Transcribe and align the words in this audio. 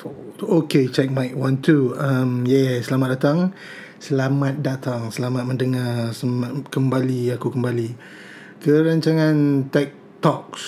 four. 0.00 0.16
Okay, 0.64 0.88
check 0.88 1.12
mic. 1.12 1.36
One, 1.36 1.60
two. 1.60 1.92
Um, 2.00 2.48
yeah, 2.48 2.80
selamat 2.80 3.20
datang. 3.20 3.38
Selamat 4.00 4.64
datang. 4.64 5.12
Selamat 5.12 5.44
mendengar. 5.44 6.10
Selamat 6.16 6.66
kembali. 6.72 7.36
Aku 7.36 7.52
kembali 7.52 7.92
ke 8.64 8.72
rancangan 8.72 9.68
Tech 9.68 9.92
Talks 10.24 10.64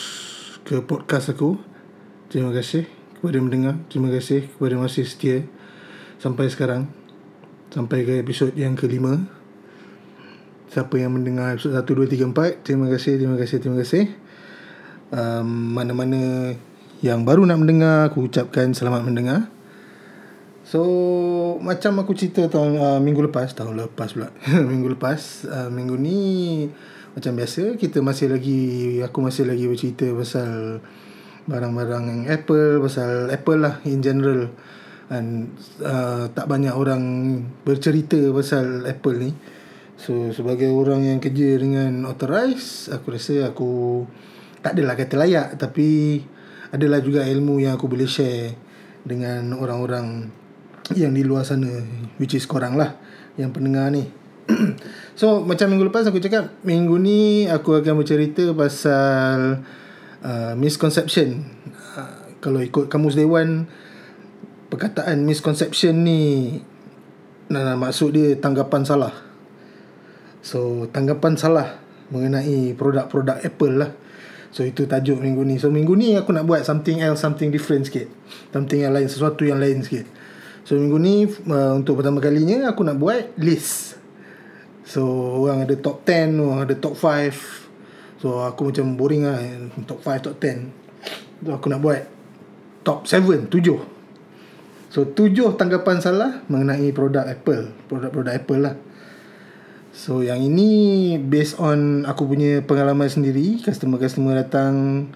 ke 0.69 0.85
podcast 0.85 1.33
aku. 1.33 1.57
Terima 2.29 2.53
kasih 2.53 2.85
kepada 3.17 3.41
mendengar. 3.41 3.81
Terima 3.89 4.13
kasih 4.13 4.53
kepada 4.53 4.77
masih 4.77 5.09
setia 5.09 5.49
sampai 6.21 6.53
sekarang. 6.53 6.93
Sampai 7.73 8.05
ke 8.05 8.21
episod 8.21 8.53
yang 8.55 8.77
kelima. 8.77 9.25
Siapa 10.71 10.99
yang 10.99 11.15
mendengar 11.15 11.55
episod 11.55 11.71
1, 11.71 11.87
2, 11.87 12.35
3, 12.35 12.35
4 12.35 12.67
Terima 12.67 12.91
kasih, 12.91 13.15
terima 13.15 13.39
kasih, 13.39 13.63
terima 13.63 13.79
kasih 13.79 14.11
um, 15.15 15.47
Mana-mana 15.71 16.51
yang 17.01 17.27
baru 17.27 17.43
nak 17.49 17.59
mendengar 17.59 18.13
Aku 18.13 18.29
ucapkan 18.29 18.71
selamat 18.71 19.03
mendengar. 19.03 19.41
So 20.65 20.81
Macam 21.61 22.01
aku 22.01 22.17
cerita 22.17 22.49
tahun 22.49 22.81
uh, 22.81 23.01
Minggu 23.01 23.29
lepas 23.29 23.53
Tahun 23.53 23.77
lepas 23.77 24.17
pula 24.17 24.33
Minggu 24.71 24.97
lepas 24.97 25.45
uh, 25.47 25.69
Minggu 25.69 25.95
ni 26.01 26.21
Macam 27.13 27.37
biasa 27.37 27.77
Kita 27.77 28.01
masih 28.01 28.33
lagi 28.33 28.61
Aku 29.05 29.21
masih 29.21 29.45
lagi 29.45 29.69
bercerita 29.69 30.09
pasal 30.17 30.81
Barang-barang 31.45 32.33
Apple 32.33 32.81
Pasal 32.81 33.29
Apple 33.29 33.61
lah 33.61 33.75
In 33.85 34.01
general. 34.01 34.49
Dan 35.13 35.53
uh, 35.85 36.33
Tak 36.33 36.49
banyak 36.49 36.73
orang 36.73 37.03
Bercerita 37.63 38.19
pasal 38.33 38.89
Apple 38.89 39.17
ni. 39.21 39.31
So 40.01 40.33
sebagai 40.33 40.73
orang 40.73 41.07
yang 41.07 41.21
kerja 41.21 41.61
dengan 41.61 42.09
authorized 42.09 42.89
Aku 42.89 43.13
rasa 43.13 43.53
aku 43.53 44.03
Tak 44.65 44.81
adalah 44.81 44.97
kata 44.97 45.15
layak 45.21 45.61
Tapi 45.61 46.19
Adalah 46.75 46.99
juga 46.99 47.23
ilmu 47.23 47.63
yang 47.63 47.79
aku 47.79 47.87
boleh 47.87 48.11
share 48.11 48.59
Dengan 49.07 49.55
orang-orang 49.55 50.27
Yang 50.99 51.13
di 51.15 51.23
luar 51.23 51.47
sana 51.47 51.71
Which 52.19 52.35
is 52.35 52.51
korang 52.51 52.75
lah 52.75 52.99
Yang 53.39 53.51
pendengar 53.55 53.95
ni. 53.95 54.11
So 55.21 55.47
macam 55.47 55.71
minggu 55.71 55.95
lepas 55.95 56.11
aku 56.11 56.19
cakap 56.19 56.51
Minggu 56.67 56.99
ni 56.99 57.47
aku 57.47 57.79
akan 57.79 58.03
bercerita 58.03 58.51
pasal 58.51 59.63
uh, 60.27 60.53
Misconception. 60.59 61.47
Uh, 61.95 62.35
Kalau 62.43 62.59
ikut 62.59 62.91
Kamus 62.91 63.15
Dewan 63.15 63.71
Perkataan 64.67 65.23
misconception 65.23 66.03
ni 66.03 66.23
Nah, 67.45 67.77
maksud 67.77 68.17
dia 68.17 68.33
tanggapan 68.41 68.89
salah. 68.89 69.13
So 70.41 70.89
tanggapan 70.89 71.37
salah 71.37 71.77
mengenai 72.09 72.73
produk-produk 72.77 73.41
Apple 73.45 73.75
lah. 73.85 73.91
So 74.55 74.63
itu 74.63 74.87
tajuk 74.87 75.19
minggu 75.19 75.43
ni. 75.43 75.59
So 75.59 75.67
minggu 75.67 75.99
ni 75.99 76.15
aku 76.15 76.31
nak 76.31 76.47
buat 76.47 76.63
something 76.63 77.03
else, 77.03 77.19
something 77.19 77.51
different 77.51 77.91
sikit. 77.91 78.07
Something 78.55 78.87
yang 78.87 78.95
lain, 78.95 79.11
sesuatu 79.11 79.43
yang 79.43 79.59
lain 79.59 79.83
sikit. 79.83 80.07
So 80.63 80.79
minggu 80.79 80.95
ni 81.03 81.27
uh, 81.27 81.75
untuk 81.75 81.99
pertama 81.99 82.23
kalinya 82.23 82.71
aku 82.71 82.87
nak 82.87 83.03
buat 83.03 83.35
list. 83.43 83.99
So 84.87 85.03
orang 85.43 85.67
ada 85.67 85.75
top 85.75 86.07
10, 86.07 86.39
orang 86.39 86.71
ada 86.71 86.75
top 86.79 86.95
5. 86.95 88.23
So 88.23 88.47
aku 88.47 88.71
macam 88.71 88.95
boring 88.95 89.27
lah 89.27 89.43
top 89.91 90.07
5, 90.07 90.23
top 90.23 90.37
10. 90.39 90.71
So 91.43 91.51
aku 91.51 91.67
nak 91.75 91.83
buat 91.83 92.07
top 92.87 93.11
7, 93.11 93.51
7. 93.51 93.59
So 94.95 95.03
tujuh 95.03 95.59
tanggapan 95.59 95.99
salah 95.99 96.47
mengenai 96.47 96.95
produk 96.95 97.27
Apple, 97.27 97.75
produk-produk 97.91 98.39
Apple 98.39 98.61
lah. 98.63 98.79
So 99.95 100.27
yang 100.27 100.43
ini 100.43 101.15
based 101.23 101.63
on 101.63 102.03
aku 102.03 102.27
punya 102.27 102.59
pengalaman 102.67 103.07
sendiri, 103.07 103.63
customer-customer 103.63 104.35
datang, 104.43 105.07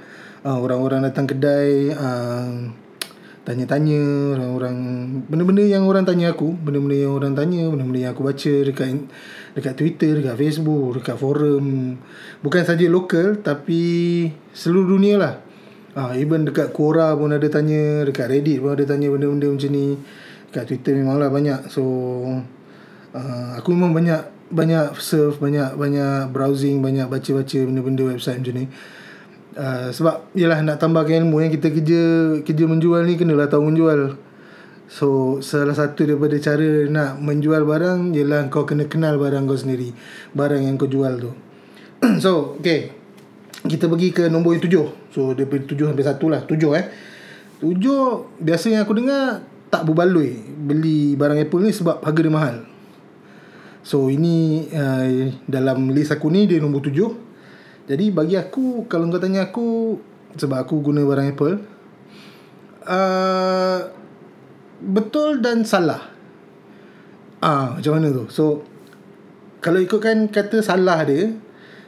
uh, 0.46 0.54
orang-orang 0.54 1.02
datang 1.02 1.26
kedai, 1.26 1.90
uh, 1.98 2.70
tanya-tanya 3.42 3.98
orang-orang 4.38 4.76
benda-benda 5.26 5.66
yang 5.66 5.82
orang 5.82 6.06
tanya 6.06 6.30
aku, 6.30 6.54
benda-benda 6.54 6.94
yang 6.94 7.10
orang 7.10 7.34
tanya, 7.34 7.66
benda-benda 7.66 7.98
yang 8.06 8.12
aku 8.14 8.22
baca 8.22 8.54
dekat 8.62 9.10
dekat 9.58 9.74
Twitter, 9.74 10.22
dekat 10.22 10.38
Facebook, 10.38 11.02
dekat 11.02 11.18
forum. 11.18 11.98
Bukan 12.38 12.62
saja 12.62 12.86
lokal 12.86 13.42
tapi 13.42 13.82
seluruh 14.54 14.94
dunia 14.94 15.18
lah. 15.18 15.34
Ah, 15.98 16.14
uh, 16.14 16.22
even 16.22 16.46
dekat 16.46 16.70
Quora 16.70 17.18
pun 17.18 17.34
ada 17.34 17.50
tanya, 17.50 18.06
dekat 18.06 18.30
Reddit 18.30 18.62
pun 18.62 18.78
ada 18.78 18.86
tanya 18.86 19.10
benda-benda 19.10 19.50
macam 19.50 19.70
ni. 19.74 19.98
Dekat 20.54 20.70
Twitter 20.70 20.94
memanglah 20.94 21.34
banyak. 21.34 21.66
So 21.66 21.82
uh, 23.10 23.50
aku 23.58 23.74
memang 23.74 23.90
banyak 23.90 24.37
banyak 24.48 24.96
surf 24.96 25.36
banyak 25.40 25.76
banyak 25.76 26.32
browsing 26.32 26.80
banyak 26.80 27.08
baca-baca 27.08 27.58
benda-benda 27.64 28.02
website 28.08 28.40
macam 28.40 28.64
ni. 28.64 28.66
Uh, 29.58 29.90
sebab 29.90 30.30
yalah 30.38 30.62
nak 30.62 30.78
tambahkan 30.78 31.26
ilmu 31.26 31.42
yang 31.42 31.50
kita 31.50 31.74
kerja 31.74 32.02
kerja 32.46 32.64
menjual 32.64 33.02
ni 33.04 33.18
kenalah 33.18 33.50
tahu 33.50 33.68
menjual. 33.68 34.16
So 34.88 35.38
salah 35.44 35.76
satu 35.76 36.08
daripada 36.08 36.40
cara 36.40 36.88
nak 36.88 37.20
menjual 37.20 37.66
barang 37.68 38.16
ialah 38.16 38.48
kau 38.48 38.64
kena 38.64 38.88
kenal 38.88 39.20
barang 39.20 39.44
kau 39.44 39.58
sendiri 39.58 39.92
barang 40.32 40.64
yang 40.64 40.80
kau 40.80 40.88
jual 40.88 41.12
tu. 41.20 41.32
So 42.24 42.56
okay. 42.56 42.94
Kita 43.58 43.90
pergi 43.90 44.14
ke 44.14 44.30
nombor 44.30 44.54
yang 44.54 44.62
tujuh. 44.64 44.86
So 45.10 45.34
daripada 45.34 45.66
tujuh 45.66 45.90
sampai 45.90 46.06
satu 46.06 46.30
lah. 46.30 46.46
Tujuh 46.46 46.70
eh. 46.78 46.86
Tujuh 47.58 48.00
biasa 48.38 48.70
yang 48.70 48.86
aku 48.86 48.94
dengar 48.94 49.42
tak 49.68 49.84
berbaloi 49.84 50.40
beli 50.56 51.12
barang 51.14 51.44
Apple 51.44 51.68
ni 51.68 51.72
sebab 51.76 52.00
harga 52.00 52.20
dia 52.24 52.32
mahal 52.32 52.56
So 53.88 54.12
ini 54.12 54.68
uh, 54.68 55.32
dalam 55.48 55.88
list 55.96 56.12
aku 56.12 56.28
ni 56.28 56.44
dia 56.44 56.60
nombor 56.60 56.84
tujuh. 56.84 57.08
Jadi 57.88 58.12
bagi 58.12 58.36
aku 58.36 58.84
kalau 58.84 59.08
kau 59.08 59.16
tanya 59.16 59.48
aku 59.48 59.96
sebab 60.36 60.60
aku 60.60 60.84
guna 60.84 61.08
barang 61.08 61.32
Apple 61.32 61.56
uh, 62.84 63.80
betul 64.84 65.40
dan 65.40 65.64
salah. 65.64 66.04
Ah 67.40 67.48
uh, 67.48 67.66
macam 67.80 67.96
mana 67.96 68.12
tu? 68.12 68.28
So 68.28 68.44
kalau 69.64 69.80
ikutkan 69.80 70.28
kata 70.28 70.60
salah 70.60 71.08
dia, 71.08 71.32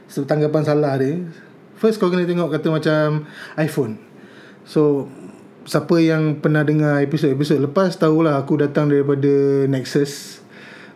so, 0.09 0.25
tanggapan 0.25 0.65
salah 0.65 0.97
dia, 0.97 1.21
first 1.77 2.01
kau 2.01 2.09
kena 2.09 2.25
tengok 2.25 2.49
kata 2.49 2.73
macam 2.73 3.29
iPhone. 3.61 4.01
So 4.65 5.05
siapa 5.69 6.01
yang 6.01 6.41
pernah 6.41 6.65
dengar 6.65 7.05
episod-episod 7.05 7.61
lepas 7.61 7.93
tahulah 8.01 8.41
aku 8.41 8.57
datang 8.57 8.89
daripada 8.89 9.69
Nexus 9.69 10.40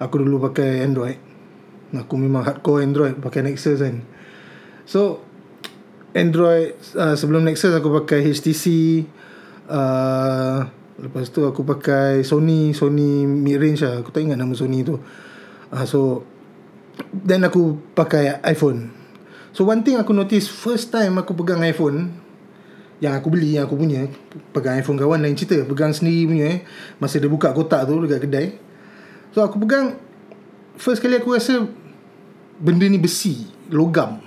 Aku 0.03 0.19
dulu 0.19 0.43
pakai 0.51 0.83
Android. 0.83 1.19
Aku 1.95 2.19
memang 2.19 2.43
hardcore 2.43 2.83
Android 2.83 3.15
Pakai 3.23 3.47
Nexus 3.47 3.79
kan. 3.79 4.03
So 4.83 5.23
Android 6.11 6.75
uh, 6.99 7.15
Sebelum 7.15 7.47
Nexus 7.47 7.71
aku 7.71 7.95
pakai 8.03 8.27
HTC 8.27 8.65
uh, 9.71 10.67
Lepas 10.99 11.31
tu 11.31 11.47
aku 11.47 11.63
pakai 11.63 12.27
Sony 12.27 12.75
Sony 12.75 13.27
mid-range 13.27 13.87
lah. 13.87 14.03
Aku 14.03 14.11
tak 14.11 14.27
ingat 14.27 14.39
nama 14.39 14.51
Sony 14.59 14.83
tu. 14.83 14.99
Uh, 15.71 15.85
So 15.87 16.27
Then 17.15 17.47
aku 17.47 17.79
pakai 17.95 18.39
iPhone. 18.47 18.91
So 19.55 19.67
one 19.67 19.87
thing 19.87 19.99
aku 19.99 20.11
notice 20.11 20.51
First 20.51 20.91
time 20.91 21.23
aku 21.23 21.31
pegang 21.39 21.63
iPhone 21.63 22.11
Yang 22.99 23.23
aku 23.23 23.29
beli 23.31 23.55
Yang 23.55 23.71
aku 23.71 23.77
punya 23.79 24.01
Pegang 24.51 24.83
iPhone 24.83 24.99
kawan 24.99 25.23
lain 25.23 25.39
cerita 25.39 25.63
Pegang 25.63 25.95
sendiri 25.95 26.27
punya 26.27 26.47
eh. 26.51 26.59
Masa 26.99 27.23
dia 27.23 27.31
buka 27.31 27.55
kotak 27.55 27.87
tu 27.87 28.03
Dekat 28.03 28.27
kedai 28.27 28.74
So 29.35 29.43
aku 29.43 29.59
pegang 29.59 29.99
First 30.79 31.03
kali 31.03 31.19
aku 31.19 31.35
rasa 31.35 31.67
Benda 32.55 32.87
ni 32.87 33.03
besi 33.03 33.51
Logam. 33.75 34.23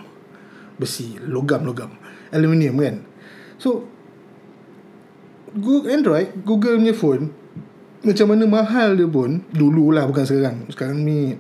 Besi 0.76 1.16
Logam 1.24 1.64
Logam. 1.64 1.96
Aluminium 2.36 2.76
kan? 2.76 2.96
So 3.56 3.88
Google 5.56 5.96
Android 5.96 6.28
Google 6.44 6.76
punya 6.76 6.92
phone 6.92 7.32
Macam 8.04 8.36
mana 8.36 8.44
mahal 8.44 9.00
dia 9.00 9.08
pun 9.08 9.40
Dululah 9.56 10.04
bukan 10.04 10.28
sekarang. 10.28 10.68
Sekarang 10.68 11.00
ni 11.08 11.40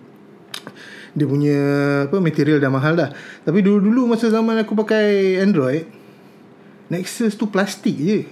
Dia 1.12 1.28
punya 1.28 1.60
Apa 2.08 2.24
Material 2.24 2.64
dah 2.64 2.72
mahal 2.72 2.96
dah. 2.96 3.12
Tapi 3.44 3.60
dulu-dulu 3.60 4.16
Masa 4.16 4.32
zaman 4.32 4.64
aku 4.64 4.80
pakai 4.80 5.44
Android 5.44 5.84
Nexus 6.88 7.36
tu 7.36 7.52
plastik 7.52 8.00
je. 8.00 8.24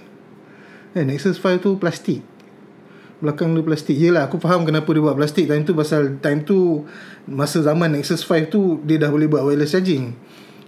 Eh, 0.96 1.04
Nexus 1.04 1.36
5 1.36 1.60
tu 1.60 1.76
plastik 1.76 2.24
belakang 3.20 3.56
dia 3.56 3.64
plastik. 3.64 3.96
Yelah 3.96 4.28
aku 4.28 4.36
faham 4.36 4.68
kenapa 4.68 4.88
dia 4.92 5.00
buat 5.00 5.16
plastik. 5.16 5.48
Time 5.48 5.64
tu 5.64 5.72
pasal 5.72 6.20
Time 6.20 6.40
tu 6.44 6.84
Masa 7.26 7.64
zaman 7.64 7.96
Nexus 7.96 8.22
5 8.22 8.52
tu 8.52 8.78
Dia 8.84 9.00
dah 9.00 9.10
boleh 9.10 9.26
buat 9.26 9.42
wireless 9.44 9.72
charging. 9.72 10.12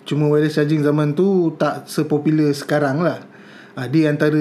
Cuma 0.08 0.26
wireless 0.32 0.56
charging 0.56 0.80
zaman 0.80 1.12
tu 1.12 1.54
Tak 1.60 1.86
sepopular 1.86 2.50
sekarang 2.56 3.04
lah. 3.04 3.20
Ha, 3.76 3.86
Dia 3.92 4.08
antara 4.08 4.40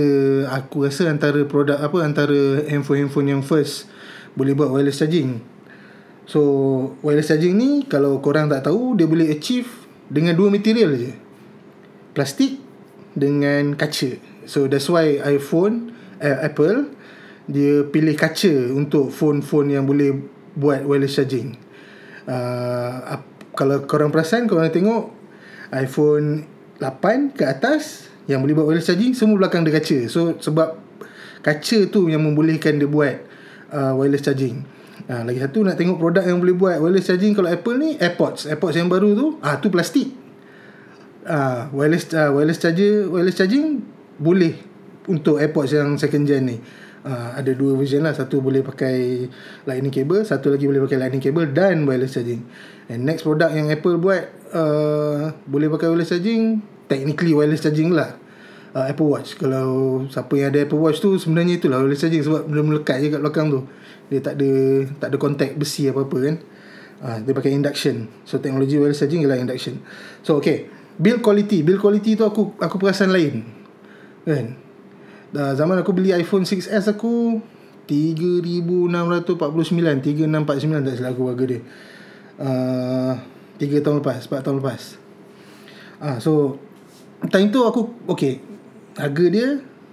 Aku 0.56 0.88
rasa 0.88 1.12
antara 1.12 1.44
produk 1.44 1.83
apa 1.83 1.98
Antara 2.04 2.63
handphone-handphone 2.65 3.27
yang 3.38 3.42
first 3.44 3.92
Boleh 4.33 4.56
buat 4.56 4.71
wireless 4.71 5.04
charging. 5.04 5.44
So 6.27 6.42
Wireless 7.04 7.27
charging 7.27 7.59
ni 7.59 7.83
Kalau 7.86 8.24
korang 8.24 8.48
tak 8.48 8.65
tahu 8.65 8.95
Dia 8.95 9.06
boleh 9.06 9.27
achieve 9.30 9.68
Dengan 10.07 10.33
dua 10.33 10.48
material 10.48 10.95
je. 10.95 11.12
Plastik 12.15 12.63
Dengan 13.18 13.75
kaca. 13.75 14.15
So 14.48 14.71
that's 14.71 14.88
why 14.88 15.19
iPhone 15.27 15.92
eh, 16.24 16.48
Apple 16.48 16.98
dia 17.47 17.88
pilih 17.88 18.13
kaca 18.13 18.75
untuk 18.75 19.09
phone-phone 19.09 19.71
yang 19.71 19.88
boleh 19.88 20.13
buat 20.53 20.83
wireless 20.83 21.15
charging. 21.15 21.55
Uh, 22.27 23.23
kalau 23.55 23.88
korang 23.88 24.11
perasan, 24.11 24.45
korang 24.45 24.67
tengok 24.69 25.15
iPhone 25.71 26.44
8 26.79 27.33
ke 27.33 27.47
atas 27.47 28.11
yang 28.27 28.44
boleh 28.44 28.53
buat 28.53 28.67
wireless 28.67 28.91
charging, 28.91 29.15
semua 29.15 29.39
belakang 29.39 29.63
dia 29.63 29.79
kaca. 29.79 30.11
So, 30.11 30.35
sebab 30.35 30.75
kaca 31.39 31.79
tu 31.88 32.11
yang 32.11 32.21
membolehkan 32.27 32.77
dia 32.77 32.89
buat 32.91 33.15
uh, 33.71 33.95
wireless 33.95 34.27
charging 34.27 34.77
Ha, 35.07 35.23
lagi 35.23 35.39
satu 35.39 35.63
nak 35.63 35.79
tengok 35.79 36.03
produk 36.03 36.25
yang 36.25 36.44
boleh 36.44 36.51
buat 36.51 36.75
wireless 36.83 37.07
charging 37.07 37.31
kalau 37.31 37.47
Apple 37.47 37.79
ni 37.79 37.95
AirPods 37.95 38.44
AirPods 38.44 38.75
yang 38.75 38.91
baru 38.91 39.15
tu 39.15 39.25
ah 39.39 39.55
tu 39.55 39.71
plastik 39.71 40.11
ah 41.23 41.71
wireless 41.71 42.11
uh, 42.11 42.27
wireless 42.35 42.59
charger 42.59 43.07
wireless 43.07 43.39
charging 43.39 43.88
boleh 44.19 44.59
untuk 45.07 45.39
AirPods 45.39 45.79
yang 45.79 45.95
second 45.95 46.27
gen 46.27 46.44
ni 46.51 46.57
uh, 47.07 47.30
ada 47.39 47.51
dua 47.56 47.80
version 47.80 48.04
lah. 48.04 48.12
Satu 48.12 48.44
boleh 48.44 48.59
pakai 48.59 49.27
lightning 49.63 49.94
cable 49.95 50.27
satu 50.27 50.51
lagi 50.51 50.68
boleh 50.68 50.83
pakai 50.83 51.00
lightning 51.00 51.24
cable 51.24 51.48
dan 51.48 51.88
wireless 51.88 52.19
charging. 52.19 52.44
And 52.92 53.07
next 53.07 53.24
product 53.24 53.56
yang 53.56 53.71
Apple 53.71 53.95
buat 53.98 54.27
uh, 54.51 55.31
boleh 55.48 55.71
pakai 55.71 55.88
wireless 55.88 56.12
charging 56.12 56.59
technically 56.92 57.31
wireless 57.31 57.63
charging 57.63 57.95
lah. 57.95 58.19
Uh, 58.75 58.86
Apple 58.92 59.07
Watch. 59.07 59.39
Kalau 59.39 60.04
siapa 60.12 60.36
yang 60.36 60.51
ada 60.51 60.68
Apple 60.68 60.83
Watch 60.83 61.00
tu 61.00 61.15
sebenarnya 61.15 61.57
itulah 61.57 61.80
wireless 61.80 62.04
charging 62.04 62.21
sebab 62.27 62.45
benda 62.45 62.62
melekat 62.68 63.00
je 63.00 63.07
kat 63.15 63.21
belakang 63.24 63.48
tu. 63.50 63.62
Dia 64.12 64.19
tak 64.19 64.36
ada 64.39 64.51
tak 65.00 65.07
ada 65.15 65.18
contact 65.18 65.54
besi 65.56 65.88
apa-apa 65.88 66.18
kan. 66.19 66.36
Uh, 66.98 67.18
dia 67.24 67.31
pakai 67.31 67.56
induction. 67.56 68.12
So 68.27 68.44
teknologi 68.44 68.75
wireless 68.75 69.00
charging 69.00 69.24
ialah 69.24 69.39
induction. 69.39 69.80
So 70.27 70.44
okay. 70.44 70.75
Build 70.98 71.21
quality. 71.21 71.62
Build 71.62 71.77
quality 71.77 72.18
tu 72.18 72.25
aku 72.25 72.57
aku 72.57 72.81
perasan 72.81 73.13
lain. 73.13 73.45
Kan 74.25 74.66
uh, 75.35 75.53
zaman 75.57 75.81
aku 75.81 75.91
beli 75.91 76.13
iPhone 76.13 76.47
6s 76.47 76.88
aku 76.88 77.41
3649 77.88 80.03
3649 80.03 80.88
tak 80.88 80.95
silap 81.00 81.12
aku 81.15 81.24
harga 81.31 81.45
dia. 81.47 81.62
Uh, 82.38 83.15
3 83.57 83.81
tahun 83.81 83.97
lepas 84.03 84.21
4 84.29 84.45
tahun 84.45 84.57
lepas. 84.62 84.81
Ah 85.97 86.06
uh, 86.06 86.18
so 86.21 86.62
time 87.33 87.50
tu 87.50 87.65
aku 87.65 87.89
okay 88.06 88.38
harga 88.94 89.25
dia 89.33 89.47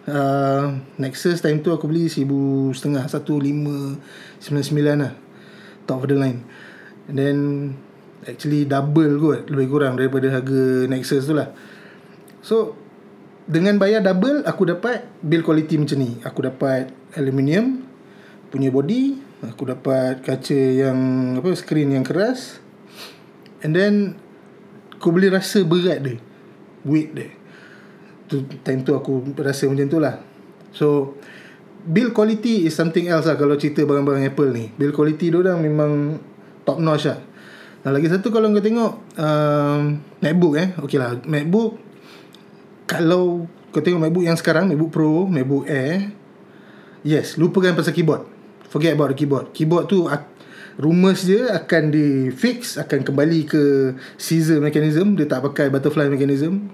uh, 0.09 0.65
Nexus 1.01 1.41
time 1.41 1.65
tu 1.65 1.73
aku 1.73 1.89
beli 1.89 2.13
seribu 2.13 2.73
setengah 2.77 3.09
satu 3.09 3.41
lima 3.41 3.97
sembilan 4.41 4.65
sembilan 4.65 4.97
lah 5.01 5.13
top 5.89 6.05
of 6.05 6.09
the 6.13 6.17
line. 6.19 6.41
And 7.09 7.17
then 7.17 7.39
actually 8.25 8.65
double 8.65 9.21
kot 9.21 9.49
lebih 9.49 9.69
kurang 9.73 9.97
daripada 9.97 10.29
harga 10.29 10.89
Nexus 10.89 11.29
tu 11.29 11.35
lah. 11.37 11.49
So 12.45 12.77
dengan 13.45 13.77
bayar 13.77 14.01
double 14.01 14.45
aku 14.49 14.69
dapat 14.69 15.05
build 15.21 15.45
quality 15.45 15.77
macam 15.77 15.99
ni. 16.01 16.17
Aku 16.25 16.41
dapat 16.45 16.89
aluminium 17.17 17.85
punya 18.49 18.71
body 18.71 19.19
aku 19.51 19.67
dapat 19.67 20.23
kaca 20.23 20.55
yang 20.57 20.99
apa 21.37 21.51
screen 21.59 21.93
yang 21.93 22.07
keras 22.07 22.63
and 23.61 23.75
then 23.75 24.15
aku 24.95 25.11
boleh 25.11 25.29
rasa 25.29 25.61
berat 25.67 26.01
dia 26.01 26.17
weight 26.85 27.11
dia. 27.13 27.29
Tu 28.31 28.45
time 28.65 28.81
tu 28.85 28.97
aku 28.97 29.21
rasa 29.41 29.69
macam 29.69 29.89
tu 29.89 29.99
lah. 30.01 30.21
So 30.73 31.19
build 31.85 32.17
quality 32.17 32.65
is 32.65 32.73
something 32.73 33.09
else 33.13 33.29
lah 33.29 33.37
kalau 33.37 33.57
cerita 33.61 33.85
barang-barang 33.85 34.25
Apple 34.25 34.51
ni. 34.53 34.73
Build 34.77 34.97
quality 34.97 35.29
dia 35.33 35.39
orang 35.41 35.61
memang 35.61 36.21
top 36.65 36.81
notch 36.81 37.09
lah. 37.09 37.21
Dan 37.85 37.93
lagi 37.93 38.09
satu 38.09 38.33
kalau 38.33 38.49
kau 38.49 38.65
tengok 38.65 38.93
um, 39.21 40.01
MacBook 40.25 40.55
eh. 40.57 40.73
Okay 40.81 40.97
lah 40.97 41.21
MacBook 41.29 41.77
kalau 42.85 43.49
kau 43.73 43.83
tengok 43.83 44.01
MacBook 44.01 44.25
yang 44.25 44.39
sekarang 44.39 44.71
MacBook 44.71 44.93
Pro 44.93 45.27
MacBook 45.27 45.67
Air 45.67 46.15
yes 47.03 47.41
lupakan 47.41 47.75
pasal 47.75 47.97
keyboard. 47.97 48.29
Forget 48.69 48.95
about 48.95 49.15
the 49.15 49.17
keyboard. 49.19 49.51
Keyboard 49.55 49.87
tu 49.87 50.07
rumours 50.79 51.23
dia 51.23 51.55
akan 51.55 51.95
di 51.95 52.35
fix 52.35 52.75
akan 52.75 53.07
kembali 53.07 53.47
ke 53.47 53.63
scissor 54.19 54.61
mechanism. 54.61 55.17
Dia 55.17 55.27
tak 55.27 55.43
pakai 55.47 55.71
butterfly 55.73 56.11
mechanism. 56.11 56.71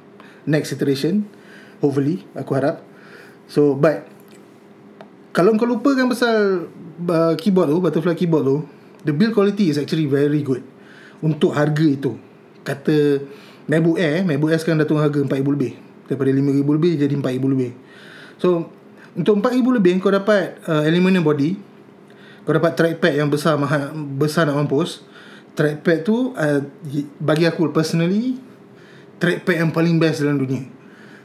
Next 0.49 0.73
iteration 0.73 1.29
Hopefully 1.85 2.25
Aku 2.33 2.57
harap. 2.57 2.81
So 3.47 3.77
but 3.77 4.09
Kalau 5.31 5.55
kau 5.55 5.69
lupakan 5.69 6.11
pasal 6.11 6.67
uh, 7.07 7.35
Keyboard 7.39 7.71
tu 7.71 7.79
Butterfly 7.79 8.19
keyboard 8.19 8.45
tu 8.49 8.57
The 9.07 9.15
build 9.15 9.31
quality 9.31 9.71
is 9.71 9.79
actually 9.79 10.11
very 10.11 10.43
good. 10.43 10.67
Untuk 11.23 11.55
harga 11.55 11.87
itu. 11.87 12.19
Kata 12.67 13.23
MacBook 13.71 14.01
Air 14.01 14.27
MacBook 14.27 14.51
Air 14.51 14.59
sekarang 14.59 14.83
dah 14.83 14.89
turun 14.89 15.05
harga 15.05 15.21
4,000 15.23 15.55
lebih 15.55 15.90
Daripada 16.11 16.35
5,000 16.35 16.67
lebih 16.67 16.93
Jadi 16.99 17.15
4,000 17.15 17.55
lebih. 17.55 17.71
So 18.43 18.67
Untuk 19.15 19.39
4,000 19.39 19.79
lebih 19.79 20.03
Kau 20.03 20.11
dapat 20.11 20.59
uh, 20.67 20.83
Aluminium 20.83 21.23
body. 21.23 21.55
Kau 22.43 22.51
dapat 22.51 22.75
trackpad 22.75 23.15
yang 23.15 23.31
besar 23.31 23.55
mahal, 23.55 23.95
Besar 24.19 24.51
nak 24.51 24.59
mampus. 24.59 25.07
Trackpad 25.55 25.99
tu 26.03 26.35
uh, 26.35 26.61
Bagi 27.23 27.47
aku 27.47 27.71
personally 27.71 28.35
Trackpad 29.23 29.57
yang 29.63 29.71
paling 29.71 30.03
best 30.03 30.27
dalam 30.27 30.43
dunia. 30.43 30.67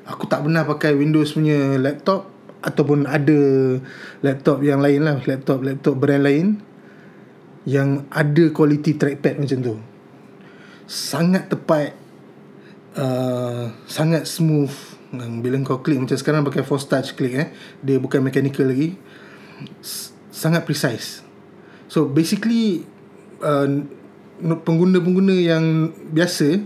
Aku 0.05 0.29
tak 0.29 0.45
pernah 0.45 0.61
pakai 0.61 0.93
Windows 0.93 1.33
punya 1.33 1.81
laptop 1.81 2.29
Ataupun 2.61 3.09
ada 3.09 3.39
laptop 4.21 4.61
yang 4.61 4.85
lain 4.85 5.01
lah. 5.01 5.17
Laptop-laptop 5.17 5.97
brand 5.97 6.21
lain 6.21 6.61
Yang 7.65 8.05
ada 8.13 8.43
quality 8.53 8.93
trackpad 8.93 9.41
macam 9.41 9.57
tu. 9.65 9.75
Sangat 10.85 11.49
tepat 11.49 12.04
uh, 12.97 13.71
Sangat 13.85 14.27
smooth. 14.27 14.71
Bila 15.15 15.55
kau 15.63 15.79
klik 15.79 16.01
macam 16.01 16.17
sekarang 16.19 16.43
pakai 16.43 16.67
force 16.67 16.91
touch 16.91 17.15
klik 17.15 17.35
eh 17.39 17.47
Dia 17.79 18.01
bukan 18.01 18.19
mechanical 18.19 18.67
lagi. 18.67 18.97
Sangat 20.31 20.67
precise. 20.67 21.23
So 21.87 22.09
basically 22.09 22.83
uh, 23.39 23.67
Pengguna-pengguna 24.35 25.31
yang 25.31 25.95
biasa 26.11 26.59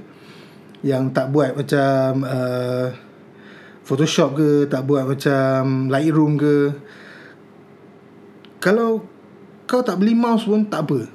Yang 0.82 1.04
tak 1.14 1.30
buat 1.30 1.54
macam 1.54 2.26
uh, 2.26 2.88
Photoshop 3.86 4.38
ke 4.38 4.50
tak 4.70 4.86
buat 4.86 5.06
macam 5.06 5.90
Lightroom 5.90 6.38
ke 6.38 6.56
kalau 8.60 9.08
kau 9.66 9.80
tak 9.80 9.98
beli 10.04 10.12
mouse 10.12 10.44
pun 10.44 10.68
tak 10.68 10.84
apa. 10.86 11.08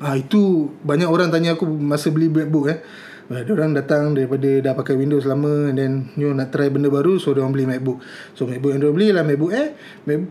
Ha, 0.00 0.16
itu 0.16 0.72
banyak 0.84 1.08
orang 1.08 1.28
tanya 1.28 1.56
aku 1.56 1.64
masa 1.68 2.08
beli 2.12 2.28
MacBook 2.28 2.68
eh 2.68 2.80
ada 3.26 3.50
orang 3.58 3.74
datang 3.74 4.14
daripada 4.14 4.46
dah 4.62 4.72
pakai 4.78 4.94
Windows 4.94 5.26
lama 5.26 5.66
and 5.66 5.76
then 5.82 5.92
you 6.14 6.30
nak 6.30 6.54
try 6.54 6.70
benda 6.70 6.86
baru 6.86 7.18
so 7.18 7.34
orang 7.34 7.50
beli 7.50 7.66
MacBook. 7.66 7.98
So 8.38 8.46
MacBook 8.46 8.70
yang 8.70 8.80
dia 8.86 8.94
beli 8.94 9.08
lah 9.10 9.26
MacBook 9.26 9.50
Air. 9.50 9.74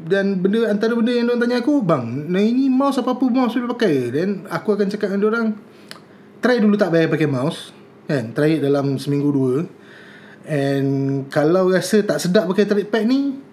Dan 0.08 0.40
benda 0.40 0.72
antara 0.72 0.96
benda 0.96 1.12
yang 1.12 1.28
dia 1.28 1.36
tanya 1.36 1.58
aku 1.60 1.84
bang 1.84 2.32
nah 2.32 2.40
ini 2.40 2.72
mouse 2.72 2.96
apa 3.04 3.20
apa 3.20 3.28
mouse 3.28 3.60
boleh 3.60 3.72
pakai 3.76 3.96
then 4.16 4.48
aku 4.48 4.80
akan 4.80 4.88
cakap 4.88 5.12
dengan 5.12 5.28
orang 5.28 5.48
try 6.40 6.64
dulu 6.64 6.80
tak 6.80 6.96
payah 6.96 7.12
pakai 7.12 7.28
mouse 7.28 7.76
kan? 8.08 8.32
Try 8.32 8.58
it 8.58 8.62
dalam 8.64 8.96
seminggu 8.96 9.28
dua. 9.34 9.68
And 10.48 11.26
kalau 11.28 11.74
rasa 11.74 12.00
tak 12.06 12.24
sedap 12.24 12.48
pakai 12.48 12.64
trackpad 12.64 13.04
ni 13.04 13.44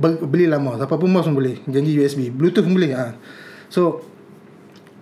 Belilah 0.00 0.58
mouse. 0.58 0.82
Apa 0.82 0.98
pun 0.98 1.10
mouse 1.12 1.26
pun 1.28 1.36
boleh. 1.36 1.60
Janji 1.68 2.00
USB 2.00 2.32
Bluetooth 2.32 2.64
pun 2.64 2.74
boleh 2.80 2.96
ha. 2.96 3.12
So 3.68 4.00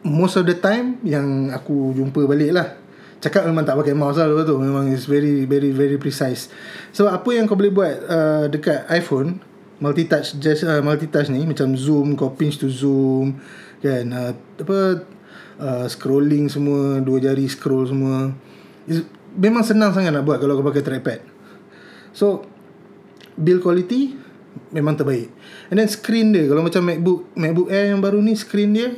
Most 0.03 0.35
of 0.41 0.51
the 0.51 0.59
time 0.59 0.99
Yang 1.07 1.55
aku 1.55 1.95
jumpa 1.95 2.27
balik 2.27 2.51
lah 2.53 2.82
Cakap 3.23 3.47
memang 3.47 3.63
tak 3.63 3.79
pakai 3.79 3.95
mouse 3.95 4.19
lah 4.19 4.27
Lepas 4.27 4.51
tu. 4.51 4.59
Memang 4.59 4.91
is 4.91 5.07
very 5.07 5.47
Very 5.47 5.71
very 5.71 5.97
precise. 5.97 6.51
So 6.91 7.07
apa 7.07 7.31
yang 7.31 7.47
kau 7.47 7.55
boleh 7.55 7.71
buat 7.71 7.95
uh, 8.11 8.45
Dekat 8.51 8.91
iPhone 8.91 9.39
Multitouch 9.79 10.43
just, 10.43 10.67
uh, 10.67 10.83
Multitouch 10.83 11.31
ni 11.31 11.47
Macam 11.47 11.79
zoom 11.79 12.19
Kau 12.19 12.35
pinch 12.35 12.59
to 12.59 12.67
zoom 12.67 13.39
Kan? 13.79 14.11
Uh, 14.11 14.35
Apa 14.59 15.07
uh, 15.63 15.87
Scrolling 15.87 16.51
semua 16.51 16.99
Dua 16.99 17.23
jari 17.23 17.47
scroll 17.47 17.87
semua. 17.87 18.35
Is, 18.91 19.07
memang 19.37 19.65
senang 19.65 19.95
sangat 19.95 20.13
nak 20.13 20.27
buat 20.27 20.43
kalau 20.43 20.61
kau 20.61 20.67
pakai 20.67 20.85
trackpad. 20.85 21.21
So 22.13 22.45
build 23.39 23.65
quality 23.65 24.13
memang 24.73 25.01
terbaik. 25.01 25.33
And 25.73 25.81
then 25.81 25.89
screen 25.89 26.37
dia. 26.37 26.45
Kalau 26.49 26.61
macam 26.61 26.83
MacBook 26.85 27.33
MacBook 27.33 27.69
Air 27.73 27.93
yang 27.97 28.01
baru 28.05 28.21
ni 28.21 28.37
screen 28.37 28.77
dia 28.77 28.93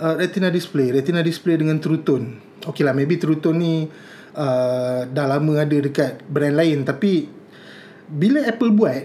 uh, 0.00 0.14
retina 0.16 0.48
display, 0.48 0.94
retina 0.94 1.20
display 1.20 1.58
dengan 1.60 1.82
true 1.82 2.00
tone. 2.00 2.38
Okay 2.62 2.86
lah 2.86 2.94
maybe 2.94 3.18
true 3.18 3.42
tone 3.42 3.58
ni 3.58 3.74
uh, 4.38 5.04
dah 5.04 5.26
lama 5.26 5.52
ada 5.60 5.76
dekat 5.76 6.22
brand 6.30 6.56
lain. 6.56 6.86
Tapi 6.86 7.26
bila 8.06 8.46
Apple 8.46 8.72
buat 8.72 9.02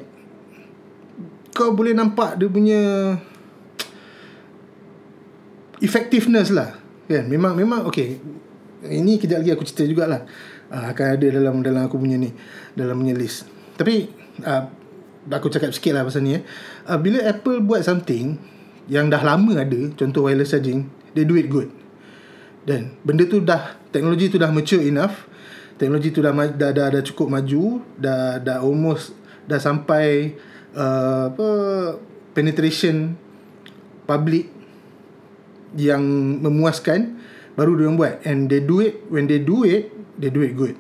kau 1.58 1.74
boleh 1.74 1.98
nampak 1.98 2.38
dia 2.38 2.48
punya 2.48 2.82
effectiveness 5.82 6.53
lah. 6.53 6.77
Kan? 7.10 7.25
Memang 7.25 7.58
memang 7.58 7.88
okay 7.89 8.20
ini 8.86 9.17
kejap 9.17 9.41
lagi 9.41 9.51
aku 9.58 9.65
cerita 9.65 9.89
jugalah 9.89 10.22
uh, 10.70 10.94
akan 10.94 11.17
ada 11.17 11.27
dalam 11.34 11.65
dalam 11.65 11.82
aku 11.89 11.98
punya 11.98 12.20
ni 12.20 12.29
dalam 12.77 13.00
punya 13.01 13.17
list. 13.17 13.50
Tapi 13.74 14.06
uh, 14.46 14.63
aku 15.34 15.50
cakap 15.50 15.74
sikit 15.74 15.98
lah 15.98 16.06
pasal 16.06 16.24
ni 16.24 16.38
eh. 16.38 16.41
uh, 16.88 17.00
bila 17.01 17.25
Apple 17.25 17.65
buat 17.65 17.82
something 17.82 18.57
yang 18.88 19.12
dah 19.12 19.22
lama 19.24 19.60
ada 19.60 19.91
contoh 19.96 20.27
wireless 20.27 20.56
charging 20.56 20.88
they 21.15 21.27
do 21.27 21.36
it 21.36 21.48
good 21.51 21.72
dan 22.67 22.96
benda 23.03 23.24
tu 23.27 23.39
dah 23.39 23.79
teknologi 23.91 24.32
tu 24.32 24.39
dah 24.39 24.51
mature 24.51 24.84
enough 24.84 25.27
teknologi 25.79 26.12
tu 26.12 26.20
dah 26.20 26.34
dah 26.34 26.72
dah, 26.72 26.88
dah 26.91 27.01
cukup 27.03 27.32
maju 27.32 27.84
dah 27.96 28.39
dah 28.44 28.63
almost 28.63 29.15
dah 29.48 29.60
sampai 29.60 30.36
uh, 30.75 31.32
apa 31.32 31.50
penetration 32.36 33.15
public 34.08 34.51
yang 35.75 36.01
memuaskan 36.39 37.20
baru 37.60 37.75
dia 37.75 37.89
buat 37.91 38.13
and 38.24 38.48
they 38.48 38.62
do 38.63 38.79
it 38.79 39.03
when 39.12 39.27
they 39.27 39.41
do 39.41 39.67
it 39.67 39.91
they 40.17 40.34
do 40.34 40.41
it 40.41 40.58
good. 40.58 40.75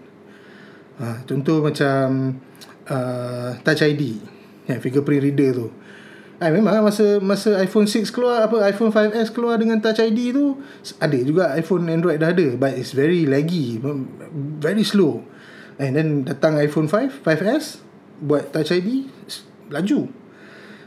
Ha, 0.97 1.21
contoh 1.29 1.61
macam 1.61 2.33
uh, 2.89 3.49
Touch 3.61 3.85
ID, 3.85 4.17
yang 4.65 4.81
fingerprint 4.81 5.21
reader 5.21 5.49
tu. 5.53 5.67
Ah 6.37 6.53
memang 6.53 6.85
masa 6.85 7.17
masa 7.17 7.57
iPhone 7.57 7.89
6 7.89 8.13
keluar 8.13 8.45
apa 8.45 8.61
iPhone 8.69 8.93
5s 8.93 9.33
keluar 9.33 9.57
dengan 9.57 9.81
Touch 9.81 9.97
ID 9.97 10.37
tu 10.37 10.61
ada 11.01 11.17
juga 11.17 11.57
iPhone 11.57 11.89
Android 11.89 12.21
dah 12.21 12.29
ada 12.29 12.53
but 12.53 12.77
it's 12.77 12.93
very 12.93 13.25
laggy 13.25 13.81
very 14.61 14.85
slow. 14.85 15.25
And 15.81 15.97
then 15.97 16.29
datang 16.29 16.61
iPhone 16.61 16.85
5 16.85 17.25
5s 17.25 17.81
buat 18.21 18.53
Touch 18.53 18.69
ID 18.69 19.09
laju. 19.73 20.13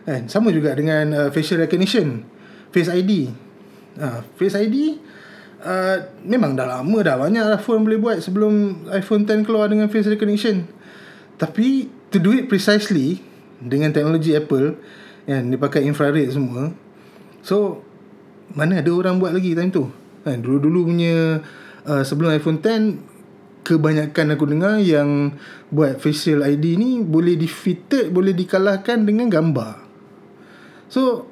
Kan 0.06 0.30
sama 0.30 0.54
juga 0.54 0.70
dengan 0.78 1.10
uh, 1.18 1.28
facial 1.34 1.66
recognition 1.66 2.22
face 2.70 2.86
ID 2.86 3.34
uh, 3.98 4.22
face 4.38 4.54
ID 4.54 5.02
uh, 5.66 5.96
memang 6.30 6.54
dah 6.54 6.78
lama 6.78 6.98
dah 7.02 7.18
banyak 7.18 7.42
lah 7.42 7.58
phone 7.58 7.82
boleh 7.82 7.98
buat 7.98 8.22
sebelum 8.22 8.86
iPhone 8.94 9.26
10 9.26 9.42
keluar 9.42 9.66
dengan 9.66 9.90
face 9.90 10.06
recognition. 10.06 10.70
Tapi 11.42 11.90
to 12.14 12.22
do 12.22 12.30
it 12.38 12.46
precisely 12.46 13.18
dengan 13.58 13.90
teknologi 13.90 14.30
Apple 14.38 14.78
kan 15.30 15.46
dia 15.46 15.58
pakai 15.62 15.86
infrared 15.86 16.34
semua. 16.34 16.74
So 17.46 17.86
mana 18.50 18.82
ada 18.82 18.90
orang 18.90 19.22
buat 19.22 19.30
lagi 19.30 19.54
time 19.54 19.70
tu? 19.70 19.86
Kan 20.26 20.42
dulu-dulu 20.42 20.90
punya 20.90 21.38
uh, 21.86 22.02
sebelum 22.02 22.34
iPhone 22.34 22.58
10 22.58 23.62
kebanyakan 23.62 24.34
aku 24.34 24.44
dengar 24.50 24.82
yang 24.82 25.38
buat 25.70 26.02
facial 26.02 26.42
ID 26.42 26.80
ni 26.80 26.90
boleh 27.04 27.38
defeated 27.38 28.10
boleh 28.10 28.34
dikalahkan 28.34 29.06
dengan 29.06 29.30
gambar. 29.30 29.78
So 30.90 31.30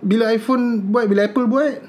bila 0.00 0.32
iPhone 0.32 0.88
buat 0.88 1.04
bila 1.04 1.28
Apple 1.28 1.44
buat 1.44 1.84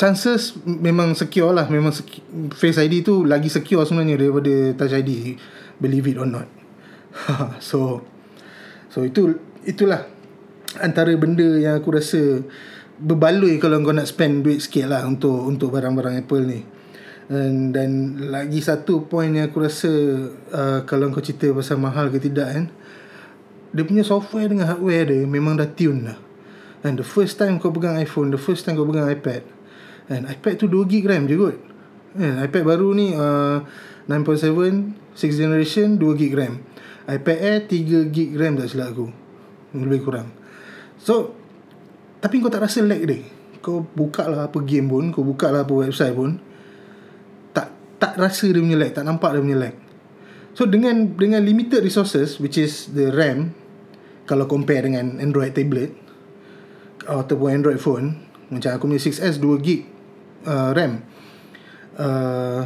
chances 0.00 0.56
memang 0.64 1.12
secure 1.12 1.52
lah. 1.52 1.68
Memang 1.68 1.92
secure, 1.92 2.24
face 2.56 2.80
ID 2.80 3.04
tu 3.04 3.28
lagi 3.28 3.52
secure 3.52 3.84
sebenarnya 3.84 4.16
daripada 4.16 4.54
touch 4.80 4.96
ID 4.96 5.36
believe 5.78 6.08
it 6.08 6.16
or 6.16 6.26
not. 6.26 6.48
So 7.60 8.02
So 8.94 9.02
itu 9.02 9.34
itulah 9.66 10.06
antara 10.78 11.10
benda 11.18 11.58
yang 11.58 11.82
aku 11.82 11.98
rasa 11.98 12.46
berbaloi 12.94 13.58
kalau 13.58 13.82
kau 13.82 13.90
nak 13.90 14.06
spend 14.06 14.46
duit 14.46 14.62
sikit 14.62 14.86
lah 14.86 15.02
untuk 15.02 15.34
untuk 15.50 15.74
barang-barang 15.74 16.22
Apple 16.22 16.46
ni. 16.46 16.62
Dan, 17.24 17.74
dan 17.74 17.90
lagi 18.30 18.62
satu 18.62 19.10
point 19.10 19.34
yang 19.34 19.50
aku 19.50 19.66
rasa 19.66 19.90
uh, 20.54 20.80
kalau 20.86 21.10
kau 21.10 21.18
cerita 21.18 21.50
pasal 21.50 21.82
mahal 21.82 22.06
ke 22.14 22.22
tidak 22.22 22.46
kan. 22.46 22.66
Dia 23.74 23.82
punya 23.82 24.06
software 24.06 24.46
dengan 24.46 24.70
hardware 24.70 25.10
dia 25.10 25.26
memang 25.26 25.58
dah 25.58 25.66
tune 25.66 26.14
lah. 26.14 26.18
And 26.86 26.94
the 26.94 27.02
first 27.02 27.34
time 27.34 27.58
kau 27.58 27.74
pegang 27.74 27.98
iPhone, 27.98 28.30
the 28.30 28.38
first 28.38 28.62
time 28.62 28.78
kau 28.78 28.86
pegang 28.86 29.10
iPad. 29.10 29.42
And 30.06 30.30
iPad 30.30 30.62
tu 30.62 30.70
2GB 30.70 31.10
RAM 31.10 31.26
je 31.26 31.34
kot. 31.34 31.58
And 32.14 32.38
iPad 32.46 32.62
baru 32.62 32.94
ni 32.94 33.10
uh, 33.10 33.58
9.7, 34.06 35.18
6 35.18 35.34
generation, 35.34 35.98
2GB 35.98 36.30
RAM 36.38 36.73
iPad 37.04 37.38
Air 37.40 37.58
3GB 37.68 38.36
RAM 38.38 38.56
tak 38.56 38.68
silap 38.72 38.96
aku. 38.96 39.06
Lebih 39.74 40.00
kurang. 40.06 40.28
So 41.00 41.36
Tapi 42.24 42.40
kau 42.40 42.48
tak 42.48 42.64
rasa 42.64 42.80
lag 42.80 43.04
dia? 43.04 43.20
Kau 43.60 43.84
buka 43.84 44.24
lah 44.24 44.48
apa 44.48 44.58
game 44.64 44.88
pun 44.88 45.12
Kau 45.12 45.20
buka 45.20 45.52
lah 45.52 45.68
apa 45.68 45.74
website 45.76 46.16
pun 46.16 46.40
Tak 47.52 47.68
tak 48.00 48.16
rasa 48.16 48.48
dia 48.48 48.60
punya 48.64 48.80
lag 48.80 48.96
Tak 48.96 49.04
nampak 49.04 49.36
dia 49.36 49.44
punya 49.44 49.58
lag. 49.68 49.74
So 50.56 50.64
dengan 50.64 51.12
dengan 51.12 51.44
limited 51.44 51.84
resources 51.84 52.40
Which 52.40 52.56
is 52.56 52.88
the 52.96 53.12
RAM 53.12 53.52
Kalau 54.24 54.48
compare 54.48 54.88
dengan 54.88 55.20
Android 55.20 55.52
tablet 55.52 55.92
Ataupun 57.04 57.52
Android 57.52 57.76
phone 57.76 58.16
Macam 58.48 58.72
aku 58.72 58.88
punya 58.88 59.00
6S 59.04 59.36
2GB 59.44 59.68
uh, 60.48 60.70
RAM 60.72 60.92
uh, 62.00 62.62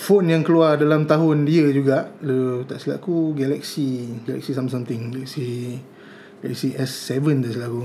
phone 0.00 0.32
yang 0.32 0.40
keluar 0.40 0.80
dalam 0.80 1.04
tahun 1.04 1.44
dia 1.44 1.68
juga 1.76 2.08
le, 2.24 2.64
tak 2.64 2.80
silap 2.80 3.04
aku 3.04 3.36
Galaxy 3.36 4.16
Galaxy 4.24 4.56
something 4.56 5.12
Galaxy 5.12 5.76
Galaxy 6.40 6.72
S7 6.72 7.20
tak 7.44 7.52
silap 7.52 7.68
aku. 7.68 7.84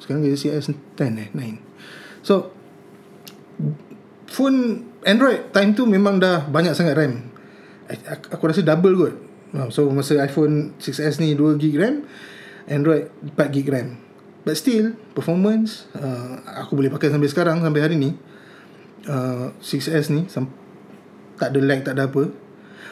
Sekarang 0.00 0.24
Galaxy 0.24 0.48
S10 0.48 1.10
eh 1.20 1.28
9 1.36 2.24
so 2.24 2.48
phone 4.24 4.88
Android 5.04 5.52
time 5.52 5.76
tu 5.76 5.84
memang 5.84 6.16
dah 6.16 6.48
banyak 6.48 6.72
sangat 6.72 6.96
RAM. 6.96 7.28
Aku 8.32 8.48
rasa 8.48 8.64
double 8.64 8.94
kot. 8.96 9.14
So 9.74 9.88
masa 9.92 10.22
iPhone 10.22 10.76
6s 10.80 11.20
ni 11.20 11.36
2GB 11.36 11.74
RAM 11.76 12.08
Android 12.70 13.12
4GB 13.36 13.68
RAM. 13.68 13.88
But 14.48 14.56
still 14.56 14.96
performance 15.12 15.84
uh, 15.92 16.40
aku 16.64 16.72
boleh 16.72 16.88
pakai 16.88 17.12
sampai 17.12 17.28
sekarang 17.28 17.60
sampai 17.60 17.80
hari 17.84 17.96
ni 18.00 18.16
uh, 19.08 19.52
6s 19.60 20.08
ni 20.12 20.24
tak 21.40 21.56
ada 21.56 21.60
lag 21.64 21.80
tak 21.80 21.96
ada 21.96 22.12
apa. 22.12 22.28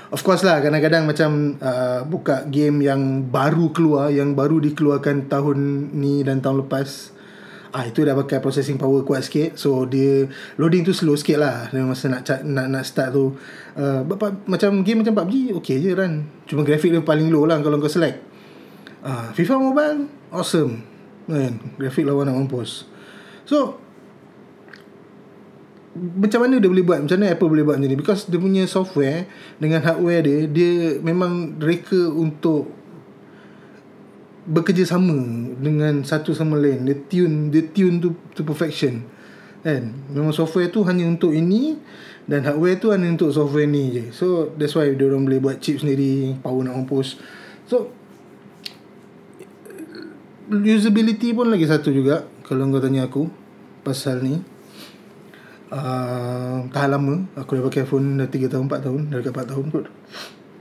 Of 0.08 0.24
course 0.24 0.40
lah 0.40 0.64
kadang-kadang 0.64 1.04
macam 1.04 1.60
uh, 1.60 2.00
buka 2.08 2.48
game 2.48 2.80
yang 2.80 3.28
baru 3.28 3.68
keluar 3.76 4.08
yang 4.08 4.32
baru 4.32 4.56
dikeluarkan 4.56 5.28
tahun 5.28 5.92
ni 5.92 6.24
dan 6.24 6.40
tahun 6.40 6.64
lepas 6.64 7.12
ah 7.68 7.84
itu 7.84 8.00
dah 8.00 8.16
pakai 8.16 8.40
processing 8.40 8.80
power 8.80 9.04
kuat 9.04 9.28
sikit. 9.28 9.60
So 9.60 9.84
dia 9.84 10.24
loading 10.56 10.88
tu 10.88 10.96
slow 10.96 11.12
sikit 11.12 11.44
lah 11.44 11.68
masa 11.84 12.08
nak 12.08 12.24
nak 12.40 12.66
nak 12.72 12.84
start 12.88 13.12
tu. 13.12 13.36
Uh, 13.76 14.00
macam 14.48 14.80
game 14.80 15.04
macam 15.04 15.12
PUBG 15.12 15.52
okay 15.52 15.76
je 15.76 15.92
run. 15.92 16.24
Cuma 16.48 16.64
grafik 16.64 16.88
dia 16.88 17.04
paling 17.04 17.28
low 17.28 17.44
lah 17.44 17.60
kalau 17.60 17.76
kau 17.76 17.92
select. 17.92 18.24
Uh, 19.04 19.28
FIFA 19.36 19.60
Mobile 19.60 20.00
awesome. 20.32 20.80
Kan 21.28 21.60
grafik 21.76 22.08
lawan 22.08 22.32
nak 22.32 22.40
mampus. 22.40 22.88
So 23.44 23.76
macam 25.98 26.46
mana 26.46 26.62
dia 26.62 26.70
boleh 26.70 26.86
buat? 26.86 26.98
Macam 27.04 27.16
mana 27.18 27.34
Apple 27.34 27.50
boleh 27.50 27.64
buat 27.66 27.76
macam 27.80 27.90
ni? 27.90 27.98
Because 27.98 28.30
dia 28.30 28.38
punya 28.38 28.64
software 28.70 29.26
dengan 29.58 29.82
hardware 29.82 30.22
dia 30.22 30.38
dia 30.46 30.72
memang 31.02 31.58
reka 31.58 32.08
untuk 32.14 32.70
bekerjasama 34.48 35.18
dengan 35.60 36.06
satu 36.06 36.32
sama 36.32 36.56
lain. 36.56 36.88
Dia 36.88 36.96
tune 37.10 37.52
dia 37.52 37.66
tune 37.68 38.00
to 38.00 38.14
to 38.32 38.46
perfection. 38.46 39.04
Kan? 39.66 39.92
Memang 40.14 40.30
software 40.32 40.70
tu 40.70 40.86
hanya 40.86 41.04
untuk 41.04 41.34
ini 41.34 41.76
dan 42.28 42.44
hardware 42.44 42.78
tu 42.78 42.94
hanya 42.94 43.10
untuk 43.10 43.34
software 43.34 43.66
ni 43.66 43.90
je. 43.92 44.04
So 44.14 44.54
that's 44.54 44.72
why 44.78 44.94
dia 44.94 45.04
orang 45.08 45.26
boleh 45.28 45.40
buat 45.42 45.58
chip 45.60 45.82
sendiri 45.82 46.38
power 46.40 46.64
nak 46.64 46.78
mampus 46.78 47.20
so 47.68 47.92
usability 50.48 51.36
pun 51.36 51.52
lagi 51.52 51.68
satu 51.68 51.92
juga 51.92 52.24
kalau 52.40 52.64
kau 52.72 52.80
tanya 52.80 53.04
aku 53.04 53.28
pasal 53.84 54.24
ni 54.24 54.40
uh, 55.72 56.64
tahan 56.72 56.90
lama. 56.92 57.14
Aku 57.36 57.56
dah 57.56 57.64
pakai 57.68 57.84
phone 57.84 58.20
dah 58.20 58.28
3 58.28 58.52
tahun 58.52 58.64
4 58.68 58.86
tahun. 58.86 59.00
Dah 59.12 59.16
dekat 59.20 59.32
4 59.44 59.52
tahun 59.52 59.64
kot. 59.72 59.86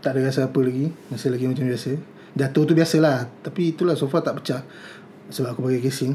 Tak 0.04 0.12
ada 0.16 0.20
rasa 0.24 0.48
apa 0.48 0.60
lagi. 0.62 0.92
Masih 1.12 1.30
lagi 1.34 1.46
macam 1.48 1.66
biasa. 1.68 1.92
Jatuh 2.38 2.64
tu 2.68 2.74
biasalah. 2.78 3.18
Tapi 3.44 3.76
itulah 3.76 3.96
so 3.96 4.08
far 4.08 4.22
tak 4.24 4.40
pecah. 4.40 4.62
Sebab 5.32 5.58
aku 5.58 5.62
pakai 5.68 5.82
casing. 5.84 6.14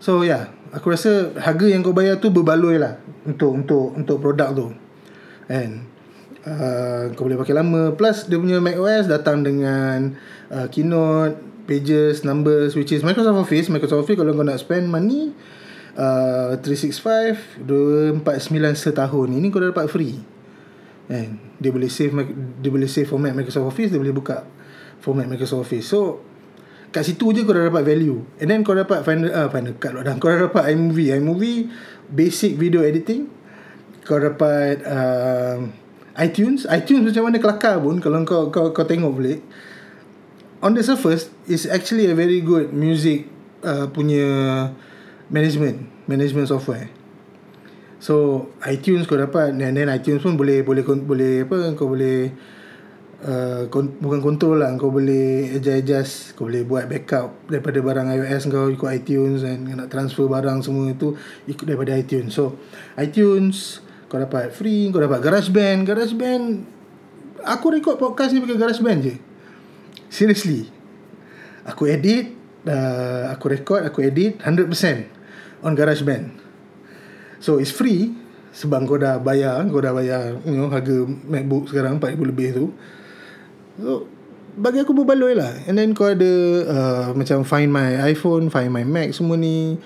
So 0.00 0.24
yeah 0.24 0.60
aku 0.70 0.94
rasa 0.94 1.34
harga 1.38 1.66
yang 1.66 1.82
kau 1.82 1.94
bayar 1.94 2.18
tu 2.22 2.30
berbaloi 2.30 2.78
lah. 2.78 2.98
Untuk 3.26 3.52
untuk 3.52 3.94
untuk 3.94 4.16
produk 4.22 4.50
tu. 4.54 4.66
And 5.50 5.84
uh, 6.46 7.10
kau 7.14 7.26
boleh 7.26 7.38
pakai 7.38 7.54
lama. 7.54 7.94
Plus 7.94 8.26
dia 8.26 8.38
punya 8.38 8.62
Mac 8.62 8.78
OS 8.78 9.10
datang 9.10 9.42
dengan 9.44 10.14
uh, 10.50 10.66
keynote 10.70 11.36
pages 11.70 12.26
numbers 12.26 12.74
which 12.74 12.90
is 12.90 13.04
Microsoft 13.06 13.46
Office. 13.46 13.70
Microsoft 13.70 14.08
Office 14.08 14.18
kalau 14.18 14.32
kau 14.34 14.46
nak 14.46 14.58
spend 14.58 14.90
money 14.90 15.30
uh, 16.00 16.56
365 16.56 17.60
249 17.68 18.24
setahun. 18.72 19.28
Ini 19.28 19.46
kau 19.52 19.60
dah 19.60 19.68
dapat 19.68 19.86
free. 19.92 20.16
Kan 21.10 21.36
dia 21.60 21.68
boleh 21.68 21.92
save 21.92 22.16
dia 22.64 22.70
boleh 22.72 22.88
save 22.88 23.04
format 23.04 23.36
Microsoft 23.36 23.68
Office 23.68 23.92
dia 23.92 24.00
boleh 24.00 24.16
buka 24.16 24.48
format 25.04 25.28
Microsoft 25.28 25.68
Office. 25.68 25.92
So 25.92 26.24
kat 26.90 27.04
situ 27.04 27.36
je 27.36 27.44
kau 27.44 27.52
dah 27.52 27.68
dapat 27.68 27.84
value. 27.84 28.24
And 28.40 28.48
then 28.48 28.64
kau 28.64 28.72
dapat 28.72 29.04
final 29.04 29.28
uh, 29.28 29.52
final 29.52 29.76
cut 29.76 29.92
lah 29.92 30.02
kau 30.16 30.32
dah 30.32 30.48
dapat 30.48 30.72
iMovie. 30.72 31.12
iMovie 31.20 31.68
basic 32.08 32.56
video 32.56 32.80
editing. 32.80 33.28
Kau 34.08 34.16
dapat 34.16 34.80
uh, 34.88 35.60
iTunes. 36.16 36.64
iTunes 36.66 37.12
macam 37.12 37.28
mana 37.28 37.36
kelakar 37.36 37.76
pun 37.76 38.00
kalau 38.00 38.24
kau 38.24 38.48
kau, 38.48 38.72
kau 38.72 38.88
tengok 38.88 39.12
boleh 39.12 39.38
on 40.60 40.76
the 40.76 40.84
surface 40.84 41.32
is 41.48 41.64
actually 41.64 42.06
a 42.08 42.14
very 42.14 42.40
good 42.44 42.72
music 42.72 43.26
uh, 43.64 43.88
punya 43.88 44.28
management 45.30 45.86
management 46.10 46.50
software. 46.50 46.90
So 48.02 48.48
iTunes 48.64 49.06
kau 49.06 49.16
dapat 49.16 49.54
and 49.54 49.76
then 49.76 49.88
iTunes 49.92 50.24
pun 50.24 50.34
boleh 50.34 50.66
boleh 50.66 50.82
boleh 50.82 51.34
apa 51.44 51.76
kau 51.76 51.92
boleh 51.92 52.32
uh, 53.24 53.68
kon, 53.68 53.92
bukan 54.00 54.20
control 54.24 54.64
lah 54.64 54.72
kau 54.80 54.88
boleh 54.88 55.52
adjust 55.60 56.32
kau 56.32 56.48
boleh 56.48 56.64
buat 56.64 56.88
backup 56.88 57.46
daripada 57.46 57.78
barang 57.78 58.08
iOS 58.16 58.48
kau 58.48 58.72
ikut 58.72 58.88
iTunes 58.88 59.44
and 59.44 59.68
nak 59.70 59.92
transfer 59.92 60.26
barang 60.26 60.64
semua 60.64 60.96
itu 60.96 61.12
ikut 61.46 61.64
daripada 61.68 61.92
iTunes. 61.92 62.32
So 62.32 62.56
iTunes 62.96 63.84
kau 64.10 64.18
dapat 64.18 64.50
free 64.50 64.88
kau 64.90 64.98
dapat 64.98 65.20
GarageBand. 65.20 65.84
GarageBand 65.84 66.44
aku 67.44 67.66
record 67.68 68.00
podcast 68.00 68.32
ni 68.32 68.40
pakai 68.40 68.58
GarageBand 68.58 68.98
je. 69.04 69.14
Seriously. 70.08 70.72
Aku 71.68 71.84
edit 71.84 72.32
uh, 72.64 73.28
aku 73.28 73.52
record 73.52 73.84
aku 73.84 74.08
edit 74.08 74.40
100% 74.40 75.19
on 75.60 75.76
GarageBand. 75.76 76.36
So 77.40 77.56
it's 77.56 77.72
free 77.72 78.12
sebab 78.50 78.84
kau 78.84 78.98
dah 78.98 79.22
bayar, 79.22 79.62
kau 79.70 79.80
dah 79.80 79.94
bayar 79.94 80.36
you 80.42 80.58
know, 80.58 80.68
harga 80.68 81.06
MacBook 81.06 81.70
sekarang 81.70 82.02
4000 82.02 82.30
lebih 82.30 82.48
tu. 82.52 82.66
So 83.78 84.10
bagi 84.58 84.82
aku 84.82 84.90
berbaloi 84.96 85.38
lah 85.38 85.52
and 85.70 85.78
then 85.78 85.94
kau 85.94 86.10
ada 86.10 86.32
uh, 86.66 87.06
macam 87.14 87.46
find 87.46 87.70
my 87.70 88.02
iPhone 88.10 88.50
find 88.50 88.74
my 88.74 88.82
Mac 88.82 89.14
semua 89.14 89.38
ni 89.38 89.78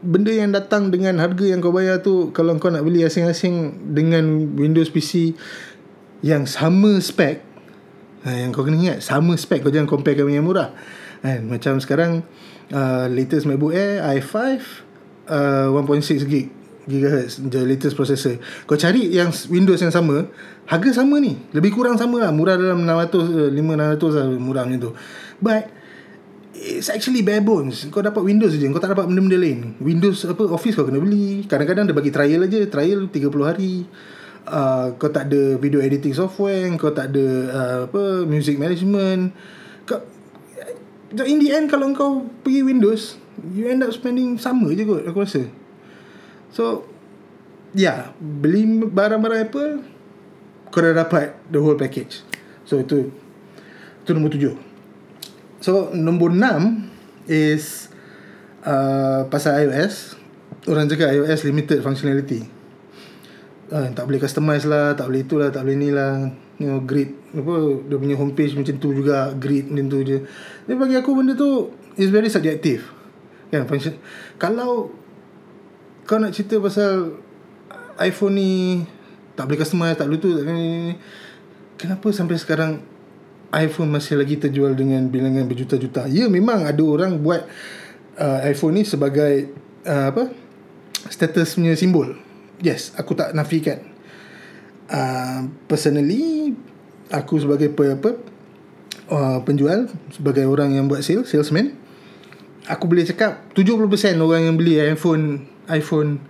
benda 0.00 0.32
yang 0.32 0.54
datang 0.54 0.88
dengan 0.88 1.20
harga 1.20 1.44
yang 1.44 1.60
kau 1.60 1.74
bayar 1.74 2.00
tu 2.00 2.32
kalau 2.32 2.56
kau 2.56 2.72
nak 2.72 2.86
beli 2.86 3.04
asing-asing 3.04 3.76
dengan 3.92 4.54
Windows 4.56 4.88
PC 4.88 5.34
yang 6.24 6.48
sama 6.48 7.02
spek 7.02 7.42
ha, 8.24 8.32
yang 8.32 8.54
kau 8.54 8.64
kena 8.64 8.78
ingat 8.78 8.98
sama 9.04 9.36
spek 9.36 9.66
kau 9.66 9.72
jangan 9.74 9.90
compare 9.90 10.16
dengan 10.16 10.40
yang 10.40 10.46
murah 10.46 10.72
kan 11.18 11.44
macam 11.50 11.82
sekarang 11.82 12.22
uh, 12.70 13.10
latest 13.10 13.44
MacBook 13.44 13.74
Air 13.74 14.06
i5 14.18 14.38
uh, 15.28 15.70
1.6 15.72 16.26
gig 16.26 16.48
gigahertz 16.88 17.38
the 17.52 17.60
latest 17.68 17.94
processor. 17.94 18.40
Kau 18.64 18.74
cari 18.74 19.12
yang 19.12 19.28
Windows 19.52 19.78
yang 19.84 19.92
sama 19.92 20.24
harga 20.64 21.04
sama 21.04 21.20
ni. 21.20 21.36
Lebih 21.52 21.76
kurang 21.76 22.00
sama 22.00 22.24
lah. 22.24 22.32
Murah 22.32 22.56
dalam 22.56 22.82
600 22.82 23.52
500 23.52 24.16
lah 24.16 24.26
murah 24.40 24.64
macam 24.64 24.80
tu. 24.88 24.90
But 25.38 25.68
it's 26.56 26.88
actually 26.88 27.20
bare 27.20 27.44
bones. 27.44 27.86
Kau 27.92 28.00
dapat 28.00 28.24
Windows 28.24 28.56
je. 28.56 28.64
Kau 28.72 28.80
tak 28.80 28.96
dapat 28.96 29.06
benda-benda 29.06 29.36
lain. 29.36 29.76
Windows 29.78 30.24
apa 30.24 30.48
Office 30.48 30.74
kau 30.74 30.88
kena 30.88 30.98
beli. 30.98 31.44
Kadang-kadang 31.44 31.84
dia 31.92 31.94
bagi 31.94 32.10
trial 32.10 32.48
aja. 32.48 32.60
Trial 32.66 33.12
30 33.12 33.28
hari. 33.44 33.84
Uh, 34.48 34.96
kau 34.96 35.12
tak 35.12 35.28
ada 35.28 35.60
video 35.60 35.84
editing 35.84 36.16
software. 36.16 36.72
Kau 36.80 36.90
tak 36.90 37.12
ada 37.12 37.26
uh, 37.52 37.78
apa 37.84 38.24
music 38.24 38.56
management. 38.56 39.36
Kau 39.84 40.00
in 41.28 41.36
the 41.40 41.52
end 41.52 41.68
kalau 41.68 41.92
kau 41.92 42.24
pergi 42.44 42.64
Windows 42.64 43.27
you 43.54 43.70
end 43.70 43.82
up 43.82 43.92
spending 43.94 44.38
sama 44.38 44.70
je 44.74 44.82
kot 44.82 45.02
aku 45.06 45.22
rasa. 45.22 45.46
So 46.52 46.88
Yeah 47.76 48.16
Beli 48.16 48.64
barang-barang 48.88 49.40
Apple 49.48 49.72
Kau 50.72 50.80
dah 50.80 50.96
dapat 50.96 51.36
The 51.52 51.60
whole 51.60 51.76
package. 51.76 52.24
So 52.64 52.80
itu 52.80 53.12
Itu 54.04 54.16
nombor 54.16 54.32
tujuh. 54.32 54.56
So 55.60 55.92
nombor 55.92 56.32
enam 56.32 56.88
Is 57.28 57.92
uh, 58.64 59.28
Pasal 59.28 59.68
iOS 59.68 60.16
Orang 60.68 60.88
cakap 60.88 61.12
iOS 61.12 61.48
limited 61.48 61.80
functionality. 61.80 62.44
Uh, 63.68 63.92
Tak 63.92 64.08
boleh 64.08 64.20
customize 64.20 64.64
lah 64.64 64.96
Tak 64.96 65.08
boleh 65.12 65.22
itulah 65.24 65.48
Tak 65.52 65.64
boleh 65.64 65.76
ni 65.76 65.92
lah 65.92 66.32
You 66.58 66.72
know 66.72 66.80
grid 66.82 67.14
apa 67.36 67.84
Dia 67.86 67.96
punya 68.00 68.16
homepage 68.16 68.56
macam 68.56 68.80
tu 68.80 68.96
juga 68.96 69.36
Grid 69.36 69.68
macam 69.68 69.92
tu 69.92 70.00
je. 70.00 70.24
Tapi 70.64 70.74
bagi 70.74 70.96
aku 70.96 71.12
benda 71.12 71.36
tu 71.36 71.68
Is 72.00 72.08
very 72.08 72.32
subjective 72.32 72.97
Kan 73.48 73.64
function 73.64 73.96
Kalau 74.36 74.92
kau 76.08 76.16
nak 76.16 76.32
cerita 76.32 76.56
pasal 76.60 77.20
iPhone 78.00 78.34
ni 78.36 78.52
tak 79.36 79.46
boleh 79.46 79.60
customize, 79.60 79.94
tak 79.94 80.08
tu, 80.18 80.34
tak 80.34 80.44
boleh 80.44 80.96
Kenapa 81.78 82.10
sampai 82.10 82.36
sekarang 82.40 82.82
iPhone 83.54 83.88
masih 83.94 84.18
lagi 84.18 84.34
terjual 84.34 84.74
dengan 84.74 85.06
bilangan 85.06 85.46
berjuta-juta? 85.46 86.10
Ya 86.10 86.26
memang 86.26 86.66
ada 86.66 86.82
orang 86.82 87.22
buat 87.22 87.46
uh, 88.18 88.38
iPhone 88.44 88.82
ni 88.82 88.84
sebagai 88.84 89.54
uh, 89.86 90.10
apa? 90.10 90.28
status 91.08 91.54
punya 91.54 91.78
simbol. 91.78 92.18
Yes, 92.58 92.92
aku 92.98 93.14
tak 93.14 93.30
nafikan. 93.32 93.78
Uh, 94.90 95.46
personally 95.70 96.52
aku 97.08 97.38
sebagai 97.38 97.70
pe, 97.70 97.94
apa? 97.94 98.10
Uh, 99.08 99.38
penjual 99.46 99.88
sebagai 100.12 100.44
orang 100.44 100.74
yang 100.74 100.90
buat 100.90 101.00
sale, 101.00 101.24
salesman 101.24 101.78
aku 102.68 102.84
boleh 102.84 103.08
cakap 103.08 103.48
70% 103.56 104.20
orang 104.20 104.52
yang 104.52 104.56
beli 104.60 104.76
iPhone 104.76 105.48
iPhone 105.72 106.20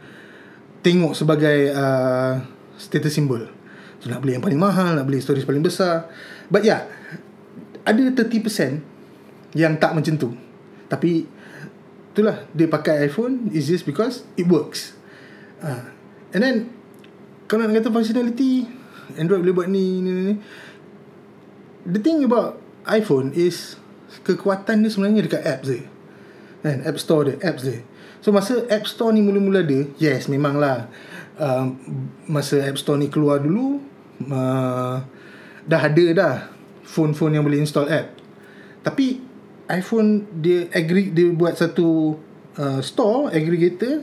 tengok 0.81 1.13
sebagai 1.19 1.75
uh, 1.75 2.39
status 2.79 3.11
symbol. 3.11 3.51
So 3.99 4.07
nak 4.07 4.23
beli 4.23 4.39
yang 4.39 4.45
paling 4.47 4.63
mahal, 4.63 4.95
nak 4.95 5.11
beli 5.11 5.19
storage 5.19 5.43
paling 5.43 5.67
besar. 5.67 6.07
But 6.47 6.63
yeah, 6.63 6.87
ada 7.83 7.99
30% 7.99 9.59
yang 9.59 9.75
tak 9.83 9.93
macam 9.99 10.15
tu. 10.15 10.31
Tapi 10.87 11.27
itulah 12.15 12.47
dia 12.55 12.71
pakai 12.71 13.11
iPhone 13.11 13.51
is 13.51 13.67
just 13.67 13.83
because 13.83 14.23
it 14.39 14.47
works. 14.47 14.95
Uh, 15.59 15.91
and 16.31 16.41
then 16.47 16.57
kalau 17.51 17.67
nak 17.67 17.83
kata 17.83 17.91
functionality 17.91 18.71
Android 19.19 19.43
boleh 19.43 19.55
buat 19.57 19.69
ni 19.69 19.99
ni 19.99 20.11
ni. 20.15 20.35
The 21.89 21.99
thing 21.99 22.23
about 22.23 22.61
iPhone 22.87 23.35
is 23.35 23.81
kekuatan 24.23 24.87
dia 24.87 24.91
sebenarnya 24.93 25.27
dekat 25.27 25.43
apps 25.43 25.67
dia. 25.67 25.98
Kan, 26.59 26.83
App 26.83 26.99
Store 26.99 27.23
dia, 27.29 27.37
apps 27.43 27.63
dia. 27.63 27.87
So 28.19 28.35
masa 28.35 28.67
App 28.67 28.85
Store 28.91 29.15
ni 29.15 29.23
mula-mula 29.23 29.63
ada, 29.63 29.87
yes 30.03 30.27
memanglah 30.27 30.91
uh, 31.39 31.71
masa 32.27 32.67
App 32.67 32.79
Store 32.79 32.99
ni 32.99 33.07
keluar 33.07 33.39
dulu 33.39 33.79
uh, 34.27 34.99
dah 35.69 35.81
ada 35.85 36.05
dah 36.17 36.35
phone-phone 36.83 37.39
yang 37.39 37.45
boleh 37.45 37.63
install 37.63 37.87
app. 37.93 38.17
Tapi 38.83 39.21
iPhone 39.69 40.25
dia 40.41 40.67
agree 40.73 41.13
dia 41.13 41.29
buat 41.29 41.61
satu 41.61 42.17
uh, 42.57 42.81
store 42.81 43.29
aggregator 43.37 44.01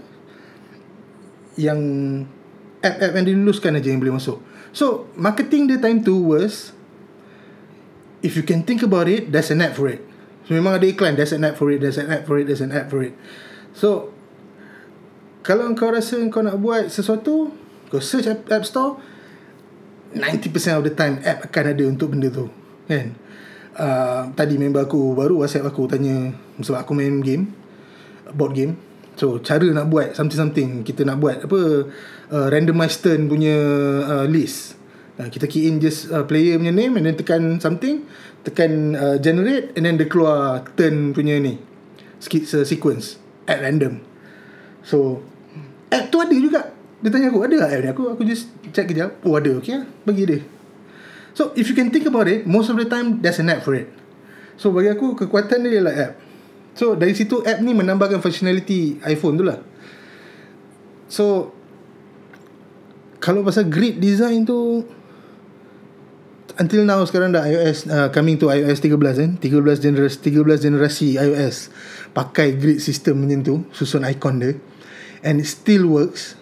yang 1.58 1.82
app-app 2.86 3.18
yang 3.18 3.26
diluluskan 3.26 3.74
aja 3.74 3.90
yang 3.90 3.98
boleh 3.98 4.22
masuk. 4.22 4.38
So 4.70 5.10
marketing 5.18 5.74
dia 5.74 5.82
time 5.82 6.06
tu 6.06 6.22
was 6.22 6.70
if 8.22 8.38
you 8.38 8.46
can 8.46 8.62
think 8.62 8.86
about 8.86 9.10
it, 9.10 9.34
there's 9.34 9.50
an 9.50 9.66
app 9.66 9.74
for 9.74 9.90
it. 9.90 10.06
So 10.46 10.54
memang 10.54 10.78
ada 10.78 10.86
iklan 10.86 11.18
There's 11.18 11.34
an 11.34 11.44
app 11.44 11.58
for 11.58 11.74
it 11.74 11.82
There's 11.82 11.98
an 11.98 12.10
app 12.10 12.24
for 12.30 12.38
it 12.38 12.46
There's 12.46 12.62
an 12.62 12.72
app 12.72 12.88
for 12.88 13.02
it. 13.02 13.18
So 13.74 14.14
Kalau 15.42 15.74
kau 15.74 15.90
rasa 15.90 16.22
kau 16.30 16.46
nak 16.46 16.62
buat 16.62 16.90
sesuatu 16.90 17.50
Kau 17.90 18.02
search 18.02 18.30
app, 18.30 18.46
app 18.50 18.66
store 18.66 19.02
90% 20.16 20.80
of 20.80 20.84
the 20.86 20.94
time 20.94 21.20
App 21.26 21.50
akan 21.50 21.64
ada 21.76 21.84
untuk 21.90 22.14
benda 22.14 22.30
tu 22.30 22.48
Kan? 22.86 23.18
Uh, 23.76 24.32
Tadi 24.38 24.56
member 24.56 24.86
aku 24.86 25.18
Baru 25.18 25.42
whatsapp 25.42 25.66
aku 25.66 25.90
tanya 25.90 26.32
Sebab 26.62 26.86
aku 26.86 26.94
main 26.94 27.20
game 27.20 27.52
Board 28.34 28.54
game. 28.58 28.74
So 29.18 29.42
cara 29.42 29.66
nak 29.74 29.90
buat 29.90 30.14
Something-something 30.14 30.86
Kita 30.86 31.04
nak 31.04 31.18
buat 31.20 31.46
Apa 31.50 31.90
uh, 32.32 32.48
Randomized 32.54 33.02
turn 33.02 33.26
punya 33.26 33.58
uh, 34.06 34.26
List 34.30 34.85
uh, 35.20 35.28
Kita 35.32 35.46
key 35.48 35.68
in 35.68 35.84
just 35.84 36.12
uh, 36.12 36.24
Player 36.24 36.60
punya 36.60 36.74
name 36.76 37.00
And 37.00 37.06
then 37.08 37.16
tekan 37.16 37.60
something 37.60 38.06
tekan 38.46 38.94
uh, 38.94 39.18
generate 39.18 39.74
and 39.74 39.90
then 39.90 39.98
dia 39.98 40.06
keluar 40.06 40.62
turn 40.78 41.18
punya 41.18 41.42
ni. 41.42 41.58
Uh, 42.22 42.62
sequence 42.62 43.18
at 43.50 43.58
random. 43.60 44.06
So 44.86 45.26
app 45.90 46.14
tu 46.14 46.22
ada 46.22 46.38
juga. 46.38 46.70
Dia 47.02 47.10
tanya 47.10 47.34
aku 47.34 47.42
ada 47.42 47.58
app 47.66 47.82
ni? 47.82 47.90
Aku 47.90 48.04
aku 48.14 48.22
just 48.22 48.54
check 48.70 48.86
kejap. 48.86 49.18
Oh 49.26 49.34
ada. 49.34 49.50
Okay 49.58 49.82
lah. 49.82 49.90
Bagi 50.06 50.30
dia. 50.30 50.40
So 51.34 51.52
if 51.58 51.68
you 51.68 51.76
can 51.76 51.90
think 51.90 52.06
about 52.06 52.30
it 52.30 52.46
most 52.46 52.70
of 52.70 52.78
the 52.78 52.86
time 52.86 53.20
there's 53.26 53.42
an 53.42 53.50
app 53.50 53.66
for 53.66 53.74
it. 53.74 53.90
So 54.62 54.70
bagi 54.70 54.94
aku 54.94 55.18
kekuatan 55.18 55.66
dia 55.66 55.82
ialah 55.82 55.96
app. 55.98 56.14
So 56.78 56.94
dari 56.94 57.18
situ 57.18 57.42
app 57.42 57.66
ni 57.66 57.74
menambahkan 57.74 58.22
functionality 58.22 59.02
iPhone 59.10 59.42
tu 59.42 59.44
lah. 59.44 59.58
So 61.10 61.50
kalau 63.18 63.42
pasal 63.42 63.66
grid 63.74 63.98
design 63.98 64.46
tu 64.46 64.86
until 66.58 66.88
now 66.88 67.04
sekarang 67.04 67.36
dah 67.36 67.44
iOS 67.44 67.88
uh, 67.88 68.08
coming 68.12 68.40
to 68.40 68.48
iOS 68.48 68.80
13 68.80 68.96
kan 68.96 69.32
13 69.40 69.84
generasi 69.84 70.18
13 70.24 70.66
generasi 70.72 71.08
iOS 71.20 71.70
pakai 72.16 72.56
grid 72.56 72.80
system 72.80 73.24
macam 73.24 73.40
tu 73.44 73.56
susun 73.76 74.08
icon 74.08 74.40
dia 74.40 74.56
and 75.26 75.42
it 75.42 75.50
still 75.50 75.90
works. 75.90 76.38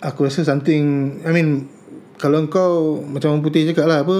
Aku 0.00 0.28
rasa 0.28 0.46
something 0.46 1.18
I 1.26 1.30
mean 1.32 1.66
kalau 2.16 2.44
kau 2.48 3.02
macam 3.04 3.36
orang 3.36 3.44
putih 3.44 3.68
cakap 3.68 3.90
lah 3.90 4.04
apa 4.06 4.16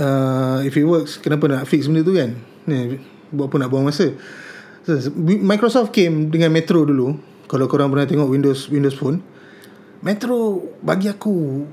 uh, 0.00 0.58
if 0.64 0.76
it 0.76 0.86
works 0.86 1.18
kenapa 1.20 1.48
nak 1.50 1.66
fix 1.68 1.88
benda 1.88 2.04
tu 2.04 2.14
kan? 2.16 2.36
Ni 2.68 3.00
buat 3.30 3.52
apa 3.52 3.56
nak 3.62 3.68
buang 3.70 3.86
masa. 3.86 4.12
So, 4.80 4.96
Microsoft 5.20 5.92
came 5.92 6.32
dengan 6.32 6.50
Metro 6.50 6.82
dulu. 6.82 7.14
Kalau 7.46 7.68
korang 7.68 7.92
pernah 7.92 8.08
tengok 8.08 8.30
Windows 8.32 8.70
Windows 8.72 8.96
Phone 8.96 9.20
Metro 10.00 10.64
bagi 10.80 11.12
aku 11.12 11.64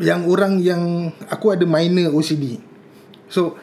yang 0.00 0.24
orang 0.28 0.58
yang 0.60 1.12
aku 1.28 1.52
ada 1.52 1.64
minor 1.68 2.12
OCD. 2.16 2.60
So 3.28 3.56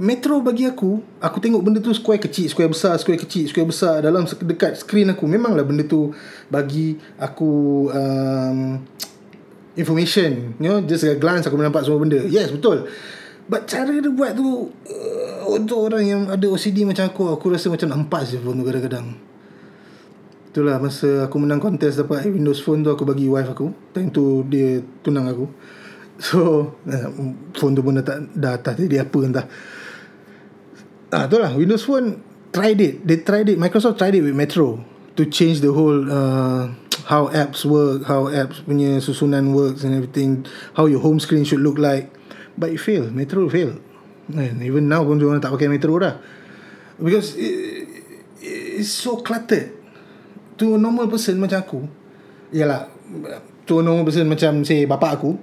Metro 0.00 0.40
bagi 0.40 0.64
aku 0.64 1.04
Aku 1.20 1.36
tengok 1.36 1.60
benda 1.60 1.78
tu 1.84 1.92
Square 1.92 2.24
kecil 2.24 2.48
Square 2.48 2.72
besar 2.72 2.96
Square 2.96 3.20
kecil 3.20 3.44
Square 3.44 3.68
besar 3.68 4.00
Dalam 4.00 4.24
dekat 4.24 4.80
screen 4.80 5.12
aku. 5.12 5.28
Memanglah 5.28 5.68
benda 5.68 5.84
tu 5.84 6.16
Bagi 6.48 6.96
aku 7.20 7.50
um, 7.92 8.80
Information. 9.76 10.56
You 10.56 10.68
know 10.72 10.78
Just 10.80 11.04
a 11.04 11.20
glance 11.20 11.44
Aku 11.44 11.60
nampak 11.60 11.84
semua 11.84 12.00
benda. 12.00 12.24
Yes 12.24 12.48
betul. 12.48 12.88
But 13.46 13.68
cara 13.68 13.92
dia 13.92 14.08
buat 14.08 14.32
tu 14.32 14.72
uh, 14.72 15.44
Untuk 15.52 15.92
orang 15.92 16.04
yang 16.08 16.22
Ada 16.32 16.48
OCD 16.48 16.88
macam 16.88 17.12
aku 17.12 17.36
Aku 17.36 17.52
rasa 17.52 17.68
macam 17.68 17.86
nak 17.92 18.00
empas 18.08 18.32
je 18.32 18.40
pun 18.40 18.56
kadang-kadang 18.64 19.35
Itulah 20.56 20.80
masa 20.80 21.28
aku 21.28 21.36
menang 21.36 21.60
kontes 21.60 22.00
dapat 22.00 22.32
Windows 22.32 22.64
Phone 22.64 22.80
tu 22.80 22.88
aku 22.88 23.04
bagi 23.04 23.28
wife 23.28 23.52
aku. 23.52 23.76
Time 23.92 24.08
tu 24.08 24.40
dia 24.48 24.80
tunang 25.04 25.28
aku. 25.28 25.44
So, 26.16 26.72
eh, 26.88 27.12
phone 27.60 27.76
tu 27.76 27.84
pun 27.84 28.00
dah 28.00 28.00
tak, 28.00 28.32
dah 28.32 28.56
tak 28.64 28.80
jadi 28.80 29.04
apa 29.04 29.18
entah. 29.20 29.44
Ah, 31.12 31.28
itulah 31.28 31.52
Windows 31.52 31.84
Phone 31.84 32.24
tried 32.56 32.80
it. 32.80 33.04
They 33.04 33.20
tried 33.20 33.52
it. 33.52 33.60
Microsoft 33.60 34.00
tried 34.00 34.16
it 34.16 34.24
with 34.24 34.32
Metro 34.32 34.80
to 35.20 35.28
change 35.28 35.60
the 35.60 35.76
whole 35.76 36.08
uh, 36.08 36.72
how 37.04 37.28
apps 37.36 37.68
work, 37.68 38.08
how 38.08 38.32
apps 38.32 38.64
punya 38.64 38.96
susunan 39.04 39.52
works 39.52 39.84
and 39.84 39.92
everything, 39.92 40.48
how 40.72 40.88
your 40.88 41.04
home 41.04 41.20
screen 41.20 41.44
should 41.44 41.60
look 41.60 41.76
like. 41.76 42.08
But 42.56 42.72
it 42.72 42.80
failed. 42.80 43.12
Metro 43.12 43.44
failed. 43.52 43.76
And 44.32 44.64
even 44.64 44.88
now 44.88 45.04
pun 45.04 45.20
orang 45.20 45.44
tak 45.44 45.52
pakai 45.52 45.68
metro 45.68 46.00
dah. 46.00 46.16
Because 46.96 47.36
it, 47.36 47.92
it's 48.40 48.88
so 48.88 49.20
cluttered. 49.20 49.75
To 50.56 50.74
a 50.74 50.78
normal 50.80 51.06
person 51.12 51.36
macam 51.36 51.58
aku. 51.60 51.80
Yalah, 52.52 52.88
to 53.68 53.80
a 53.80 53.82
normal 53.84 54.08
person 54.08 54.24
macam 54.24 54.64
say 54.64 54.88
bapak 54.88 55.20
aku. 55.20 55.36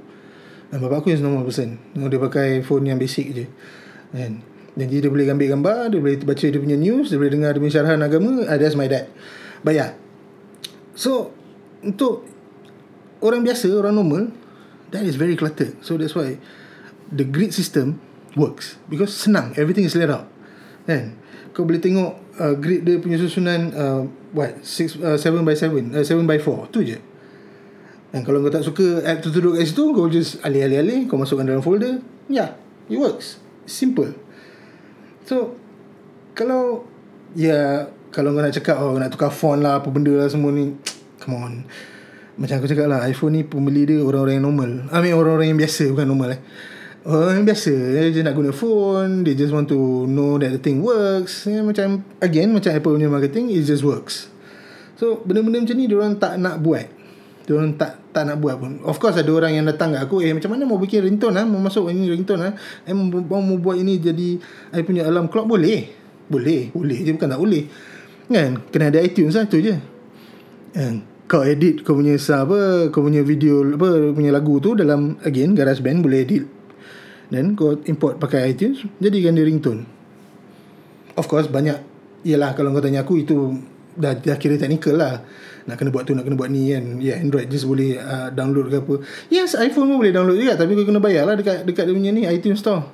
Dan 0.74 0.82
bapak 0.82 1.06
aku 1.06 1.14
is 1.14 1.22
normal 1.22 1.46
person. 1.46 1.78
Dia 1.94 2.18
pakai 2.18 2.66
phone 2.66 2.90
yang 2.90 2.98
basic 2.98 3.30
je. 3.34 3.46
Kan? 4.10 4.42
Jadi 4.74 5.06
dia 5.06 5.10
boleh 5.14 5.30
ambil 5.30 5.54
gambar, 5.54 5.94
dia 5.94 6.02
boleh 6.02 6.18
baca 6.26 6.46
dia 6.50 6.58
punya 6.58 6.74
news, 6.74 7.14
dia 7.14 7.22
boleh 7.22 7.30
dengar 7.30 7.54
dia 7.54 7.62
punya 7.62 7.74
syarahan 7.78 8.02
agama. 8.02 8.42
Uh, 8.42 8.58
that's 8.58 8.74
my 8.74 8.90
dad. 8.90 9.06
But 9.62 9.78
yeah. 9.78 9.94
So, 10.98 11.30
untuk 11.86 12.26
orang 13.22 13.46
biasa, 13.46 13.70
orang 13.70 14.02
normal, 14.02 14.34
that 14.90 15.06
is 15.06 15.14
very 15.14 15.38
cluttered. 15.38 15.78
So 15.86 15.98
that's 15.98 16.18
why 16.18 16.42
the 17.14 17.26
grid 17.26 17.54
system 17.54 18.02
works. 18.34 18.82
Because 18.90 19.14
senang, 19.14 19.54
everything 19.62 19.86
is 19.86 19.94
laid 19.94 20.10
out. 20.10 20.26
Kan? 20.90 21.22
Kau 21.54 21.64
boleh 21.70 21.78
tengok 21.78 22.12
uh, 22.42 22.54
grid 22.58 22.82
dia 22.82 22.98
punya 22.98 23.22
susunan 23.22 23.70
uh, 23.78 24.02
what? 24.34 24.58
6 24.66 24.98
uh, 25.00 25.18
7 25.22 25.46
by 25.46 25.54
7, 25.54 25.94
uh, 25.94 26.02
7 26.02 26.26
by 26.26 26.42
4. 26.42 26.74
Tu 26.74 26.80
je. 26.94 26.98
Dan 28.10 28.26
kalau 28.26 28.42
kau 28.42 28.54
tak 28.54 28.66
suka 28.66 29.06
app 29.06 29.22
tu 29.22 29.30
duduk 29.34 29.58
kat 29.58 29.66
situ, 29.70 29.90
kau 29.94 30.06
just 30.06 30.42
alih-alih-alih, 30.46 31.10
kau 31.10 31.18
masukkan 31.18 31.46
dalam 31.46 31.62
folder. 31.66 32.02
Yeah, 32.30 32.58
it 32.90 32.98
works. 32.98 33.42
Simple. 33.66 34.24
So 35.26 35.56
Kalau 36.36 36.84
Ya 37.34 37.88
Kalau 38.12 38.36
kau 38.36 38.44
nak 38.44 38.54
cakap 38.54 38.78
Oh 38.80 38.96
nak 39.00 39.12
tukar 39.16 39.32
font 39.32 39.60
lah 39.60 39.80
Apa 39.80 39.90
benda 39.90 40.12
lah 40.14 40.28
semua 40.28 40.52
ni 40.52 40.76
Come 41.24 41.36
on 41.40 41.54
Macam 42.36 42.60
aku 42.60 42.68
cakap 42.68 42.92
lah 42.92 43.08
iPhone 43.08 43.40
ni 43.40 43.42
pembeli 43.48 43.88
dia 43.88 44.00
Orang-orang 44.04 44.40
yang 44.40 44.46
normal 44.52 44.72
I 44.92 44.98
mean 45.00 45.16
orang-orang 45.16 45.56
yang 45.56 45.60
biasa 45.60 45.90
Bukan 45.96 46.08
normal 46.08 46.40
eh 46.40 46.42
Orang 47.04 47.44
biasa 47.44 47.72
Dia 47.72 48.16
just 48.16 48.24
nak 48.24 48.36
guna 48.36 48.56
phone 48.56 49.28
They 49.28 49.36
just 49.36 49.52
want 49.52 49.68
to 49.68 50.08
know 50.08 50.40
That 50.40 50.56
the 50.56 50.62
thing 50.64 50.80
works. 50.80 51.44
Ya, 51.44 51.60
Macam 51.60 52.08
Again 52.24 52.56
Macam 52.56 52.72
Apple 52.72 52.96
punya 52.96 53.12
marketing 53.12 53.52
It 53.52 53.68
just 53.68 53.84
works. 53.84 54.32
So 54.96 55.20
benda-benda 55.28 55.68
macam 55.68 55.76
ni 55.76 55.86
Diorang 55.92 56.16
tak 56.16 56.40
nak 56.40 56.64
buat. 56.64 56.88
Diorang 57.44 57.76
tak 57.76 58.00
tak 58.14 58.30
nak 58.30 58.38
buat 58.40 58.62
pun. 58.62 58.78
Of 58.86 59.02
course 59.02 59.18
ada 59.18 59.28
orang 59.34 59.58
yang 59.58 59.66
datang 59.68 59.92
kat 59.92 60.08
aku 60.08 60.24
Eh 60.24 60.32
macam 60.32 60.56
mana 60.56 60.64
mau 60.64 60.80
bikin 60.80 61.04
ringtone 61.04 61.36
lah 61.36 61.44
Mau 61.44 61.60
masuk 61.60 61.92
ini 61.92 62.08
ringtone 62.08 62.40
lah 62.40 62.54
Eh 62.88 62.96
mau, 62.96 63.10
mau 63.20 63.58
buat 63.60 63.76
ini 63.76 64.00
jadi 64.00 64.40
I 64.72 64.86
punya 64.88 65.04
alarm 65.04 65.28
clock 65.28 65.50
Boleh? 65.50 65.92
Boleh 66.32 66.72
Boleh. 66.72 67.04
Je 67.04 67.12
bukan 67.12 67.28
tak 67.36 67.42
boleh. 67.42 67.68
Kan? 68.32 68.64
Kena 68.72 68.96
ada 68.96 69.04
iTunes 69.04 69.36
lah 69.36 69.44
tu 69.44 69.60
je. 69.60 69.76
Kan? 70.72 71.04
Kau 71.28 71.44
edit 71.44 71.84
kau 71.84 72.00
punya 72.00 72.16
apa 72.16 72.88
Kau 72.94 73.04
punya 73.04 73.26
video 73.26 73.66
apa 73.66 74.16
Punya 74.16 74.32
lagu 74.32 74.64
tu 74.64 74.78
dalam 74.78 75.20
Again 75.26 75.52
GarageBand 75.52 76.00
boleh 76.00 76.24
edit 76.24 76.63
Dan 77.34 77.58
kau 77.58 77.74
import 77.90 78.22
pakai 78.22 78.54
iTunes 78.54 78.86
Jadikan 79.02 79.34
dia 79.34 79.42
ringtone. 79.42 79.82
Of 81.18 81.26
course 81.26 81.50
banyak 81.50 81.82
Yelah 82.22 82.54
kalau 82.54 82.70
kau 82.70 82.84
tanya 82.86 83.02
aku 83.02 83.26
Itu 83.26 83.58
dah, 83.98 84.14
dah 84.14 84.38
kira 84.38 84.62
technical 84.62 85.02
lah. 85.02 85.26
Nak 85.66 85.76
kena 85.82 85.90
buat 85.90 86.06
tu 86.06 86.14
nak 86.14 86.30
kena 86.30 86.38
buat 86.38 86.54
ni 86.54 86.70
kan? 86.70 87.02
Ya 87.02 87.16
yeah, 87.16 87.18
Android 87.18 87.50
just 87.50 87.66
boleh 87.66 87.98
uh, 87.98 88.30
download 88.30 88.70
ke 88.70 88.78
apa. 88.86 88.96
Yes 89.34 89.58
iPhone 89.58 89.90
pun 89.90 89.98
boleh 90.06 90.14
download 90.14 90.38
juga 90.38 90.54
tapi 90.54 90.78
kau 90.78 90.86
kena 90.86 91.02
bayar 91.02 91.26
lah 91.26 91.34
dekat, 91.34 91.66
dekat 91.66 91.90
dia 91.90 91.96
punya 91.98 92.12
ni 92.14 92.30
iTunes 92.30 92.62
Store. 92.62 92.86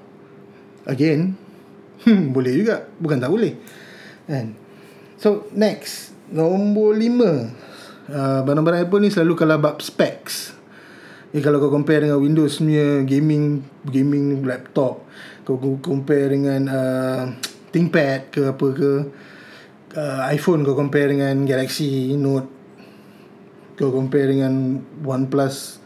Again 0.87 1.35
hmm, 2.07 2.31
boleh 2.31 2.55
juga. 2.55 2.87
Bukan 2.95 3.19
tak 3.19 3.31
boleh 3.31 3.59
kan? 4.23 4.55
So 5.19 5.51
next. 5.51 6.15
Nombor 6.29 6.93
lima. 6.93 7.49
Uh, 8.09 8.41
barang-barang 8.45 8.85
Apple 8.85 9.01
ni 9.01 9.09
selalu 9.09 9.33
kalah 9.33 9.57
bab 9.57 9.81
specs 9.81 10.58
Eh, 11.29 11.45
kalau 11.45 11.61
kau 11.61 11.69
compare 11.69 12.01
dengan 12.01 12.17
Windows 12.17 12.57
punya 12.57 13.05
gaming 13.05 13.61
gaming 13.85 14.41
laptop 14.41 15.05
kau 15.45 15.61
compare 15.77 16.33
dengan 16.33 16.65
uh, 16.65 17.21
ThinkPad 17.69 18.33
ke 18.33 18.41
apa 18.49 18.67
ke 18.73 18.91
uh, 19.93 20.21
iPhone 20.33 20.65
kau 20.65 20.73
compare 20.73 21.13
dengan 21.13 21.45
Galaxy 21.45 22.17
Note 22.17 22.49
kau 23.77 23.93
compare 23.93 24.33
dengan 24.33 24.81
OnePlus 25.05 25.77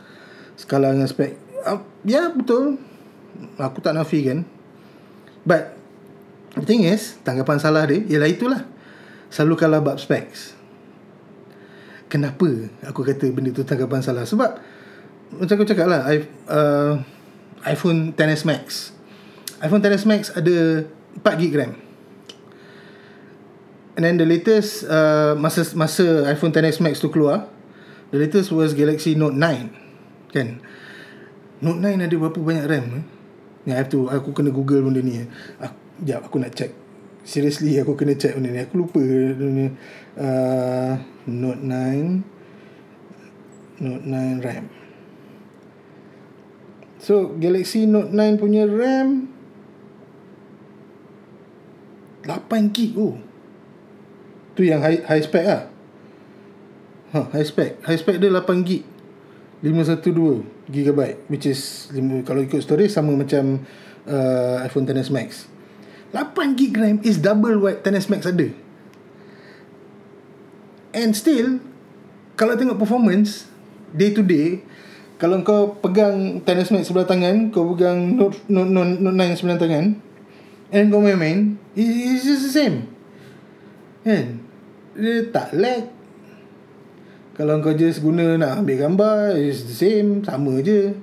skala 0.55 0.95
dengan 0.95 1.11
spek 1.11 1.35
uh, 1.67 1.83
ya 2.07 2.23
yeah, 2.23 2.27
betul. 2.31 2.79
Aku 3.59 3.83
tak 3.83 3.99
nafikan 3.99 4.47
but 5.43 5.75
the 6.55 6.63
thing 6.63 6.87
is 6.87 7.19
tanggapan 7.27 7.59
salah 7.59 7.83
dia 7.83 7.99
ialah 8.15 8.31
itulah. 8.31 8.61
Selalu 9.27 9.59
kalah 9.59 9.83
bab 9.83 9.99
specs. 9.99 10.55
Kenapa 12.07 12.47
aku 12.87 13.03
kata 13.03 13.27
benda 13.35 13.51
tu 13.51 13.67
tanggapan 13.67 13.99
salah? 13.99 14.23
Sebab 14.23 14.72
macam 15.39 15.53
aku 15.57 15.65
cakap 15.65 15.87
lah 15.89 16.05
uh, 16.49 17.01
iPhone 17.63 18.11
XS 18.13 18.43
Max. 18.43 18.91
iPhone 19.63 19.81
XS 19.81 20.05
Max 20.05 20.21
ada 20.35 20.85
4GB 21.23 21.55
RAM. 21.55 21.73
And 23.93 24.05
then 24.05 24.17
the 24.17 24.25
latest 24.25 24.89
uh, 24.89 25.37
masa 25.37 25.61
masa 25.77 26.25
iPhone 26.25 26.49
XS 26.49 26.81
Max 26.81 26.97
tu 26.97 27.13
keluar 27.13 27.45
The 28.09 28.25
latest 28.25 28.49
was 28.49 28.73
Galaxy 28.73 29.13
Note 29.13 29.37
9 29.37 30.33
Kan? 30.33 30.57
Note 31.61 31.77
9 31.77 32.01
ada 32.01 32.15
berapa 32.17 32.33
banyak 32.33 32.65
RAM 32.65 32.85
eh? 32.89 33.05
Yang 33.69 33.77
I 33.77 33.77
have 33.77 33.93
to 33.93 34.09
Aku 34.09 34.33
kena 34.33 34.49
google 34.49 34.81
benda 34.81 35.05
ni 35.05 35.21
eh. 35.21 35.29
aku, 35.61 35.77
Sekejap 35.93 36.25
aku 36.25 36.41
nak 36.41 36.57
check. 36.57 36.73
Seriously 37.21 37.77
aku 37.77 37.93
kena 37.93 38.17
check 38.17 38.33
benda 38.33 38.49
ni. 38.49 38.65
Aku 38.65 38.81
lupa 38.81 38.97
benda 38.97 39.69
uh, 40.17 40.97
Note 41.29 41.61
9 41.61 43.77
Note 43.77 44.05
9 44.09 44.41
RAM 44.41 44.82
So 47.03 47.35
Galaxy 47.35 47.83
Note 47.83 48.15
9 48.15 48.39
punya 48.39 48.63
RAM 48.63 49.27
8GB 52.23 52.95
oh 52.95 53.19
Tu 54.55 54.71
yang 54.71 54.79
high, 54.79 55.03
high 55.03 55.19
spec 55.19 55.43
lah 55.43 55.73
Ha, 57.13 57.29
high 57.29 57.45
spec. 57.45 57.77
High 57.85 58.01
spec 58.01 58.17
dia 58.17 58.33
8 58.33 58.65
gig. 58.65 58.81
512 59.61 60.43
GB 60.67 60.99
which 61.31 61.47
is 61.47 61.87
kalau 62.27 62.43
ikut 62.43 62.59
story 62.59 62.91
sama 62.91 63.15
macam 63.15 63.63
uh, 64.09 64.59
iPhone 64.65 64.83
XS 64.89 65.13
Max. 65.13 65.45
8 66.11 66.57
gig 66.57 66.73
RAM 66.73 66.99
is 67.05 67.21
double 67.21 67.61
what 67.61 67.85
XS 67.85 68.09
Max 68.09 68.25
ada. 68.25 68.49
And 70.91 71.13
still 71.13 71.61
kalau 72.33 72.57
tengok 72.57 72.81
performance 72.81 73.45
day 73.93 74.09
to 74.09 74.25
day 74.25 74.65
kalau 75.23 75.39
kau 75.39 75.79
pegang 75.79 76.43
XS 76.43 76.75
Max 76.75 76.91
sebelah 76.91 77.07
tangan, 77.07 77.47
kau 77.47 77.71
pegang 77.71 78.19
Note 78.19 78.43
Note, 78.51 78.67
Note, 78.67 78.99
Note 78.99 79.15
9 79.15 79.39
sebelah 79.39 79.55
tangan 79.55 79.95
and 80.67 80.91
kau 80.91 80.99
main-main, 80.99 81.55
it's 81.79 82.27
just 82.27 82.43
the 82.43 82.51
same. 82.51 82.91
Kan? 84.03 84.43
Dia 84.99 85.31
tak 85.31 85.55
lag, 85.55 85.87
kalau 87.39 87.63
kau 87.63 87.71
just 87.71 88.03
guna 88.03 88.37
nak 88.37 88.61
ambil 88.61 88.77
gambar 88.77 89.33
It's 89.33 89.65
the 89.65 89.73
same 89.73 90.21
Sama 90.21 90.61
je. 90.61 90.93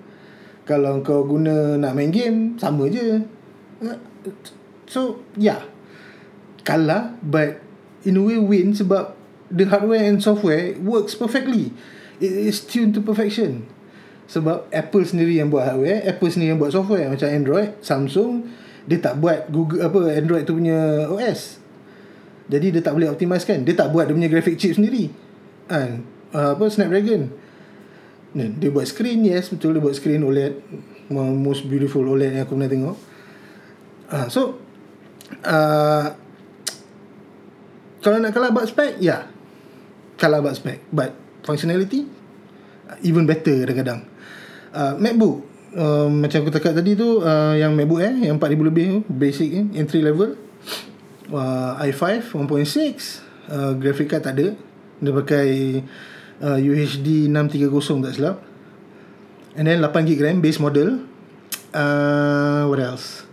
Kalau 0.62 1.02
kau 1.02 1.26
guna 1.26 1.74
nak 1.74 1.98
main 1.98 2.14
game 2.14 2.54
Sama 2.54 2.86
je. 2.86 3.18
So 4.86 5.26
yeah 5.34 5.66
Kalah 6.62 7.18
But 7.18 7.58
In 8.06 8.14
a 8.14 8.22
way 8.22 8.38
win 8.38 8.78
Sebab 8.78 9.18
The 9.50 9.66
hardware 9.66 10.06
and 10.06 10.22
software 10.22 10.78
Works 10.78 11.18
perfectly. 11.18 11.74
It 12.22 12.30
is 12.30 12.62
tuned 12.62 12.94
to 12.94 13.02
perfection 13.02 13.66
Sebab 14.30 14.70
Apple 14.70 15.02
sendiri 15.02 15.42
yang 15.42 15.50
buat 15.50 15.66
hardware 15.66 16.06
Apple 16.06 16.30
sendiri 16.30 16.54
yang 16.54 16.60
buat 16.62 16.70
software 16.70 17.10
Macam 17.10 17.26
Android 17.26 17.74
Samsung 17.82 18.46
Dia 18.86 19.02
tak 19.02 19.18
buat 19.18 19.50
Google 19.50 19.82
apa 19.82 19.98
Android 20.14 20.46
tu 20.46 20.54
punya 20.54 21.10
OS 21.10 21.58
Jadi 22.46 22.78
dia 22.78 22.82
tak 22.82 22.94
boleh 22.94 23.10
optimize 23.10 23.42
kan 23.42 23.66
Dia 23.66 23.74
tak 23.74 23.90
buat 23.90 24.06
dia 24.06 24.14
punya 24.14 24.30
graphic 24.30 24.54
chip 24.54 24.78
sendiri 24.78 25.10
Kan 25.66 26.06
uh, 26.34 26.54
apa 26.56 26.64
Snapdragon. 26.70 27.30
Dia 28.34 28.70
buat 28.70 28.86
screen 28.86 29.26
yes 29.26 29.50
betul 29.50 29.74
dia 29.74 29.82
buat 29.82 29.94
screen 29.94 30.22
OLED 30.22 30.54
most 31.10 31.66
beautiful 31.66 32.06
OLED 32.06 32.38
yang 32.38 32.44
aku 32.46 32.54
pernah 32.54 32.70
tengok. 32.70 32.96
Uh, 34.10 34.26
so 34.30 34.40
uh, 35.42 36.14
kalau 37.98 38.22
nak 38.22 38.30
kalah 38.30 38.54
about 38.54 38.70
spec 38.70 38.98
ya 39.02 39.06
yeah. 39.06 39.22
kalah 40.14 40.38
about 40.38 40.54
spec 40.54 40.78
but 40.94 41.14
functionality 41.42 42.06
even 43.02 43.26
better 43.26 43.66
kadang-kadang. 43.66 44.06
Uh, 44.70 44.94
MacBook. 44.98 45.46
Uh, 45.70 46.10
macam 46.10 46.42
aku 46.42 46.50
cakap 46.50 46.74
tadi 46.74 46.98
tu 46.98 47.22
uh, 47.22 47.54
yang 47.54 47.74
MacBook 47.78 48.02
eh 48.02 48.26
yang 48.26 48.42
4000 48.42 48.68
lebih 48.70 48.84
tu 48.86 48.98
basic 49.10 49.50
eh 49.54 49.66
entry 49.78 50.02
level. 50.02 50.34
Uh, 51.30 51.78
i5 51.86 52.34
1.6 52.34 52.42
uh, 53.50 53.72
graphic 53.78 54.10
card 54.10 54.22
tak 54.26 54.34
ada. 54.38 54.54
Dia 54.98 55.12
pakai 55.14 55.48
uh, 56.42 56.58
UHD 56.58 57.30
630 57.30 58.06
tak 58.06 58.12
silap. 58.14 58.36
And 59.58 59.66
then 59.66 59.82
8GB 59.82 60.22
RAM 60.22 60.38
base 60.38 60.62
model. 60.62 61.06
Uh, 61.70 62.66
what 62.66 62.82
else? 62.82 63.26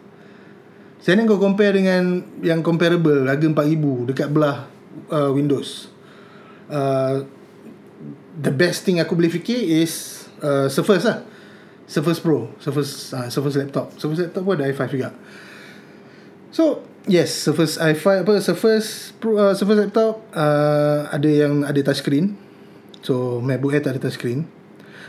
Saya 1.01 1.23
kau 1.23 1.39
compare 1.39 1.71
dengan 1.71 2.19
yang 2.43 2.59
comparable 2.59 3.31
harga 3.31 3.47
4000 3.47 4.11
dekat 4.11 4.27
belah 4.27 4.67
uh, 5.07 5.31
Windows. 5.31 5.87
Uh, 6.67 7.23
the 8.35 8.51
best 8.51 8.83
thing 8.83 8.99
aku 8.99 9.15
boleh 9.15 9.31
fikir 9.31 9.55
is 9.55 10.16
uh, 10.43 10.67
Surface 10.67 11.05
lah 11.07 11.23
Surface 11.87 12.19
Pro 12.19 12.51
Surface 12.59 13.15
uh, 13.15 13.27
Surface 13.31 13.55
laptop 13.57 13.95
Surface 13.95 14.27
laptop 14.27 14.43
pun 14.43 14.53
ada 14.59 14.67
i5 14.67 14.81
juga 14.91 15.09
So 16.57 16.81
yes, 17.05 17.29
Surface 17.37 17.77
i5 17.77 18.25
apa 18.25 18.33
Surface 18.41 19.13
Pro, 19.21 19.37
uh, 19.37 19.53
Surface 19.53 19.85
laptop 19.85 20.25
uh, 20.33 21.05
ada 21.11 21.29
yang 21.29 21.61
ada 21.61 21.77
touchscreen. 21.85 22.33
So 23.05 23.43
MacBook 23.45 23.77
Air 23.77 23.85
tak 23.85 23.93
ada 23.97 24.09
touchscreen. 24.09 24.47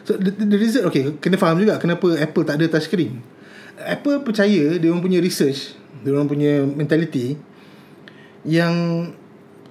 So 0.04 0.20
the, 0.20 0.28
the 0.34 0.58
reason 0.60 0.84
okay, 0.84 1.16
kena 1.16 1.40
faham 1.40 1.56
juga 1.56 1.80
kenapa 1.80 2.20
Apple 2.20 2.44
tak 2.44 2.60
ada 2.60 2.66
touchscreen. 2.68 3.24
Apple 3.78 4.26
percaya 4.26 4.76
dia 4.76 4.88
orang 4.92 5.00
punya 5.00 5.24
research, 5.24 5.72
dia 6.04 6.10
orang 6.10 6.26
punya 6.28 6.66
mentality 6.66 7.38
yang 8.42 9.08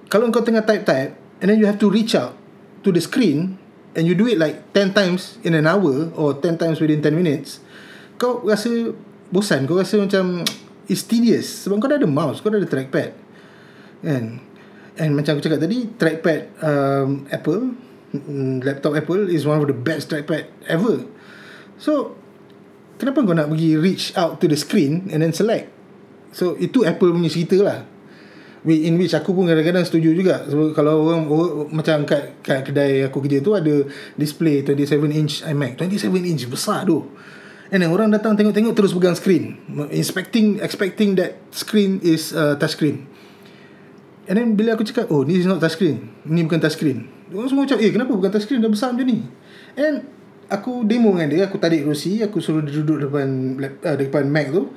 kalau 0.08 0.32
kau 0.32 0.40
tengah 0.40 0.64
type-type 0.64 1.12
and 1.44 1.46
then 1.52 1.60
you 1.60 1.68
have 1.68 1.76
to 1.76 1.92
reach 1.92 2.16
out 2.16 2.32
to 2.80 2.88
the 2.88 2.98
screen 2.98 3.60
and 3.98 4.06
you 4.06 4.14
do 4.14 4.30
it 4.30 4.38
like 4.38 4.70
10 4.70 4.94
times 4.94 5.42
in 5.42 5.58
an 5.58 5.66
hour 5.66 6.14
or 6.14 6.38
10 6.38 6.54
times 6.54 6.78
within 6.78 7.02
10 7.02 7.18
minutes, 7.18 7.58
kau 8.14 8.46
rasa 8.46 8.94
bosan, 9.34 9.66
kau 9.66 9.74
rasa 9.74 9.98
macam 9.98 10.46
It's 10.88 11.04
tedious. 11.04 11.68
Sebab 11.68 11.84
kau 11.84 11.88
dah 11.92 12.00
ada 12.00 12.08
mouse 12.08 12.40
Kau 12.40 12.48
dah 12.48 12.56
ada 12.56 12.64
trackpad 12.64 13.12
Kan? 14.00 14.40
And 14.96 15.10
macam 15.12 15.36
aku 15.36 15.44
cakap 15.44 15.60
tadi 15.60 15.84
Trackpad 15.84 16.40
um, 16.64 17.28
Apple 17.28 17.76
mm, 18.16 18.64
Laptop 18.64 18.96
Apple 18.96 19.28
Is 19.28 19.44
one 19.44 19.60
of 19.60 19.68
the 19.68 19.76
best 19.76 20.08
trackpad 20.08 20.48
Ever. 20.64 21.04
So 21.76 22.16
Kenapa 22.96 23.20
kau 23.20 23.36
nak 23.36 23.52
pergi 23.52 23.76
Reach 23.76 24.16
out 24.16 24.40
to 24.40 24.48
the 24.48 24.56
screen 24.56 25.12
And 25.12 25.20
then 25.20 25.36
select? 25.36 25.68
So 26.32 26.56
itu 26.56 26.88
Apple 26.88 27.12
punya 27.12 27.28
cerita 27.28 27.60
lah 27.60 27.84
In 28.68 29.00
which 29.00 29.16
aku 29.16 29.32
pun 29.32 29.48
kadang-kadang 29.48 29.86
setuju 29.86 30.12
juga 30.12 30.44
Sebab 30.44 30.76
kalau 30.76 31.08
orang, 31.08 31.24
orang 31.24 31.72
Macam 31.72 32.04
kat, 32.04 32.44
kat 32.44 32.68
kedai 32.68 33.06
aku 33.08 33.24
kerja 33.24 33.40
tu 33.40 33.56
Ada 33.56 33.88
display 34.18 34.60
27 34.60 35.08
inch 35.08 35.40
iMac 35.48 35.80
27 35.80 36.12
inch 36.28 36.44
besar 36.52 36.84
tu 36.84 37.00
And 37.68 37.84
then 37.84 37.92
orang 37.92 38.08
datang 38.08 38.32
tengok-tengok 38.32 38.72
terus 38.72 38.96
pegang 38.96 39.12
screen. 39.12 39.60
Expecting 39.92 40.64
expecting 40.64 41.20
that 41.20 41.36
screen 41.52 42.00
is 42.00 42.32
uh, 42.32 42.56
touch 42.56 42.80
screen. 42.80 43.04
And 44.24 44.40
then 44.40 44.56
bila 44.56 44.76
aku 44.76 44.88
cakap, 44.88 45.12
oh 45.12 45.20
this 45.24 45.44
is 45.44 45.48
not 45.48 45.60
touch 45.60 45.76
screen. 45.76 46.08
Ni 46.24 46.40
bukan 46.44 46.64
touch 46.64 46.80
screen. 46.80 47.08
Orang 47.28 47.48
semua 47.52 47.68
macam, 47.68 47.76
eh 47.76 47.92
kenapa 47.92 48.12
bukan 48.16 48.30
touch 48.32 48.48
screen 48.48 48.64
dah 48.64 48.72
besar 48.72 48.96
macam 48.96 49.04
ni? 49.04 49.20
And 49.76 50.08
aku 50.48 50.84
demo 50.88 51.12
dengan 51.12 51.28
dia, 51.28 51.42
aku 51.44 51.60
tarik 51.60 51.84
kerusi, 51.84 52.24
aku 52.24 52.40
suruh 52.40 52.64
dia 52.64 52.80
duduk 52.80 53.04
depan 53.04 53.28
uh, 53.60 53.96
depan 54.00 54.24
Mac 54.32 54.48
tu. 54.48 54.72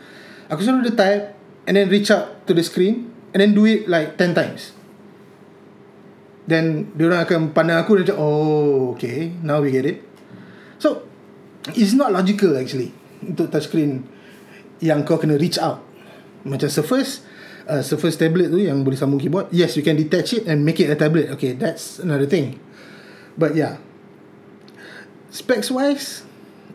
Aku 0.51 0.59
suruh 0.59 0.83
dia 0.83 0.91
type 0.91 1.23
and 1.71 1.79
then 1.79 1.87
reach 1.87 2.11
out 2.11 2.43
to 2.43 2.51
the 2.51 2.63
screen 2.63 3.10
and 3.31 3.39
then 3.39 3.51
do 3.55 3.63
it 3.67 3.87
like 3.87 4.19
10 4.19 4.35
times. 4.35 4.75
Then 6.47 6.91
dia 6.97 7.07
orang 7.07 7.21
akan 7.23 7.39
pandang 7.55 7.79
aku 7.79 8.01
dan 8.01 8.11
cakap, 8.11 8.19
oh 8.19 8.97
okay, 8.97 9.31
now 9.45 9.61
we 9.63 9.71
get 9.71 9.87
it. 9.87 10.03
So, 10.81 11.11
It's 11.69 11.93
not 11.93 12.09
logical 12.09 12.57
actually 12.57 12.89
Untuk 13.21 13.53
touchscreen 13.53 14.01
Yang 14.81 14.99
kau 15.05 15.21
kena 15.21 15.37
reach 15.37 15.61
out. 15.61 15.85
Macam 16.41 16.65
Surface 16.73 17.21
uh, 17.69 17.85
Surface 17.85 18.17
tablet 18.17 18.49
tu 18.49 18.57
Yang 18.57 18.81
boleh 18.81 18.97
sambung 18.97 19.21
keyboard 19.21 19.53
Yes 19.53 19.77
you 19.77 19.85
can 19.85 19.93
detach 19.93 20.33
it 20.33 20.49
And 20.49 20.65
make 20.65 20.81
it 20.81 20.89
a 20.89 20.97
tablet. 20.97 21.29
Okay 21.37 21.53
that's 21.53 22.01
another 22.01 22.25
thing. 22.25 22.57
But 23.37 23.53
yeah. 23.53 23.77
Specs 25.29 25.69
wise 25.69 26.25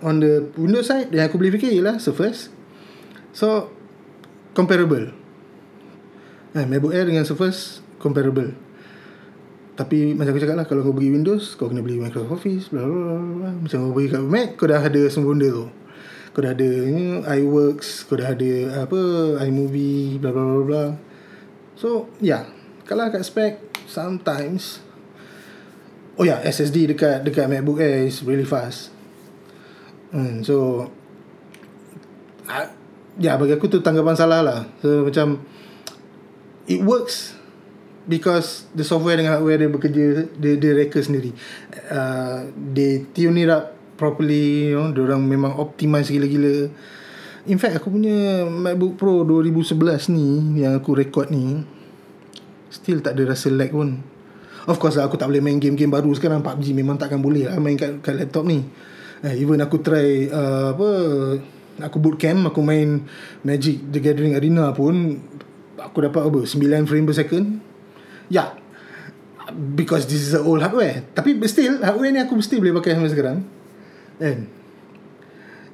On 0.06 0.22
the 0.22 0.54
Windows 0.54 0.86
side 0.86 1.10
Yang 1.10 1.34
aku 1.34 1.36
boleh 1.42 1.52
fikir 1.58 1.74
ialah 1.74 1.98
Surface. 1.98 2.46
So 3.34 3.74
Comparable 4.54 5.25
eh, 6.56 6.66
MacBook 6.66 6.96
Air 6.96 7.06
dengan 7.12 7.28
Surface 7.28 7.84
Comparable. 8.00 8.66
Tapi 9.76 10.16
macam 10.16 10.32
aku 10.32 10.40
cakap 10.40 10.56
lah 10.56 10.66
Kalau 10.66 10.80
kau 10.80 10.96
pergi 10.96 11.12
Windows 11.12 11.52
Kau 11.60 11.68
kena 11.68 11.84
beli 11.84 12.00
Microsoft 12.00 12.40
Office 12.40 12.72
bla 12.72 12.80
bla 12.80 13.20
bla 13.20 13.50
Macam 13.60 13.76
kau 13.84 13.92
pergi 13.92 14.08
kat 14.08 14.22
Mac 14.24 14.48
Kau 14.56 14.66
dah 14.66 14.80
ada 14.80 15.02
semua 15.12 15.36
benda 15.36 15.48
tu. 15.52 15.68
Kau 16.32 16.40
dah 16.40 16.52
ada 16.56 16.70
you 16.88 17.20
iWorks 17.20 18.08
Kau 18.08 18.16
dah 18.16 18.32
ada 18.32 18.52
Apa 18.88 19.00
iMovie 19.44 20.16
bla 20.16 20.32
bla 20.32 20.42
bla 20.42 20.64
bla. 20.64 20.84
So 21.76 22.08
yeah 22.24 22.48
Kalau 22.88 23.12
kat 23.12 23.20
spec 23.20 23.60
Sometimes 23.84 24.80
Oh 26.16 26.24
yeah 26.24 26.40
SSD 26.40 26.96
dekat 26.96 27.28
Dekat 27.28 27.44
MacBook 27.44 27.76
Air 27.76 28.08
Is 28.08 28.24
really 28.24 28.48
fast. 28.48 28.88
Hmm, 30.08 30.40
So 30.40 30.88
Ya 32.48 33.32
yeah, 33.32 33.34
bagi 33.36 33.56
aku 33.56 33.68
tu 33.68 33.80
Tanggapan 33.80 34.12
salah 34.12 34.40
lah. 34.44 34.60
So 34.80 35.08
macam 35.08 35.40
It 36.66 36.82
works 36.82 37.38
because 38.06 38.66
the 38.74 38.86
software 38.86 39.18
dengan 39.18 39.38
hardware 39.38 39.66
dia 39.66 39.70
bekerja 39.70 40.04
dia 40.38 40.54
dia 40.58 40.72
reka 40.74 40.98
sendiri. 41.02 41.34
Uh, 41.90 42.50
they 42.54 43.06
tune 43.14 43.38
it 43.38 43.50
up 43.50 43.74
properly 43.98 44.74
you 44.74 44.78
know 44.78 44.90
orang 44.94 45.26
memang 45.26 45.54
optimize 45.58 46.10
gila-gila. 46.10 46.70
In 47.46 47.58
fact 47.62 47.78
aku 47.78 47.94
punya 47.94 48.42
MacBook 48.46 48.98
Pro 48.98 49.22
2011 49.22 50.10
ni 50.10 50.62
yang 50.66 50.74
aku 50.74 50.98
record 50.98 51.30
ni 51.30 51.62
still 52.70 52.98
tak 52.98 53.14
ada 53.18 53.34
rasa 53.34 53.50
lag 53.50 53.70
pun. 53.70 54.02
Of 54.66 54.82
course 54.82 54.98
lah, 54.98 55.06
aku 55.06 55.14
tak 55.14 55.30
boleh 55.30 55.38
main 55.38 55.62
game-game 55.62 55.94
baru 55.94 56.10
sekarang. 56.10 56.42
PUBG 56.42 56.74
memang 56.74 56.98
takkan 56.98 57.22
boleh 57.22 57.46
lah 57.46 57.54
main 57.62 57.78
kat, 57.78 58.02
kat 58.02 58.18
laptop 58.18 58.42
ni. 58.50 58.66
Uh, 59.22 59.34
even 59.38 59.62
aku 59.62 59.78
try 59.78 60.26
uh, 60.26 60.74
apa 60.74 60.88
aku 61.86 61.96
bootcamp 62.02 62.50
aku 62.50 62.60
main 62.60 63.06
Magic 63.46 63.80
the 63.94 64.02
Gathering 64.02 64.34
Arena 64.36 64.74
pun 64.74 65.22
aku 65.80 65.98
dapat 66.04 66.22
apa 66.24 66.38
9 66.44 66.88
frame 66.88 67.06
per 67.06 67.16
second? 67.16 67.46
Ya. 68.32 68.56
Because 69.54 70.10
this 70.10 70.26
is 70.26 70.34
a 70.34 70.42
old 70.42 70.58
hardware. 70.58 71.06
Tapi 71.14 71.38
still 71.46 71.78
Hardware 71.78 72.10
ni 72.10 72.18
aku 72.18 72.34
mesti 72.34 72.58
boleh 72.58 72.74
pakai 72.82 72.98
sampai 72.98 73.12
sekarang. 73.12 73.38
And 74.18 74.50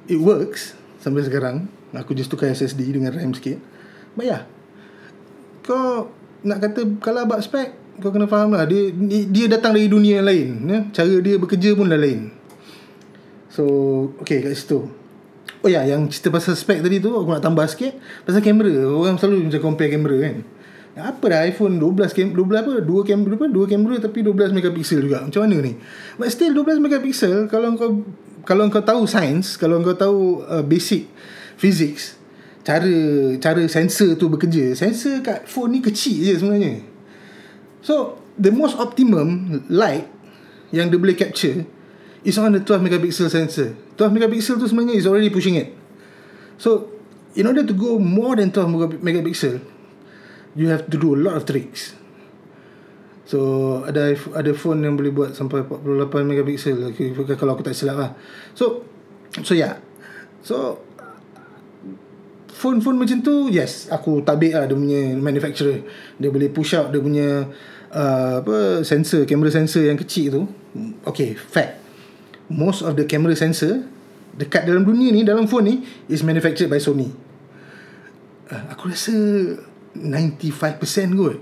It 0.05 0.21
works 0.21 0.77
Sampai 1.01 1.25
sekarang. 1.25 1.71
Aku 1.95 2.13
just 2.13 2.29
tukar 2.29 2.53
SSD 2.53 2.85
dengan 2.93 3.15
RAM 3.15 3.33
sikit. 3.33 3.57
But 4.13 4.29
yeah 4.29 4.45
Kau 5.65 6.13
Nak 6.45 6.59
kata 6.61 6.85
Kalau 7.01 7.25
abang 7.25 7.41
spek 7.41 7.73
Kau 7.97 8.13
kena 8.13 8.29
faham 8.29 8.53
lah. 8.53 8.69
Dia, 8.69 8.93
dia 9.29 9.45
datang 9.49 9.73
dari 9.73 9.89
dunia 9.89 10.21
yang 10.21 10.27
lain 10.27 10.49
ya? 10.65 10.79
Cara 10.93 11.13
dia 11.21 11.37
bekerja 11.37 11.73
pun 11.73 11.89
dah 11.89 11.97
lain. 11.97 12.29
So 13.49 13.63
Okay 14.21 14.45
kat 14.45 14.53
situ 14.53 15.02
Oh 15.63 15.71
ya 15.71 15.87
Yang 15.87 16.19
cerita 16.19 16.29
pasal 16.35 16.59
spek 16.59 16.83
tadi 16.83 16.99
tu 16.99 17.15
Aku 17.15 17.31
nak 17.31 17.39
tambah 17.39 17.63
sikit 17.65 17.95
Pasal 18.27 18.43
kamera 18.43 18.83
Orang 18.91 19.15
selalu 19.15 19.47
macam 19.47 19.61
compare 19.71 19.89
kamera 19.89 20.17
kan 20.19 20.35
apa 20.93 21.25
dah 21.25 21.41
iPhone 21.49 21.81
12 21.81 22.13
kam 22.13 22.29
12 22.37 22.53
apa? 22.53 22.73
Dua 22.85 23.01
kamera 23.01 23.33
apa? 23.33 23.45
Dua 23.49 23.65
kamera 23.65 23.97
tapi 23.97 24.21
12 24.21 24.53
megapiksel 24.53 25.01
juga. 25.01 25.25
Macam 25.25 25.41
mana 25.41 25.57
ni? 25.65 25.73
But 26.21 26.29
still 26.29 26.53
12 26.53 26.77
megapiksel 26.77 27.49
kalau 27.49 27.73
kau 27.73 28.05
kalau 28.45 28.69
kau 28.69 28.83
tahu 28.85 29.09
sains, 29.09 29.57
kalau 29.57 29.81
kau 29.81 29.97
tahu 29.97 30.45
uh, 30.45 30.61
basic 30.61 31.09
physics, 31.57 32.19
cara 32.61 32.93
cara 33.41 33.65
sensor 33.65 34.13
tu 34.21 34.29
bekerja. 34.29 34.77
Sensor 34.77 35.25
kat 35.25 35.49
phone 35.49 35.73
ni 35.73 35.79
kecil 35.81 36.29
je 36.29 36.33
sebenarnya. 36.37 36.85
So, 37.81 38.21
the 38.37 38.53
most 38.53 38.77
optimum 38.77 39.49
light 39.73 40.05
yang 40.69 40.93
dia 40.93 41.01
boleh 41.01 41.17
capture 41.17 41.65
is 42.23 42.39
on 42.39 42.55
the 42.55 42.61
12 42.63 42.81
megapixel 42.81 43.27
sensor. 43.29 43.75
12 43.99 44.15
megapixel 44.15 44.59
tu 44.59 44.67
sebenarnya 44.67 44.95
is 44.99 45.05
already 45.07 45.29
pushing 45.29 45.59
it. 45.59 45.75
So, 46.57 46.89
in 47.35 47.47
order 47.47 47.67
to 47.67 47.73
go 47.75 47.99
more 47.99 48.35
than 48.39 48.51
12 48.51 49.03
megapixel, 49.03 49.59
you 50.55 50.69
have 50.69 50.87
to 50.89 50.97
do 50.97 51.13
a 51.13 51.19
lot 51.19 51.37
of 51.37 51.43
tricks. 51.45 51.97
So 53.23 53.39
ada 53.87 54.13
ada 54.35 54.51
phone 54.51 54.83
yang 54.83 54.99
boleh 54.99 55.09
buat 55.09 55.31
sampai 55.33 55.63
48 55.63 56.27
megapixel 56.27 56.91
okay, 56.91 57.15
kalau 57.39 57.55
aku 57.55 57.63
tak 57.63 57.73
silap 57.73 57.97
lah. 57.97 58.11
So 58.53 58.83
so 59.41 59.55
yeah. 59.55 59.79
So 60.43 60.83
phone-phone 62.53 62.95
macam 62.95 63.19
tu 63.25 63.51
yes 63.51 63.91
aku 63.91 64.21
tabik 64.21 64.53
lah 64.53 64.67
dia 64.67 64.75
punya 64.75 65.15
manufacturer. 65.17 65.81
Dia 66.19 66.29
boleh 66.29 66.51
push 66.51 66.75
out 66.75 66.91
dia 66.91 66.99
punya 66.99 67.47
uh, 67.95 68.43
apa 68.43 68.83
sensor, 68.83 69.23
camera 69.23 69.49
sensor 69.49 69.87
yang 69.87 69.97
kecil 69.97 70.27
tu. 70.29 70.43
Okay, 71.07 71.33
fact. 71.33 71.82
Most 72.51 72.83
of 72.83 72.99
the 72.99 73.07
camera 73.07 73.35
sensor 73.37 73.87
dekat 74.33 74.65
dalam 74.65 74.81
dunia 74.81 75.13
ni 75.13 75.21
dalam 75.21 75.45
phone 75.45 75.65
ni 75.69 75.75
is 76.09 76.25
manufactured 76.25 76.67
by 76.67 76.81
Sony. 76.81 77.13
Uh, 78.49 78.63
aku 78.73 78.89
rasa 78.89 79.13
95% 79.95 81.13
kot. 81.13 81.37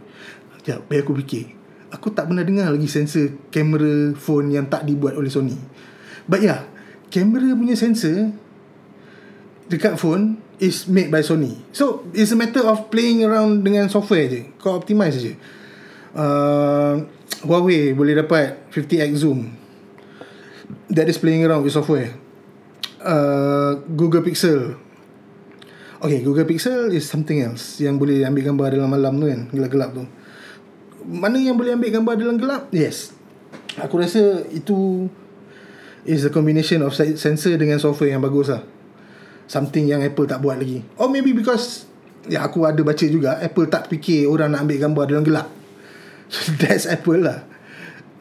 Sekejap, 0.59 0.79
biar 0.91 1.01
aku 1.01 1.15
fikir. 1.23 1.55
Aku 1.91 2.11
tak 2.11 2.27
pernah 2.31 2.43
dengar 2.43 2.71
lagi 2.71 2.87
sensor 2.87 3.31
kamera 3.51 4.15
phone 4.15 4.53
yang 4.53 4.67
tak 4.67 4.83
dibuat 4.83 5.15
oleh 5.15 5.31
Sony. 5.31 5.55
But 6.27 6.43
yeah, 6.43 6.67
kamera 7.09 7.55
punya 7.55 7.75
sensor 7.79 8.31
Dekat 9.71 9.95
phone 9.95 10.35
is 10.59 10.83
made 10.91 11.07
by 11.07 11.23
Sony. 11.23 11.55
So, 11.71 12.03
it's 12.11 12.35
a 12.35 12.37
matter 12.37 12.59
of 12.67 12.91
playing 12.91 13.23
around 13.23 13.63
dengan 13.63 13.87
software 13.87 14.27
je. 14.27 14.41
Kau 14.59 14.75
optimize 14.75 15.15
je. 15.15 15.39
Uh, 16.11 17.07
Huawei 17.47 17.95
boleh 17.95 18.19
dapat 18.19 18.67
50x 18.67 19.23
zoom 19.23 19.60
That 20.91 21.07
is 21.07 21.17
playing 21.17 21.43
around 21.47 21.63
with 21.63 21.73
software. 21.73 22.13
Uh, 23.01 23.81
Google 23.97 24.21
Pixel. 24.21 24.77
Okay 26.01 26.25
Google 26.25 26.49
Pixel 26.49 26.89
is 26.89 27.05
something 27.05 27.45
else 27.45 27.77
Yang 27.77 28.01
boleh 28.01 28.25
ambil 28.25 28.49
gambar 28.49 28.67
dalam 28.73 28.89
malam 28.89 29.13
tu 29.21 29.29
kan 29.29 29.41
Gelap-gelap 29.53 29.89
tu. 29.93 30.03
Mana 31.05 31.37
yang 31.37 31.57
boleh 31.57 31.77
ambil 31.77 31.89
gambar 31.93 32.13
dalam 32.17 32.35
gelap? 32.41 32.63
Yes. 32.73 33.13
Aku 33.77 34.01
rasa 34.01 34.45
itu 34.49 35.09
Is 36.01 36.25
a 36.25 36.33
combination 36.33 36.81
of 36.81 36.97
sensor 36.97 37.53
dengan 37.61 37.77
software 37.77 38.09
yang 38.09 38.25
bagus 38.25 38.49
lah. 38.49 38.65
Something 39.45 39.85
yang 39.85 40.01
Apple 40.01 40.25
tak 40.25 40.41
buat 40.41 40.57
lagi. 40.57 40.81
Or 40.97 41.05
maybe 41.05 41.29
because 41.29 41.85
Ya 42.25 42.45
aku 42.45 42.65
ada 42.69 42.81
baca 42.85 43.05
juga 43.05 43.37
Apple 43.41 43.69
tak 43.69 43.89
fikir 43.89 44.29
orang 44.29 44.53
nak 44.53 44.65
ambil 44.65 44.77
gambar 44.77 45.03
dalam 45.09 45.25
gelap. 45.25 45.47
So 46.29 46.53
that's 46.61 46.89
Apple 46.89 47.21
lah 47.21 47.50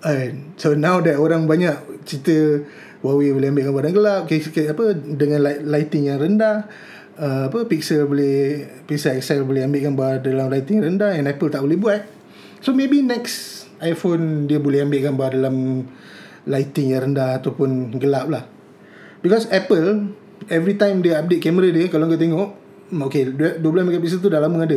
And 0.01 0.57
so 0.57 0.73
now 0.73 1.05
that 1.05 1.21
orang 1.21 1.45
banyak 1.45 2.05
cerita 2.09 2.65
Huawei 3.01 3.33
boleh 3.33 3.49
ambil 3.49 3.73
gambar 3.73 3.83
dalam 3.89 3.97
gelap 3.97 4.23
apa 4.77 4.85
dengan 4.93 5.41
light, 5.41 5.61
lighting 5.65 6.13
yang 6.13 6.21
rendah 6.21 6.69
uh, 7.17 7.49
apa 7.49 7.65
pixel 7.65 8.05
boleh 8.05 8.69
pixel 8.85 9.17
XL 9.17 9.49
boleh 9.49 9.65
ambil 9.65 9.89
gambar 9.89 10.13
dalam 10.21 10.53
lighting 10.53 10.85
rendah 10.85 11.17
and 11.17 11.25
Apple 11.25 11.49
tak 11.49 11.65
boleh 11.65 11.81
buat. 11.81 12.05
So 12.61 12.77
maybe 12.77 13.01
next 13.01 13.69
iPhone 13.81 14.45
dia 14.45 14.61
boleh 14.61 14.85
ambil 14.85 15.01
gambar 15.13 15.29
dalam 15.33 15.89
lighting 16.45 16.93
yang 16.93 17.09
rendah 17.09 17.41
ataupun 17.41 17.97
gelap 17.97 18.29
lah. 18.29 18.45
Because 19.25 19.49
Apple 19.49 20.13
every 20.53 20.77
time 20.77 21.01
dia 21.01 21.25
update 21.25 21.41
kamera 21.41 21.73
dia 21.73 21.89
kalau 21.89 22.05
kau 22.05 22.21
tengok 22.21 22.53
okay 23.09 23.33
12 23.33 23.65
megapixel 23.65 24.21
tu 24.21 24.29
dah 24.29 24.45
lama 24.45 24.61
ada. 24.65 24.77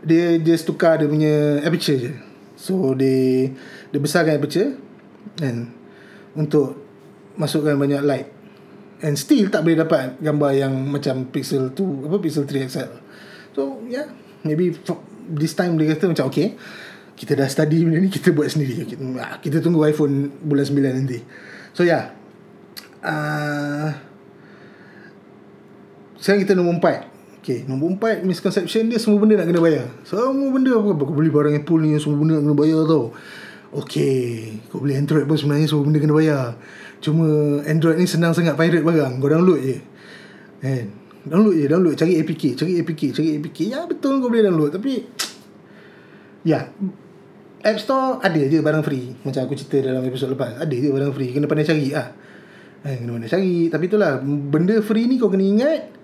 Dia 0.00 0.40
just 0.40 0.64
tukar 0.64 0.96
dia 0.96 1.04
punya 1.04 1.60
aperture 1.60 2.00
je 2.00 2.29
so 2.60 2.92
dia 2.92 3.48
dia 3.88 3.98
besarkan 4.00 4.36
aperture 4.36 4.76
and 5.40 5.72
untuk 6.36 6.76
masukkan 7.40 7.80
banyak 7.80 8.04
light. 8.04 8.28
And 9.00 9.16
still 9.16 9.48
tak 9.48 9.64
boleh 9.64 9.80
dapat 9.80 10.20
gambar 10.20 10.50
yang 10.52 10.76
macam 10.92 11.32
pixel 11.32 11.72
2 11.72 12.04
apa 12.04 12.16
pixel 12.20 12.44
3 12.44 12.68
XL 12.68 12.92
so 13.56 13.80
yeah 13.88 14.12
maybe 14.44 14.76
this 15.32 15.56
time 15.56 15.80
dia 15.80 15.96
kata 15.96 16.12
macam 16.12 16.28
okay 16.28 16.52
kita 17.16 17.32
dah 17.32 17.48
study 17.48 17.84
benda 17.84 18.00
ni 18.00 18.08
kita 18.08 18.32
buat 18.32 18.48
sendiri. 18.48 18.84
Kita, 18.88 19.00
ah, 19.20 19.36
kita 19.40 19.60
tunggu 19.60 19.84
iPhone 19.84 20.40
bulan 20.40 20.64
9 20.68 21.00
nanti. 21.00 21.20
So 21.72 21.84
yeah 21.84 22.12
uh, 23.04 23.88
sekarang 26.20 26.44
kita 26.44 26.52
nombor 26.52 26.80
4 26.80 27.09
Okay, 27.40 27.64
nombor 27.64 27.96
4 27.96 28.20
misconception 28.28 28.92
dia 28.92 29.00
semua 29.00 29.16
benda 29.16 29.40
nak 29.40 29.48
kena 29.48 29.64
bayar. 29.64 29.88
Semua 30.04 30.52
benda 30.52 30.76
apa 30.76 30.92
kau 30.92 31.16
beli 31.16 31.32
barang 31.32 31.56
Apple 31.56 31.80
ni 31.80 31.96
semua 31.96 32.20
benda 32.20 32.36
nak 32.36 32.44
kena 32.44 32.56
bayar 32.60 32.80
tau. 32.84 33.16
Okay, 33.80 34.60
kau 34.68 34.84
beli 34.84 35.00
Android 35.00 35.24
pun 35.24 35.40
sebenarnya 35.40 35.64
semua 35.64 35.88
benda 35.88 36.04
kena 36.04 36.12
bayar. 36.12 36.60
Cuma 37.00 37.24
Android 37.64 37.96
ni 37.96 38.04
senang 38.04 38.36
sangat 38.36 38.60
pirate 38.60 38.84
barang. 38.84 39.24
Kau 39.24 39.32
download 39.32 39.56
je. 39.56 39.80
Kan? 40.60 40.84
Download 41.24 41.56
je, 41.56 41.64
download. 41.64 41.96
Cari 41.96 42.20
APK, 42.20 42.60
cari 42.60 42.72
APK, 42.84 43.02
cari 43.16 43.28
APK. 43.40 43.58
Ya 43.72 43.88
betul 43.88 44.20
kau 44.20 44.28
boleh 44.28 44.44
download 44.44 44.76
tapi 44.76 45.08
ya 46.44 46.68
App 47.60 47.80
Store 47.80 48.20
ada 48.24 48.40
je 48.40 48.56
barang 48.64 48.80
free 48.80 49.12
Macam 49.20 49.44
aku 49.44 49.52
cerita 49.52 49.84
dalam 49.84 50.00
episod 50.08 50.32
lepas 50.32 50.56
Ada 50.56 50.72
je 50.72 50.88
barang 50.88 51.12
free 51.12 51.36
Kena 51.36 51.44
pandai 51.44 51.68
cari 51.68 51.92
lah 51.92 52.08
eh, 52.88 52.96
Kena 52.96 53.20
pandai 53.20 53.28
cari 53.28 53.68
Tapi 53.68 53.84
itulah 53.84 54.16
Benda 54.24 54.80
free 54.80 55.04
ni 55.04 55.20
kau 55.20 55.28
kena 55.28 55.44
ingat 55.44 55.99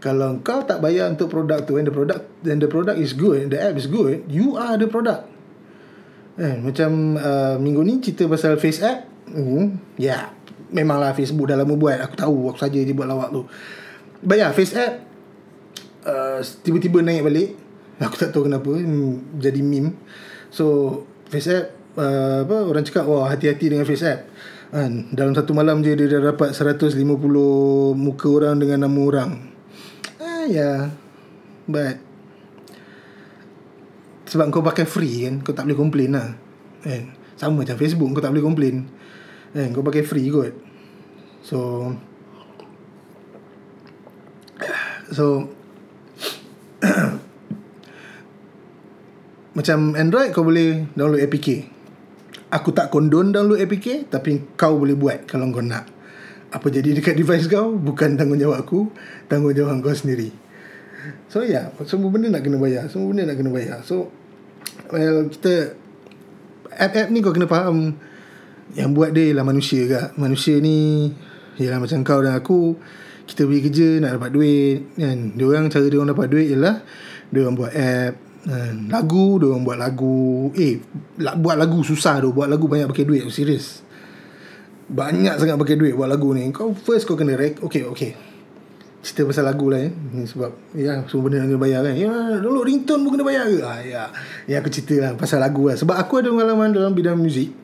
Kalau 0.00 0.40
kau 0.40 0.64
tak 0.64 0.80
bayar 0.80 1.12
untuk 1.12 1.28
produk 1.28 1.60
tu 1.60 1.76
And 1.76 1.84
the 1.84 1.92
product 1.92 2.24
And 2.48 2.56
the 2.58 2.72
product 2.72 2.96
is 2.96 3.12
good 3.12 3.52
The 3.52 3.60
app 3.60 3.76
is 3.76 3.84
good 3.84 4.24
You 4.32 4.56
are 4.56 4.80
the 4.80 4.88
product. 4.88 5.28
Eh, 6.40 6.56
Macam 6.56 7.20
uh, 7.20 7.60
Minggu 7.60 7.84
ni 7.84 8.00
cerita 8.00 8.24
pasal 8.24 8.56
Face 8.56 8.80
App 8.80 9.04
hmm, 9.28 10.00
Ya 10.00 10.08
yeah. 10.08 10.22
Memanglah 10.72 11.12
Facebook 11.12 11.52
dah 11.52 11.60
lama 11.60 11.76
buat. 11.76 12.00
Aku 12.00 12.16
tahu 12.16 12.36
Aku 12.48 12.58
saja 12.58 12.80
je 12.80 12.96
buat 12.96 13.04
lawak 13.04 13.28
tu. 13.28 13.44
But 14.24 14.40
yeah 14.40 14.50
Face 14.56 14.72
App 14.72 15.04
uh, 16.08 16.40
Tiba-tiba 16.40 17.04
naik 17.04 17.20
balik. 17.20 17.48
Aku 18.00 18.16
tak 18.16 18.32
tahu 18.32 18.48
kenapa 18.48 18.72
hmm, 18.72 19.36
Jadi 19.36 19.60
meme. 19.60 20.00
So 20.48 20.96
Face 21.28 21.52
app 21.52 21.76
uh, 22.00 22.48
apa 22.48 22.56
Orang 22.64 22.88
cakap 22.88 23.04
Wah 23.04 23.28
hati-hati 23.28 23.68
dengan 23.68 23.84
face 23.84 24.08
app. 24.08 24.24
Kan? 24.72 25.12
Dalam 25.12 25.36
satu 25.36 25.52
malam 25.52 25.84
je 25.84 25.92
Dia 25.92 26.08
dah 26.08 26.32
dapat 26.32 26.56
150 26.56 26.96
Muka 28.00 28.26
orang 28.32 28.56
dengan 28.56 28.88
nama 28.88 29.00
orang 29.04 29.49
yeah. 30.48 30.78
But 31.66 32.00
Sebab 34.30 34.48
kau 34.54 34.62
pakai 34.62 34.86
free 34.86 35.26
kan 35.26 35.42
Kau 35.42 35.52
tak 35.56 35.66
boleh 35.66 35.78
complain 35.78 36.14
lah 36.14 36.28
kan? 36.80 37.02
Sama 37.36 37.66
macam 37.66 37.76
Facebook 37.76 38.08
Kau 38.14 38.22
tak 38.22 38.32
boleh 38.32 38.44
complain 38.44 38.86
kan? 39.52 39.68
Kau 39.74 39.84
pakai 39.84 40.06
free 40.06 40.30
kot 40.30 40.52
So 41.42 41.58
So 45.16 45.50
Macam 49.58 49.98
Android 49.98 50.30
kau 50.30 50.46
boleh 50.46 50.86
download 50.94 51.20
APK 51.20 51.66
Aku 52.54 52.70
tak 52.70 52.88
condone 52.94 53.34
download 53.34 53.60
APK 53.60 54.06
Tapi 54.08 54.56
kau 54.56 54.78
boleh 54.78 54.94
buat 54.94 55.26
kalau 55.26 55.50
kau 55.50 55.60
nak 55.60 55.99
Apa 56.50 56.66
jadi 56.66 56.90
dekat 56.90 57.14
device 57.14 57.46
kau 57.46 57.78
Bukan 57.78 58.18
tanggungjawab 58.18 58.66
aku 58.66 58.90
Tanggungjawab 59.30 59.78
kau 59.86 59.94
sendiri. 59.94 60.34
So 61.30 61.46
ya 61.46 61.70
yeah, 61.70 61.86
Semua 61.86 62.10
benda 62.10 62.26
nak 62.30 62.42
kena 62.42 62.58
bayar 62.58 62.90
Semua 62.90 63.14
benda 63.14 63.30
nak 63.30 63.38
kena 63.38 63.50
bayar. 63.54 63.78
So 63.86 64.10
Well 64.90 65.30
kita 65.30 65.78
App-app 66.74 67.08
ni 67.14 67.22
kau 67.22 67.30
kena 67.30 67.46
faham 67.46 67.94
Yang 68.74 68.90
buat 68.94 69.10
dia 69.14 69.30
lah 69.34 69.46
manusia 69.46 69.86
ke 69.86 70.00
Manusia 70.18 70.58
ni 70.58 71.10
Yalah 71.60 71.76
macam 71.76 72.00
kau 72.02 72.24
dan 72.24 72.34
aku. 72.40 72.74
Kita 73.30 73.46
pergi 73.46 73.60
kerja 73.70 73.88
Nak 74.02 74.10
dapat 74.18 74.30
duit 74.34 74.78
kan? 74.98 75.18
Dia 75.38 75.44
orang 75.46 75.70
cara 75.70 75.86
dia 75.86 75.98
orang 76.02 76.10
dapat 76.14 76.26
duit 76.34 76.46
Ialah 76.50 76.76
Dia 77.30 77.38
orang 77.46 77.56
buat 77.56 77.72
app 77.74 78.14
Hmm, 78.40 78.88
lagu 78.88 79.36
dia 79.36 79.52
orang 79.52 79.68
buat 79.68 79.76
lagu. 79.76 80.48
Eh 80.56 80.80
buat 81.20 81.60
lagu 81.60 81.84
susah 81.84 82.24
tu. 82.24 82.32
Buat 82.32 82.48
lagu 82.48 82.72
banyak 82.72 82.88
pakai 82.88 83.04
duit 83.04 83.28
serius 83.28 83.84
banyak 84.90 85.38
sangat 85.38 85.54
pakai 85.54 85.78
duit 85.78 85.94
buat 85.94 86.10
lagu 86.10 86.34
ni. 86.34 86.50
Kau 86.50 86.74
first 86.74 87.06
kau 87.06 87.14
kena 87.14 87.38
rek 87.38 87.62
okay 87.62 87.86
okay. 87.86 88.18
Cerita 89.00 89.24
pasal 89.24 89.48
lagu 89.48 89.70
lah 89.70 89.80
eh. 89.86 89.92
Sebab 90.26 90.76
ya 90.76 91.06
semua 91.06 91.30
benda 91.30 91.46
kena 91.46 91.56
bayar 91.56 91.80
kan. 91.86 91.94
Ya 91.94 92.12
dulu 92.42 92.66
ringtone 92.66 93.00
pun 93.06 93.10
kena 93.16 93.24
bayar 93.24 93.44
ke? 93.48 93.58
Ah, 93.62 93.80
ya. 93.80 94.02
Ya 94.50 94.60
aku 94.60 94.68
cerita 94.68 94.98
lah 95.00 95.12
pasal 95.14 95.38
lagu 95.40 95.70
lah. 95.70 95.78
Sebab 95.78 95.94
aku 95.94 96.20
ada 96.20 96.28
pengalaman 96.28 96.74
dalam 96.74 96.92
bidang 96.92 97.16
muzik. 97.16 97.54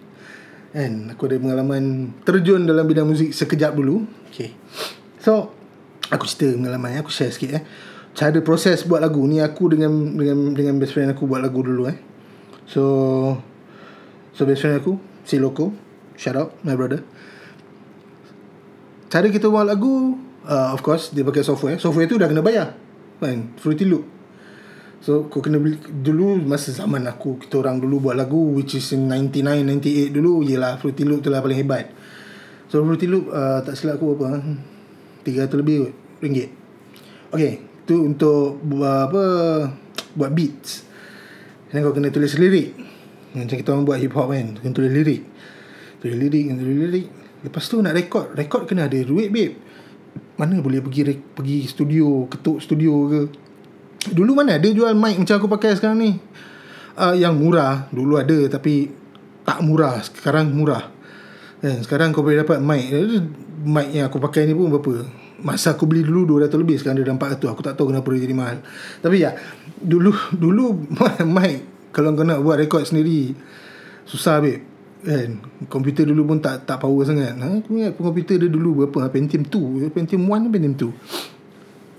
Kan? 0.70 1.12
Aku 1.12 1.28
ada 1.28 1.36
pengalaman 1.36 2.14
terjun 2.22 2.64
dalam 2.64 2.86
bidang 2.86 3.04
muzik 3.10 3.34
sekejap 3.34 3.74
dulu. 3.76 4.06
Okay. 4.30 4.54
So 5.20 5.50
aku 6.08 6.24
cerita 6.30 6.54
pengalaman 6.54 7.02
aku 7.02 7.10
share 7.10 7.34
sikit 7.34 7.50
eh. 7.58 7.62
Cara 8.16 8.32
proses 8.40 8.80
buat 8.88 9.04
lagu 9.04 9.20
ni 9.28 9.44
aku 9.44 9.76
dengan 9.76 9.92
dengan 10.16 10.56
dengan 10.56 10.80
best 10.80 10.96
friend 10.96 11.12
aku 11.12 11.28
buat 11.28 11.44
lagu 11.44 11.60
dulu 11.60 11.84
eh. 11.90 12.00
So 12.64 12.82
so 14.32 14.48
best 14.48 14.64
friend 14.64 14.80
aku 14.80 14.96
si 15.26 15.36
Loco, 15.36 15.74
shout 16.16 16.32
out 16.32 16.56
my 16.64 16.72
brother. 16.72 17.04
Cara 19.06 19.26
kita 19.30 19.46
buat 19.46 19.66
lagu 19.66 20.18
uh, 20.46 20.70
of 20.74 20.80
course 20.82 21.14
dia 21.14 21.22
pakai 21.22 21.46
software. 21.46 21.78
Software 21.78 22.10
tu 22.10 22.18
dah 22.18 22.26
kena 22.26 22.42
bayar. 22.42 22.74
Kan? 23.22 23.54
Fruity 23.58 23.86
Loop. 23.86 24.04
So 25.00 25.30
kau 25.30 25.38
kena 25.38 25.62
beli 25.62 25.78
dulu 25.78 26.40
masa 26.42 26.74
zaman 26.74 27.06
aku 27.06 27.38
kita 27.38 27.62
orang 27.62 27.78
dulu 27.78 28.10
buat 28.10 28.16
lagu 28.18 28.56
which 28.56 28.74
is 28.74 28.90
in 28.90 29.06
99 29.06 29.78
98 29.78 30.10
dulu 30.10 30.42
ialah 30.42 30.82
Fruity 30.82 31.06
Loop 31.06 31.22
tu 31.22 31.30
lah 31.30 31.38
paling 31.38 31.58
hebat. 31.58 31.90
So 32.66 32.82
Fruity 32.82 33.06
Loop 33.06 33.30
uh, 33.30 33.62
tak 33.62 33.78
silap 33.78 34.02
aku 34.02 34.18
apa 34.18 34.42
300 35.22 35.62
lebih 35.62 35.94
ringgit. 36.18 36.50
Okay, 37.30 37.62
tu 37.86 38.02
untuk 38.02 38.58
buat 38.66 39.10
apa 39.10 39.24
buat 40.18 40.30
beats 40.34 40.82
dan 41.70 41.86
kau 41.86 41.94
kena 41.94 42.10
tulis 42.10 42.34
lirik 42.34 42.74
macam 43.36 43.56
kita 43.56 43.68
orang 43.70 43.84
buat 43.86 43.98
hip 44.02 44.12
hop 44.16 44.32
kan 44.32 44.58
kena 44.58 44.72
tulis 44.74 44.92
lirik 44.92 45.22
tulis 46.02 46.16
lirik 46.18 46.44
kena 46.50 46.58
tulis 46.58 46.78
lirik 46.82 47.06
lepas 47.46 47.62
tu 47.62 47.78
nak 47.78 47.94
record 47.94 48.34
record 48.34 48.66
kena 48.66 48.90
ada 48.90 48.98
duit 48.98 49.30
babe. 49.30 49.54
Mana 50.36 50.58
boleh 50.58 50.82
pergi 50.82 51.14
pergi 51.14 51.64
studio 51.70 52.26
ketuk 52.26 52.58
studio 52.58 52.92
ke? 53.06 53.22
Dulu 54.10 54.36
mana 54.36 54.58
ada 54.58 54.68
jual 54.68 54.92
mic 54.98 55.16
macam 55.22 55.36
aku 55.38 55.48
pakai 55.48 55.78
sekarang 55.78 55.98
ni? 56.02 56.10
Uh, 56.98 57.14
yang 57.14 57.38
murah. 57.38 57.86
Dulu 57.94 58.18
ada 58.18 58.50
tapi 58.50 58.90
tak 59.46 59.62
murah. 59.62 60.02
Sekarang 60.02 60.50
murah. 60.50 60.90
Kan 61.62 61.80
sekarang 61.86 62.10
kau 62.10 62.26
boleh 62.26 62.42
dapat 62.42 62.58
mic. 62.58 62.90
Mic 63.66 63.88
yang 63.94 64.10
aku 64.10 64.18
pakai 64.20 64.44
ni 64.44 64.52
pun 64.52 64.68
berapa? 64.68 65.06
Masa 65.36 65.76
aku 65.76 65.84
beli 65.84 66.00
dulu 66.00 66.40
200 66.40 66.48
lebih 66.56 66.80
Sekarang 66.80 66.96
dia 66.96 67.12
dah 67.12 67.12
400 67.12 67.52
Aku 67.52 67.60
tak 67.60 67.76
tahu 67.76 67.92
kenapa 67.92 68.08
dia 68.16 68.24
jadi 68.24 68.32
mahal. 68.32 68.56
Tapi 69.04 69.20
ya 69.20 69.36
Dulu 69.84 70.32
Dulu 70.32 70.96
Mic 71.36 71.60
Kalau 71.92 72.16
kau 72.16 72.24
nak 72.24 72.40
buat 72.40 72.56
rekod 72.56 72.80
sendiri 72.88 73.36
Susah 74.08 74.40
babe 74.40 74.75
Kan? 75.04 75.44
Komputer 75.68 76.08
dulu 76.08 76.32
pun 76.32 76.38
tak 76.40 76.64
tak 76.64 76.80
power 76.80 77.04
sangat. 77.04 77.36
Ha? 77.36 77.60
Aku 77.60 77.76
ingat 77.76 77.92
komputer 78.00 78.40
dia 78.40 78.48
dulu 78.48 78.84
berapa? 78.84 79.06
Ha? 79.06 79.12
Pentium 79.12 79.44
2 79.44 79.92
Pentium 79.92 80.24
1 80.24 80.48
Pentium 80.48 80.74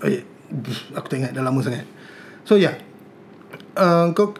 2 0.02 0.08
eh, 0.08 0.22
Aku 0.98 1.06
tak 1.06 1.16
ingat. 1.22 1.32
Dah 1.36 1.44
lama 1.46 1.60
sangat. 1.62 1.86
So 2.42 2.58
ya. 2.58 2.74
Yeah. 2.74 2.76
uh, 3.78 4.06
Kau 4.16 4.34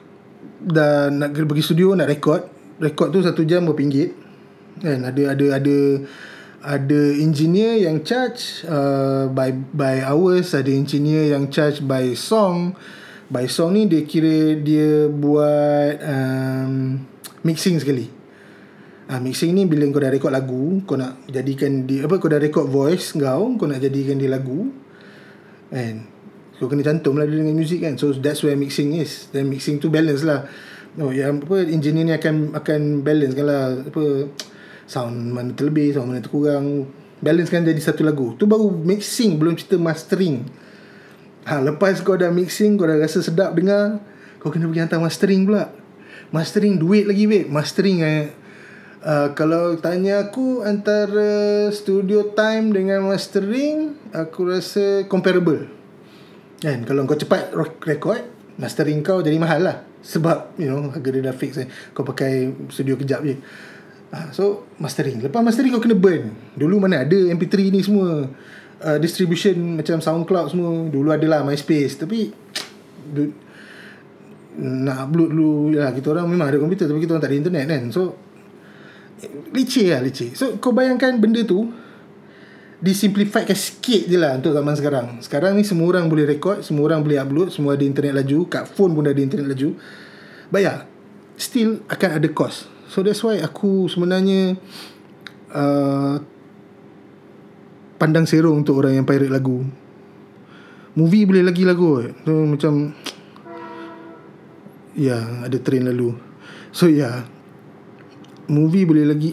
Dah 0.59 1.07
nak 1.07 1.39
pergi 1.39 1.63
studio 1.63 1.95
Nak 1.95 2.11
rekod 2.11 2.43
Rekod 2.83 3.15
tu 3.15 3.23
satu 3.23 3.47
jam 3.47 3.63
berapa 3.67 3.79
ringgit? 3.79 4.11
Kan? 4.83 5.07
Ada 5.07 5.35
ada 5.35 5.47
ada 5.59 5.77
ada 6.59 7.01
engineer 7.15 7.87
yang 7.87 8.03
charge 8.03 8.67
uh, 8.67 9.27
by 9.31 9.51
by 9.75 10.03
hours. 10.07 10.55
Ada 10.55 10.71
engineer 10.71 11.35
yang 11.35 11.51
charge 11.51 11.83
by 11.83 12.15
song. 12.15 12.79
By 13.27 13.51
song 13.51 13.75
ni 13.75 13.91
dia 13.91 14.07
kira 14.07 14.55
dia 14.63 15.11
buat 15.11 15.99
um, 16.07 17.03
mixing 17.43 17.83
sekali 17.83 18.18
uh, 19.09 19.21
mixing 19.21 19.57
ni 19.57 19.65
bila 19.65 19.89
kau 19.89 20.01
dah 20.05 20.13
record 20.13 20.33
lagu 20.33 20.85
kau 20.85 21.01
nak 21.01 21.25
jadikan 21.33 21.89
dia 21.89 22.05
apa 22.05 22.21
kau 22.21 22.29
dah 22.29 22.41
record 22.41 22.69
voice 22.69 23.17
kau 23.17 23.57
kau 23.57 23.67
nak 23.67 23.81
jadikan 23.81 24.21
dia 24.21 24.31
lagu 24.31 24.69
and 25.73 26.19
Kau 26.59 26.67
kena 26.67 26.83
cantum 26.83 27.15
lah 27.15 27.23
dia 27.23 27.39
dengan 27.39 27.55
music 27.55 27.87
kan. 27.87 27.95
So 27.95 28.11
that's 28.11 28.43
where 28.43 28.59
mixing 28.59 28.99
is. 28.99 29.31
Then 29.31 29.47
mixing 29.47 29.79
tu 29.79 29.95
balance 29.95 30.27
lah. 30.27 30.51
Oh 30.99 31.15
yang 31.15 31.39
apa 31.39 31.63
engineer 31.71 32.03
ni 32.03 32.15
akan 32.19 32.59
akan 32.59 33.07
balance 33.07 33.35
kan 33.39 33.47
lah. 33.47 33.65
Apa 33.87 34.27
sound 34.91 35.31
mana 35.31 35.55
terlebih 35.55 35.95
sound 35.95 36.11
mana 36.11 36.19
terkurang. 36.19 36.91
Balance 37.23 37.55
kan 37.55 37.63
jadi 37.63 37.79
satu 37.79 38.03
lagu. 38.03 38.35
Tu 38.35 38.51
baru 38.51 38.75
mixing 38.75 39.39
belum 39.39 39.55
cerita 39.55 39.79
mastering. 39.79 40.51
Ha 41.47 41.63
lepas 41.63 42.03
kau 42.03 42.19
dah 42.19 42.35
mixing 42.35 42.75
kau 42.75 42.91
dah 42.91 42.99
rasa 42.99 43.23
sedap 43.23 43.55
dengar 43.55 44.03
kau 44.43 44.51
kena 44.51 44.67
pergi 44.67 44.83
hantar 44.83 44.99
mastering 44.99 45.47
pula. 45.47 45.71
Mastering 46.35 46.75
duit 46.75 47.07
lagi 47.07 47.31
babe. 47.31 47.47
Mastering 47.47 48.03
eh 48.03 48.35
Uh, 48.99 49.31
kalau 49.39 49.79
tanya 49.79 50.27
aku 50.27 50.67
antara 50.67 51.71
studio 51.71 52.35
time 52.35 52.75
dengan 52.75 53.07
mastering 53.07 53.95
aku 54.11 54.51
rasa 54.51 55.07
comparable. 55.07 55.71
Kan 56.59 56.83
kalau 56.83 57.07
kau 57.07 57.15
cepat 57.15 57.55
record 57.87 58.27
mastering 58.59 58.99
kau 59.07 59.23
jadi 59.23 59.39
mahal 59.39 59.63
lah. 59.63 59.77
Sebab 60.03 60.59
you 60.59 60.67
know 60.67 60.91
harga 60.91 61.15
dia 61.15 61.23
dah 61.23 61.35
fix 61.35 61.63
eh. 61.63 61.71
kau 61.95 62.03
pakai 62.03 62.51
studio 62.75 62.99
kejap 62.99 63.23
je. 63.23 63.39
Uh, 64.11 64.29
so 64.35 64.67
mastering. 64.83 65.23
Lepas 65.23 65.47
mastering 65.47 65.71
kau 65.71 65.83
kena 65.83 65.95
burn. 65.95 66.35
Dulu 66.59 66.83
mana 66.83 67.07
ada 67.07 67.15
mp3 67.15 67.55
ni 67.71 67.81
semua. 67.87 68.27
Uh, 68.83 68.99
distribution 68.99 69.79
macam 69.79 70.03
soundcloud 70.03 70.51
semua. 70.51 70.91
Dulu 70.91 71.15
adalah 71.15 71.47
myspace. 71.47 72.03
Tapi 72.03 72.35
nak 74.59 74.99
upload 75.07 75.31
dulu 75.31 75.71
ya, 75.71 75.95
kita 75.95 76.11
orang 76.19 76.27
memang 76.27 76.51
ada 76.51 76.59
komputer 76.59 76.91
tapi 76.91 76.99
kita 76.99 77.15
orang 77.15 77.23
tak 77.23 77.31
ada 77.31 77.39
internet 77.39 77.65
kan. 77.71 77.83
So 77.95 78.28
licik 79.55 79.87
lah 79.91 80.01
licik 80.03 80.39
so 80.39 80.59
kau 80.63 80.71
bayangkan 80.71 81.19
benda 81.19 81.43
tu 81.43 81.67
disimplifiedkan 82.79 83.59
sikit 83.59 84.07
je 84.07 84.15
lah 84.15 84.39
untuk 84.39 84.55
zaman 84.55 84.75
sekarang. 84.79 85.07
Sekarang 85.19 85.59
ni 85.59 85.67
semua 85.67 85.91
orang 85.91 86.07
boleh 86.07 86.31
record, 86.31 86.63
semua 86.63 86.87
orang 86.87 87.03
boleh 87.03 87.19
upload, 87.19 87.51
semua 87.51 87.75
ada 87.75 87.83
internet 87.83 88.15
laju, 88.23 88.47
kat 88.47 88.71
phone 88.71 88.95
pun 88.95 89.03
ada 89.03 89.19
internet 89.19 89.51
laju. 89.51 89.75
Yeah, 90.55 90.87
still 91.35 91.83
akan 91.91 92.11
ada 92.23 92.29
cost. 92.31 92.71
So 92.89 93.03
that's 93.03 93.21
why 93.21 93.43
aku 93.43 93.91
sebenarnya 93.91 94.57
uh, 95.53 96.23
pandang 97.99 98.25
serong 98.31 98.63
untuk 98.63 98.79
orang 98.79 99.03
yang 99.03 99.07
pirate 99.07 99.31
lagu. 99.31 99.67
Movie 100.95 101.27
boleh 101.27 101.47
lagi 101.47 101.63
lagu 101.63 102.11
tu 102.27 102.35
macam 102.47 102.91
ya 104.99 105.19
yeah, 105.19 105.23
ada 105.51 105.59
train 105.59 105.83
lalu. 105.83 106.15
So 106.71 106.87
yeah, 106.87 107.27
movie 108.49 108.89
boleh 108.89 109.05
lagi 109.07 109.31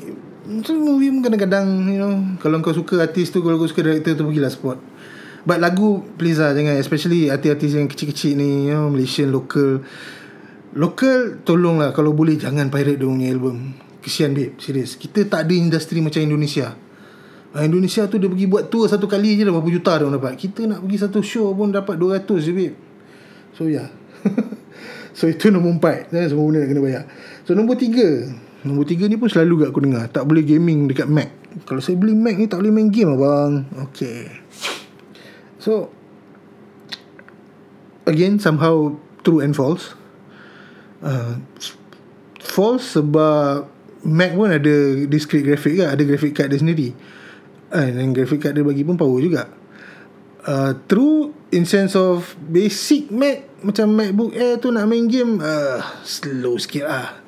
So 0.62 0.78
movie 0.78 1.10
pun 1.10 1.26
kadang-kadang 1.26 1.90
You 1.90 2.00
know 2.00 2.14
Kalau 2.38 2.62
kau 2.62 2.76
suka 2.76 3.02
artis 3.02 3.34
tu 3.34 3.42
Kalau 3.42 3.58
kau 3.58 3.66
suka 3.66 3.82
director 3.82 4.14
tu 4.14 4.30
Pergilah 4.30 4.54
support 4.54 4.78
But 5.42 5.58
lagu 5.58 6.06
Please 6.22 6.38
lah 6.38 6.54
jangan 6.54 6.78
Especially 6.78 7.34
artis-artis 7.34 7.74
yang 7.74 7.90
kecil-kecil 7.90 8.38
ni 8.38 8.70
You 8.70 8.78
know 8.78 8.94
Malaysian 8.94 9.34
local. 9.34 9.82
Local 10.78 11.42
Tolonglah 11.42 11.98
Kalau 11.98 12.14
boleh 12.14 12.38
Jangan 12.38 12.70
pirate 12.70 13.02
dia 13.02 13.10
punya 13.10 13.34
album. 13.34 13.74
Kesian 14.06 14.38
babe 14.38 14.54
Serius 14.62 15.02
Kita 15.02 15.26
tak 15.26 15.50
ada 15.50 15.54
industri 15.58 15.98
macam 15.98 16.22
Indonesia. 16.22 16.78
Ah, 17.56 17.66
Indonesia 17.66 18.06
tu 18.06 18.22
dia 18.22 18.30
pergi 18.30 18.46
buat 18.46 18.70
tour 18.70 18.86
Satu 18.86 19.10
kali 19.10 19.42
je 19.42 19.50
dah 19.50 19.54
Berapa 19.56 19.70
juta 19.74 19.98
dia 19.98 20.06
dapat. 20.06 20.38
Kita 20.38 20.70
nak 20.70 20.86
pergi 20.86 20.98
satu 21.02 21.26
show 21.26 21.50
pun 21.58 21.74
Dapat 21.74 21.98
200 21.98 22.46
je 22.46 22.52
babe. 22.54 22.76
So 23.58 23.66
yeah 23.66 23.90
So 25.18 25.26
itu 25.26 25.50
nombor 25.50 25.82
4 25.82 26.14
Semua 26.30 26.46
benda 26.46 26.62
nak 26.62 26.70
kena 26.70 26.82
bayar. 26.86 27.04
So 27.50 27.58
nombor 27.58 27.82
3 27.82 28.46
Nombor 28.66 28.90
tiga 28.90 29.06
ni 29.06 29.14
pun 29.14 29.30
selalu 29.30 29.70
aku 29.70 29.86
dengar. 29.86 30.10
Tak 30.10 30.26
boleh 30.26 30.42
gaming 30.42 30.90
dekat 30.90 31.06
Mac. 31.06 31.30
Kalau 31.70 31.80
saya 31.80 31.96
beli 31.96 32.18
Mac 32.18 32.36
ni 32.36 32.50
tak 32.50 32.60
boleh 32.60 32.74
main 32.74 32.92
game 32.92 33.14
abang 33.14 33.64
Okay. 33.88 34.28
So 35.62 35.94
Again 38.10 38.42
somehow 38.42 38.98
True 39.22 39.40
and 39.46 39.54
false. 39.54 39.94
Uh, 41.00 41.40
False 42.42 42.98
sebab 42.98 43.70
Mac 44.04 44.34
pun 44.34 44.50
ada 44.50 44.76
discrete 45.06 45.46
graphic 45.46 45.80
kan 45.80 45.94
Ada 45.94 46.04
graphic 46.04 46.34
card 46.34 46.50
dia 46.50 46.60
sendiri. 46.60 46.90
Uh, 47.70 47.88
Dan 47.94 48.18
graphic 48.18 48.42
card 48.42 48.58
dia 48.58 48.66
bagi 48.66 48.82
pun 48.82 48.98
power 48.98 49.22
juga. 49.22 49.46
Uh, 50.42 50.74
True 50.90 51.32
In 51.54 51.70
sense 51.70 51.94
of 51.94 52.34
Basic 52.42 53.14
Mac 53.14 53.46
Macam 53.62 53.94
MacBook 53.94 54.34
Air 54.34 54.58
tu 54.58 54.74
nak 54.74 54.90
main 54.90 55.06
game 55.06 55.38
uh, 55.38 55.82
Slow 56.02 56.58
sikit 56.58 56.86
lah 56.90 57.25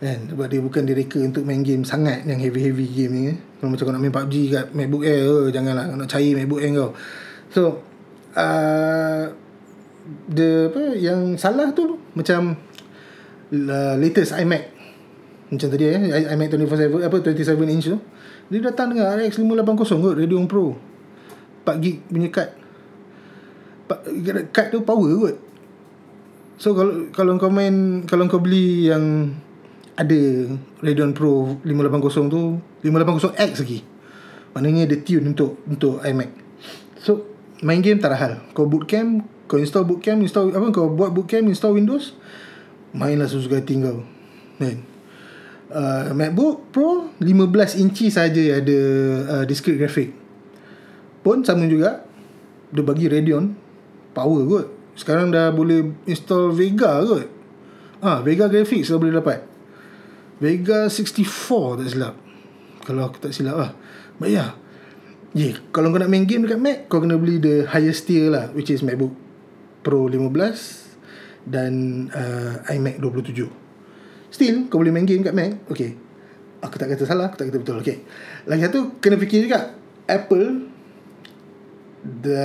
kan? 0.00 0.18
Sebab 0.32 0.46
dia 0.48 0.60
bukan 0.64 0.82
direka 0.88 1.20
untuk 1.20 1.44
main 1.44 1.60
game 1.60 1.84
sangat 1.84 2.24
yang 2.24 2.40
heavy 2.40 2.60
heavy 2.72 2.86
game 2.88 3.12
ni 3.12 3.22
eh. 3.32 3.36
kalau 3.60 3.76
macam 3.76 3.84
kau 3.84 3.92
nak 3.92 4.02
main 4.02 4.14
PUBG 4.14 4.34
kat 4.48 4.66
MacBook 4.72 5.04
Air 5.04 5.22
oh, 5.28 5.46
janganlah 5.52 5.84
kau 5.92 5.96
nak 6.00 6.08
cari 6.08 6.32
MacBook 6.32 6.60
Air 6.64 6.72
kau. 6.72 6.90
So 7.52 7.62
uh, 8.34 9.22
the 10.32 10.72
apa 10.72 10.82
yang 10.96 11.36
salah 11.36 11.70
tu 11.76 12.00
macam 12.16 12.56
uh, 13.52 13.94
latest 14.00 14.32
iMac. 14.40 14.64
Macam 15.52 15.68
tadi 15.68 15.84
eh 15.84 16.00
iMac 16.32 16.48
24/7 16.48 17.06
apa 17.06 17.16
27 17.20 17.74
inch 17.76 17.86
tu. 17.92 17.98
Dia 18.50 18.58
datang 18.66 18.96
dengan 18.96 19.14
RX 19.14 19.38
580 19.38 20.00
kot 20.00 20.14
Radeon 20.16 20.44
Pro. 20.48 20.74
4 21.68 21.76
gig 21.84 22.00
punya 22.08 22.32
card 22.32 22.60
card 24.54 24.68
tu 24.70 24.78
power 24.86 25.10
kot. 25.18 25.36
So 26.60 26.76
kalau 26.76 27.08
kalau 27.10 27.32
kau 27.40 27.50
main 27.50 28.04
kalau 28.04 28.28
kau 28.28 28.38
beli 28.38 28.92
yang 28.92 29.34
ada 30.00 30.20
Radeon 30.80 31.12
Pro 31.12 31.60
580 31.60 32.32
tu 32.32 32.56
580X 32.80 33.50
lagi. 33.60 33.80
Maknanya 34.56 34.88
ada 34.88 34.96
tune 35.04 35.36
untuk 35.36 35.60
untuk 35.68 36.00
iMac. 36.00 36.30
So 37.04 37.28
main 37.60 37.84
game 37.84 38.00
tak 38.00 38.16
ada 38.16 38.18
hal. 38.18 38.32
Kau 38.56 38.64
bootcamp 38.64 39.28
kau 39.44 39.60
install 39.60 39.84
bootcamp 39.84 40.24
install 40.24 40.56
apa 40.56 40.72
kau 40.72 40.88
buat 40.88 41.12
bootcamp 41.12 41.52
install 41.52 41.76
Windows 41.76 42.16
mainlah 42.96 43.28
sesuka 43.28 43.60
hati 43.60 43.76
kau. 43.76 44.00
Kan? 44.56 44.88
Uh, 45.70 46.10
MacBook 46.16 46.74
Pro 46.74 47.14
15 47.22 47.78
inci 47.78 48.10
saja 48.10 48.58
ada 48.58 48.78
uh, 49.36 49.44
discrete 49.44 49.78
graphic. 49.78 50.16
Pun 51.20 51.44
sama 51.44 51.68
juga 51.68 52.08
dia 52.72 52.82
bagi 52.82 53.04
Radeon 53.04 53.52
power 54.16 54.40
kot. 54.48 54.66
Sekarang 54.96 55.28
dah 55.28 55.52
boleh 55.52 55.92
install 56.08 56.56
Vega 56.56 57.04
kot. 57.04 57.28
Ah, 58.00 58.24
Vega 58.24 58.48
Graphics 58.48 58.88
dah 58.88 58.96
boleh 58.96 59.20
dapat 59.20 59.49
Vega 60.40 60.88
64 60.88 61.84
tak 61.84 61.88
silap. 61.92 62.14
Kalau 62.88 63.06
aku 63.06 63.20
tak 63.20 63.36
silap 63.36 63.56
lah. 63.60 63.72
But 64.20 64.32
yeah 64.32 64.56
Yeah, 65.30 65.62
kalau 65.70 65.94
kau 65.94 66.02
nak 66.02 66.10
main 66.10 66.26
game 66.26 66.42
dekat 66.42 66.58
Mac 66.58 66.78
Kau 66.90 66.98
kena 66.98 67.14
beli 67.14 67.38
the 67.38 67.62
highest 67.70 68.10
tier 68.10 68.34
lah 68.34 68.50
Which 68.50 68.66
is 68.66 68.82
MacBook 68.82 69.14
Pro 69.86 70.10
15 70.10 70.26
Dan 71.46 71.72
uh, 72.10 72.58
iMac 72.66 72.98
27 72.98 73.46
Still 74.34 74.66
Kau 74.66 74.82
boleh 74.82 74.90
main 74.90 75.06
game 75.06 75.22
dekat 75.22 75.38
Mac. 75.38 75.54
Okay. 75.70 75.94
Aku 76.66 76.74
tak 76.82 76.90
kata 76.90 77.06
salah 77.06 77.30
Aku 77.30 77.38
tak 77.38 77.46
kata 77.46 77.62
betul. 77.62 77.78
Okay. 77.78 78.02
Lagi 78.50 78.66
satu 78.66 78.98
Kena 78.98 79.22
fikir 79.22 79.46
juga 79.46 79.70
Apple 80.10 80.66
the, 82.02 82.42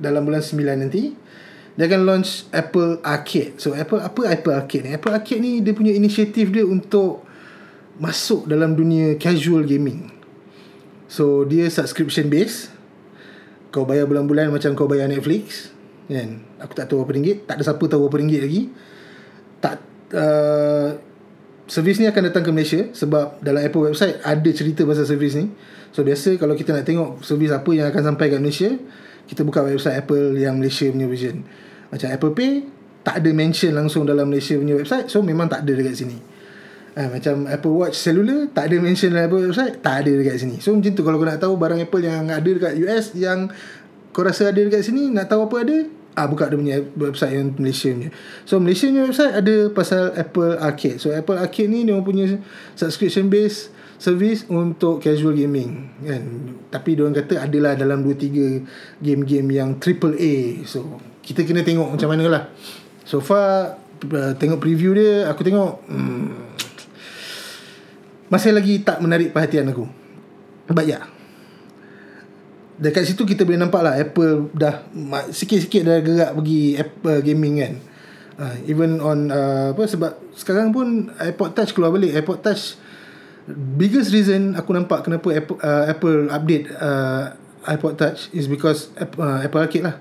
Dalam 0.00 0.24
bulan 0.24 0.40
9 0.40 0.56
nanti 0.56 1.20
dia 1.72 1.88
akan 1.88 2.04
launch 2.04 2.52
Apple 2.52 3.00
Arcade. 3.00 3.56
So 3.56 3.72
Apple 3.72 3.96
apa 4.04 4.28
Apple 4.28 4.52
Arcade 4.52 4.84
ni? 4.84 4.90
Apple 4.92 5.08
Arcade 5.16 5.40
ni 5.40 5.64
dia 5.64 5.72
punya 5.72 5.96
inisiatif 5.96 6.52
dia 6.52 6.68
untuk 6.68 7.24
masuk 8.00 8.48
dalam 8.48 8.72
dunia 8.72 9.16
casual 9.20 9.64
gaming. 9.68 10.08
So 11.08 11.44
dia 11.44 11.68
subscription 11.68 12.32
base. 12.32 12.72
Kau 13.72 13.88
bayar 13.88 14.04
bulan-bulan 14.04 14.52
macam 14.52 14.76
kau 14.76 14.84
bayar 14.84 15.08
Netflix, 15.08 15.72
kan? 16.04 16.44
Aku 16.60 16.76
tak 16.76 16.92
tahu 16.92 17.04
berapa 17.04 17.16
ringgit, 17.16 17.48
tak 17.48 17.56
ada 17.56 17.64
siapa 17.64 17.84
tahu 17.88 18.04
berapa 18.04 18.20
ringgit 18.20 18.40
lagi. 18.44 18.62
Tak 19.64 19.76
uh, 20.12 20.88
servis 21.64 21.96
ni 21.96 22.04
akan 22.04 22.28
datang 22.28 22.44
ke 22.44 22.52
Malaysia 22.52 22.92
sebab 22.92 23.40
dalam 23.40 23.64
Apple 23.64 23.88
website 23.88 24.20
ada 24.20 24.50
cerita 24.52 24.84
pasal 24.84 25.08
servis 25.08 25.32
ni. 25.40 25.48
So 25.92 26.04
biasa 26.04 26.36
kalau 26.36 26.52
kita 26.52 26.76
nak 26.76 26.84
tengok 26.84 27.24
servis 27.24 27.48
apa 27.48 27.70
yang 27.72 27.88
akan 27.88 28.12
sampai 28.12 28.28
kat 28.28 28.40
Malaysia, 28.44 28.68
kita 29.24 29.40
buka 29.40 29.64
website 29.64 30.04
Apple 30.04 30.36
yang 30.36 30.60
Malaysia 30.60 30.84
punya 30.92 31.08
version. 31.08 31.40
Macam 31.88 32.08
Apple 32.12 32.32
Pay 32.36 32.52
tak 33.02 33.24
ada 33.24 33.30
mention 33.32 33.72
langsung 33.72 34.04
dalam 34.04 34.28
Malaysia 34.28 34.54
punya 34.56 34.76
website, 34.76 35.08
so 35.08 35.24
memang 35.24 35.48
tak 35.48 35.64
ada 35.64 35.72
dekat 35.72 35.96
sini. 35.96 36.31
Eh, 36.92 37.08
macam 37.08 37.48
Apple 37.48 37.72
Watch 37.72 37.96
cellular 37.96 38.52
Tak 38.52 38.68
ada 38.68 38.76
mention 38.76 39.16
dalam 39.16 39.32
Apple 39.32 39.48
website 39.48 39.80
Tak 39.80 40.04
ada 40.04 40.12
dekat 40.12 40.36
sini. 40.36 40.60
So 40.60 40.76
macam 40.76 40.92
tu 40.92 41.00
Kalau 41.00 41.16
kau 41.16 41.24
nak 41.24 41.40
tahu 41.40 41.56
Barang 41.56 41.80
Apple 41.80 42.04
yang 42.04 42.28
ada 42.28 42.44
dekat 42.44 42.76
US 42.84 43.16
Yang 43.16 43.48
Kau 44.12 44.20
rasa 44.20 44.52
ada 44.52 44.60
dekat 44.60 44.84
sini 44.84 45.08
Nak 45.08 45.24
tahu 45.32 45.48
apa 45.48 45.56
ada 45.64 45.76
Ah 46.12 46.28
Buka 46.28 46.52
dia 46.52 46.60
punya 46.60 46.76
website 47.00 47.32
Yang 47.32 47.48
Malaysia 47.56 47.88
punya. 47.96 48.10
So 48.44 48.60
Malaysia 48.60 48.84
punya 48.92 49.02
website 49.08 49.32
Ada 49.32 49.54
pasal 49.72 50.02
Apple 50.20 50.52
Arcade. 50.60 50.98
So 51.00 51.08
Apple 51.16 51.40
Arcade 51.40 51.72
ni 51.72 51.88
Dia 51.88 51.96
punya 52.04 52.28
Subscription 52.76 53.32
base 53.32 53.72
Service 53.96 54.44
Untuk 54.52 55.00
casual 55.00 55.32
gaming 55.32 55.88
kan? 56.04 56.22
Tapi 56.68 56.92
dia 56.92 57.08
orang 57.08 57.16
kata 57.16 57.48
Adalah 57.48 57.72
dalam 57.72 58.04
2-3 58.04 59.00
Game-game 59.00 59.48
yang 59.48 59.80
Triple 59.80 60.20
A. 60.20 60.60
So 60.68 61.00
Kita 61.24 61.40
kena 61.48 61.64
tengok 61.64 61.96
Macam 61.96 62.08
mana 62.12 62.28
lah 62.28 62.42
So 63.08 63.24
far 63.24 63.80
uh, 64.12 64.32
Tengok 64.36 64.60
preview 64.60 64.92
dia 64.92 65.32
Aku 65.32 65.40
tengok 65.40 65.88
hmm, 65.88 66.52
masih 68.32 68.56
lagi 68.56 68.80
tak 68.80 69.04
menarik 69.04 69.36
perhatian 69.36 69.68
aku. 69.68 69.84
But 70.72 70.88
yeah 70.88 71.04
dekat 72.82 73.06
situ 73.06 73.22
kita 73.22 73.46
boleh 73.46 73.62
nampak 73.62 73.80
lah 73.86 73.94
Apple 73.94 74.50
dah 74.50 74.82
sikit-sikit 75.30 75.82
dah 75.86 75.98
gerak 76.02 76.30
pergi 76.34 76.62
Apple 76.74 77.18
gaming 77.22 77.54
kan. 77.62 77.74
Uh, 78.32 78.56
even 78.66 78.98
on 78.98 79.28
uh, 79.30 79.70
apa 79.70 79.84
sebab 79.86 80.18
sekarang 80.34 80.74
pun 80.74 81.12
iPod 81.22 81.54
Touch 81.54 81.70
keluar 81.70 81.94
balik. 81.94 82.16
iPod 82.18 82.42
Touch 82.42 82.74
biggest 83.78 84.10
reason 84.10 84.58
aku 84.58 84.74
nampak 84.74 85.06
kenapa 85.06 85.30
Apple, 85.30 85.58
uh, 85.62 85.84
Apple 85.86 86.26
update 86.32 86.66
uh, 86.74 87.38
iPod 87.70 87.94
Touch 87.94 88.32
is 88.34 88.50
because 88.50 88.90
Apple, 88.98 89.22
uh, 89.22 89.38
Apple 89.46 89.62
Arcade 89.62 89.86
lah. 89.86 89.96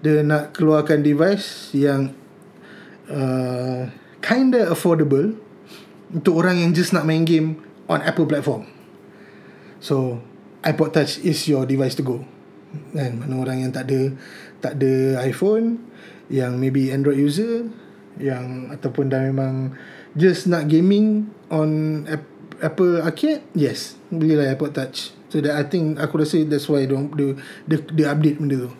Dia 0.00 0.24
nak 0.24 0.56
keluarkan 0.56 1.04
device 1.04 1.72
yang 1.76 2.12
uh, 3.12 3.88
kinda 4.24 4.72
affordable 4.72 5.36
untuk 6.14 6.38
orang 6.38 6.62
yang 6.62 6.70
just 6.70 6.94
nak 6.94 7.02
main 7.02 7.26
game 7.26 7.58
on 7.90 8.00
Apple 8.06 8.30
platform. 8.30 8.70
So 9.82 10.22
iPod 10.64 10.94
Touch 10.94 11.20
is 11.20 11.44
your 11.50 11.66
device 11.66 11.98
to 11.98 12.06
go. 12.06 12.22
Kan? 12.94 13.20
Mana 13.20 13.34
orang 13.42 13.66
yang 13.66 13.70
tak 13.74 13.90
ada 13.90 14.14
tak 14.62 14.80
ada 14.80 15.20
iPhone 15.26 15.82
yang 16.32 16.56
maybe 16.56 16.88
Android 16.88 17.20
user 17.20 17.68
yang 18.16 18.70
ataupun 18.70 19.10
dah 19.10 19.26
memang 19.26 19.74
just 20.14 20.46
nak 20.46 20.70
gaming 20.70 21.28
on 21.50 22.02
Apple 22.62 23.02
Arcade 23.02 23.42
yes 23.52 23.98
belilah 24.08 24.48
iPod 24.54 24.72
Touch. 24.72 25.12
So 25.28 25.42
that 25.42 25.58
I 25.58 25.66
think 25.66 25.98
aku 25.98 26.22
rasa 26.22 26.46
that's 26.46 26.70
why 26.70 26.86
dia 26.86 26.94
dia 27.18 27.28
dia, 27.66 27.78
dia 27.90 28.06
update 28.14 28.38
benda 28.38 28.70
tu. 28.70 28.72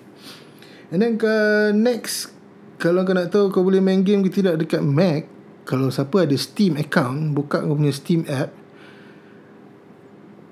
And 0.95 1.03
then 1.03 1.18
ke 1.18 1.35
next 1.74 2.30
kalau 2.78 3.03
kau 3.03 3.12
nak 3.12 3.35
tahu 3.35 3.51
kau 3.51 3.66
boleh 3.66 3.82
main 3.82 4.07
game 4.07 4.22
ke 4.22 4.30
tidak 4.30 4.62
dekat 4.62 4.78
Mac 4.78 5.34
kalau 5.64 5.88
siapa 5.88 6.28
ada 6.28 6.36
Steam 6.36 6.76
account 6.76 7.32
buka 7.32 7.64
kau 7.64 7.76
punya 7.76 7.92
Steam 7.92 8.28
app 8.28 8.52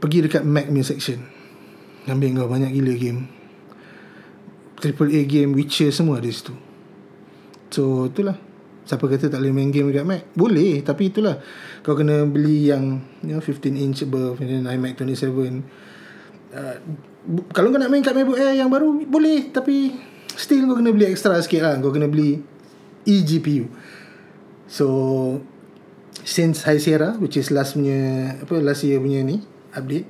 pergi 0.00 0.24
dekat 0.24 0.42
Mac 0.42 0.66
punya 0.72 0.82
section. 0.82 1.20
Ambil 2.08 2.34
kau 2.34 2.50
banyak 2.50 2.72
gila 2.74 2.94
game. 2.98 3.20
Triple 4.82 5.14
A 5.14 5.22
game 5.28 5.54
Witcher 5.54 5.94
semua 5.94 6.18
ada 6.18 6.26
situ. 6.32 6.56
So 7.70 8.08
itulah. 8.08 8.34
Siapa 8.82 9.06
kata 9.06 9.30
tak 9.30 9.38
boleh 9.38 9.54
main 9.54 9.70
game 9.70 9.94
dekat 9.94 10.08
Mac? 10.08 10.22
Boleh 10.34 10.80
tapi 10.82 11.12
itulah. 11.12 11.38
Kau 11.84 11.94
kena 11.94 12.24
beli 12.26 12.72
yang 12.72 13.04
you 13.22 13.36
know, 13.36 13.44
15 13.44 13.78
inch 13.78 14.02
above 14.02 14.42
and 14.42 14.66
iMac 14.66 14.98
27 14.98 15.62
uh, 16.56 16.76
kalau 17.54 17.70
kau 17.70 17.78
nak 17.78 17.86
main 17.86 18.02
kat 18.02 18.18
MacBook 18.18 18.40
Air 18.40 18.58
yang 18.58 18.72
baru 18.72 18.90
boleh. 19.06 19.52
Tapi 19.52 19.92
still 20.34 20.66
kau 20.66 20.80
kena 20.80 20.90
beli 20.90 21.12
extra 21.12 21.36
sikit 21.38 21.62
lah. 21.62 21.76
Kau 21.78 21.94
kena 21.94 22.08
beli 22.08 22.42
eGPU 23.06 23.81
so 24.72 24.86
since 26.24 26.64
High 26.64 26.80
Sierra 26.80 27.20
which 27.20 27.36
is 27.36 27.52
last 27.52 27.76
punya 27.76 28.32
apa 28.40 28.56
last 28.64 28.88
year 28.88 28.96
punya 28.96 29.20
ni 29.20 29.44
update 29.76 30.08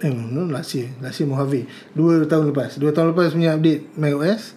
Eh, 0.00 0.08
no, 0.08 0.48
last 0.48 0.72
year. 0.72 0.88
Last 1.04 1.20
year 1.20 1.28
Mojave. 1.28 1.68
Dua 1.92 2.24
tahun 2.24 2.56
lepas. 2.56 2.80
Dua 2.80 2.88
tahun 2.88 3.12
lepas 3.12 3.36
punya 3.36 3.52
update 3.52 3.92
macOS. 4.00 4.56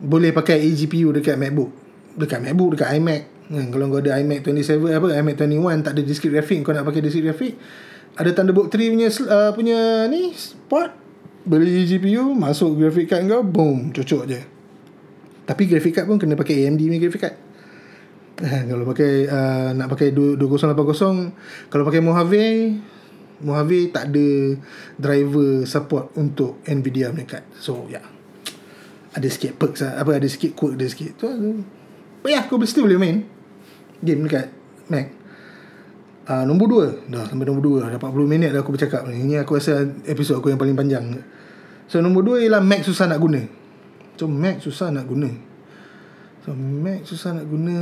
Boleh 0.00 0.32
pakai 0.32 0.64
eGPU 0.64 1.12
dekat 1.12 1.36
MacBook. 1.36 1.68
Dekat 2.16 2.40
MacBook, 2.40 2.72
dekat 2.76 2.96
iMac. 2.96 3.22
Kan, 3.44 3.68
kalau 3.68 3.92
kau 3.92 4.00
ada 4.00 4.16
iMac 4.16 4.40
27, 4.40 4.88
apa, 4.88 5.06
iMac 5.20 5.36
21 5.36 5.84
tak 5.84 5.92
ada 5.92 6.00
discrete 6.00 6.32
graphic, 6.32 6.64
kau 6.64 6.72
nak 6.72 6.88
pakai 6.88 7.04
discrete 7.04 7.28
graphic. 7.28 7.52
Ada 8.16 8.30
Thunderbolt 8.32 8.72
3 8.72 8.88
punya, 8.88 9.08
uh, 9.12 9.50
punya 9.52 9.78
ni, 10.08 10.32
port. 10.64 10.96
Beli 11.44 11.84
eGPU, 11.84 12.32
masuk 12.32 12.80
graphic 12.80 13.12
card 13.12 13.28
kau, 13.28 13.44
boom, 13.44 13.92
cocok 13.92 14.22
je. 14.24 14.40
Tapi 15.44 15.62
graphic 15.68 15.92
card 15.92 16.08
pun 16.08 16.16
kena 16.16 16.40
pakai 16.40 16.64
AMD 16.64 16.80
punya 16.80 17.00
graphic 17.04 17.20
card. 17.20 17.36
Ha, 18.34 18.66
kalau 18.66 18.82
pakai 18.82 19.30
uh, 19.30 19.70
nak 19.78 19.86
pakai 19.94 20.10
2080 20.10 21.70
kalau 21.70 21.84
pakai 21.86 22.02
Mojave 22.02 22.46
Mojave 23.42 23.90
tak 23.90 24.10
ada 24.10 24.28
driver 24.98 25.66
support 25.66 26.14
untuk 26.14 26.62
Nvidia 26.64 27.10
punya 27.10 27.26
card. 27.26 27.44
So, 27.58 27.90
ya. 27.90 27.98
Yeah. 27.98 28.06
Ada 29.14 29.28
sikit 29.30 29.52
perks 29.58 29.82
lah. 29.82 30.02
Apa, 30.02 30.18
ada 30.18 30.26
sikit 30.26 30.54
quirk 30.58 30.74
dia 30.74 30.90
sikit. 30.90 31.18
Tu, 31.18 31.26
oh, 31.26 32.28
ya, 32.28 32.46
aku 32.46 32.58
still 32.66 32.86
boleh 32.86 32.98
main. 32.98 33.16
Game 34.02 34.26
dekat 34.26 34.50
Mac. 34.90 35.06
Uh, 36.24 36.42
nombor 36.48 36.66
dua. 36.66 36.86
Dah, 37.06 37.28
sampai 37.28 37.46
nombor 37.46 37.62
dua. 37.62 37.78
Dah 37.90 37.98
40 38.00 38.26
minit 38.26 38.50
dah 38.50 38.64
aku 38.64 38.74
bercakap. 38.74 39.06
Ini 39.06 39.44
aku 39.44 39.60
rasa 39.60 39.86
episod 40.08 40.42
aku 40.42 40.50
yang 40.50 40.58
paling 40.58 40.74
panjang. 40.74 41.22
So, 41.86 42.02
nombor 42.02 42.26
dua 42.26 42.42
ialah 42.42 42.62
Mac 42.64 42.82
susah 42.82 43.06
nak 43.06 43.22
guna. 43.22 43.44
So, 44.18 44.26
Mac 44.26 44.58
susah 44.64 44.90
nak 44.90 45.06
guna. 45.06 45.30
So, 46.44 46.52
Mac 46.52 47.08
susah 47.08 47.40
nak 47.40 47.48
guna. 47.48 47.76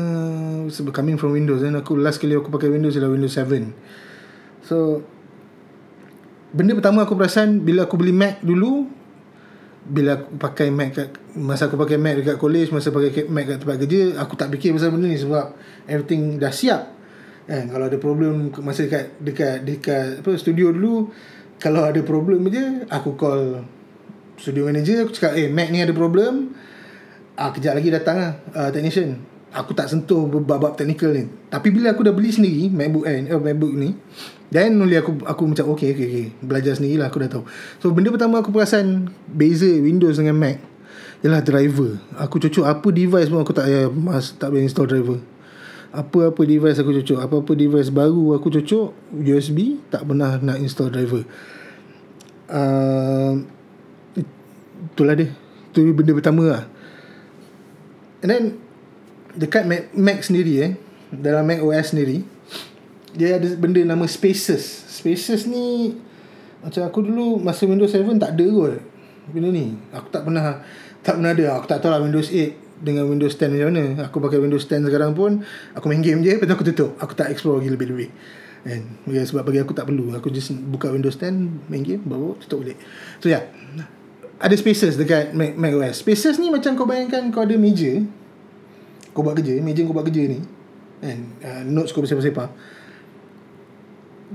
Sebab 0.70 0.94
coming 0.94 1.18
from 1.18 1.34
Windows. 1.34 1.66
Dan 1.66 1.74
aku 1.74 1.98
last 1.98 2.22
kali 2.22 2.38
aku 2.38 2.46
pakai 2.46 2.70
Windows 2.70 2.94
ialah 2.94 3.10
Windows 3.10 3.34
7. 3.34 3.74
So, 4.62 5.02
benda 6.54 6.78
pertama 6.78 7.02
aku 7.02 7.18
perasan 7.18 7.66
bila 7.66 7.90
aku 7.90 7.98
beli 7.98 8.14
Mac 8.14 8.38
dulu 8.44 8.86
bila 9.82 10.14
aku 10.14 10.38
pakai 10.38 10.70
Mac 10.70 10.94
kat, 10.94 11.08
masa 11.34 11.66
aku 11.66 11.74
pakai 11.74 11.98
Mac 11.98 12.22
dekat 12.22 12.36
college 12.38 12.70
masa 12.70 12.94
pakai 12.94 13.26
Mac 13.26 13.50
kat 13.50 13.58
tempat 13.58 13.76
kerja 13.82 14.20
aku 14.20 14.38
tak 14.38 14.52
fikir 14.54 14.76
pasal 14.76 14.94
benda 14.94 15.10
ni 15.10 15.18
sebab 15.18 15.58
everything 15.90 16.38
dah 16.38 16.54
siap 16.54 16.92
kan 17.50 17.66
kalau 17.66 17.90
ada 17.90 17.98
problem 17.98 18.54
masa 18.62 18.86
dekat 18.86 19.18
dekat 19.18 19.56
dekat 19.66 20.06
apa 20.22 20.30
studio 20.38 20.70
dulu 20.70 21.10
kalau 21.58 21.82
ada 21.82 21.98
problem 22.06 22.46
je 22.46 22.86
aku 22.86 23.18
call 23.18 23.66
studio 24.38 24.70
manager 24.70 25.02
aku 25.02 25.10
cakap 25.18 25.34
eh 25.34 25.50
Mac 25.50 25.74
ni 25.74 25.82
ada 25.82 25.90
problem 25.90 26.54
ah 27.36 27.50
kejap 27.50 27.78
lagi 27.78 27.88
datang 27.88 28.16
lah 28.18 28.32
uh, 28.56 28.70
technician 28.72 29.20
aku 29.52 29.76
tak 29.76 29.88
sentuh 29.88 30.28
bab-bab 30.28 30.76
technical 30.76 31.12
ni 31.12 31.28
tapi 31.48 31.68
bila 31.72 31.92
aku 31.92 32.04
dah 32.04 32.12
beli 32.12 32.32
sendiri 32.32 32.72
MacBook 32.72 33.04
eh, 33.04 33.24
MacBook 33.28 33.74
ni 33.76 33.90
Then 34.52 34.76
only 34.76 35.00
aku 35.00 35.16
aku 35.24 35.48
macam 35.48 35.72
okay, 35.72 35.96
okay, 35.96 36.06
okay. 36.12 36.26
Belajar 36.44 36.76
sendiri 36.76 37.00
lah 37.00 37.08
aku 37.08 37.24
dah 37.24 37.32
tahu. 37.32 37.48
So 37.80 37.88
benda 37.88 38.12
pertama 38.12 38.44
aku 38.44 38.52
perasan 38.52 39.08
beza 39.24 39.64
Windows 39.64 40.20
dengan 40.20 40.36
Mac 40.36 40.60
ialah 41.24 41.40
driver. 41.40 41.96
Aku 42.20 42.36
cocok 42.36 42.68
apa 42.68 42.88
device 42.92 43.32
pun 43.32 43.40
aku 43.40 43.56
tak 43.56 43.72
payah 43.72 43.88
mas, 43.88 44.36
tak 44.36 44.52
payah 44.52 44.68
install 44.68 44.92
driver. 44.92 45.18
Apa-apa 45.88 46.40
device 46.44 46.76
aku 46.84 46.92
cocok. 47.00 47.18
Apa-apa 47.24 47.52
device 47.56 47.88
baru 47.88 48.36
aku 48.36 48.52
cocok 48.60 49.16
USB 49.24 49.80
tak 49.88 50.04
pernah 50.04 50.36
nak 50.36 50.60
install 50.60 50.92
driver. 50.92 51.24
Uh, 52.52 53.40
itulah 54.92 55.16
dia. 55.16 55.32
Itu 55.72 55.96
benda 55.96 56.12
pertama 56.12 56.42
lah. 56.44 56.62
And 58.22 58.28
then 58.30 58.44
dekat 59.34 59.66
Mac, 59.66 59.90
Mac 59.92 60.18
sendiri 60.22 60.54
eh 60.62 60.72
dalam 61.10 61.44
Mac 61.44 61.60
OS 61.60 61.92
sendiri 61.92 62.22
dia 63.12 63.36
ada 63.36 63.44
benda 63.58 63.82
nama 63.84 64.06
Spaces. 64.08 64.62
Spaces 64.88 65.44
ni 65.44 65.98
macam 66.62 66.86
aku 66.86 67.02
dulu 67.02 67.42
masa 67.42 67.66
Windows 67.66 67.90
7 67.90 68.06
tak 68.22 68.38
ada 68.38 68.46
kot 68.46 68.78
benda 69.34 69.48
ni. 69.50 69.74
Aku 69.90 70.08
tak 70.08 70.22
pernah 70.24 70.62
tak 71.02 71.18
pernah 71.18 71.34
ada. 71.34 71.44
Aku 71.58 71.66
tak 71.66 71.82
tahu 71.82 71.90
lah 71.90 72.00
Windows 72.00 72.30
8 72.30 72.82
dengan 72.82 73.04
Windows 73.10 73.34
10 73.34 73.52
macam 73.58 73.68
mana. 73.74 73.84
Aku 74.06 74.16
pakai 74.22 74.38
Windows 74.38 74.64
10 74.70 74.86
sekarang 74.86 75.12
pun 75.18 75.42
aku 75.74 75.84
main 75.90 76.00
game 76.00 76.22
je 76.22 76.38
lepas 76.38 76.46
tu 76.46 76.54
aku 76.54 76.66
tutup. 76.70 76.90
Aku 77.02 77.12
tak 77.18 77.34
explore 77.34 77.58
lagi 77.58 77.74
lebih-lebih. 77.74 78.10
And, 78.62 78.94
yeah, 79.10 79.26
sebab 79.26 79.42
bagi 79.50 79.58
aku 79.58 79.74
tak 79.74 79.90
perlu. 79.90 80.14
Aku 80.14 80.30
just 80.30 80.54
buka 80.54 80.86
Windows 80.94 81.18
10 81.18 81.66
main 81.66 81.82
game 81.82 82.06
baru 82.06 82.38
tutup 82.38 82.62
balik. 82.62 82.78
So. 83.18 83.26
Yeah. 83.26 83.42
Ada 84.42 84.58
spaces 84.58 84.98
dekat 84.98 85.30
Mac, 85.38 85.54
Mac 85.54 85.72
OS. 85.78 86.02
Spaces 86.02 86.42
ni 86.42 86.50
macam 86.50 86.74
kau 86.74 86.82
bayangkan 86.82 87.30
kau 87.30 87.46
ada 87.46 87.54
meja. 87.54 88.02
Kau 89.14 89.22
buat 89.22 89.38
kerja. 89.38 89.62
Meja 89.62 89.86
kau 89.86 89.94
buat 89.94 90.02
kerja 90.02 90.26
ni. 90.26 90.42
And 91.02 91.38
uh, 91.46 91.62
notes 91.62 91.94
kau 91.94 92.02
bersepah-sepah 92.02 92.50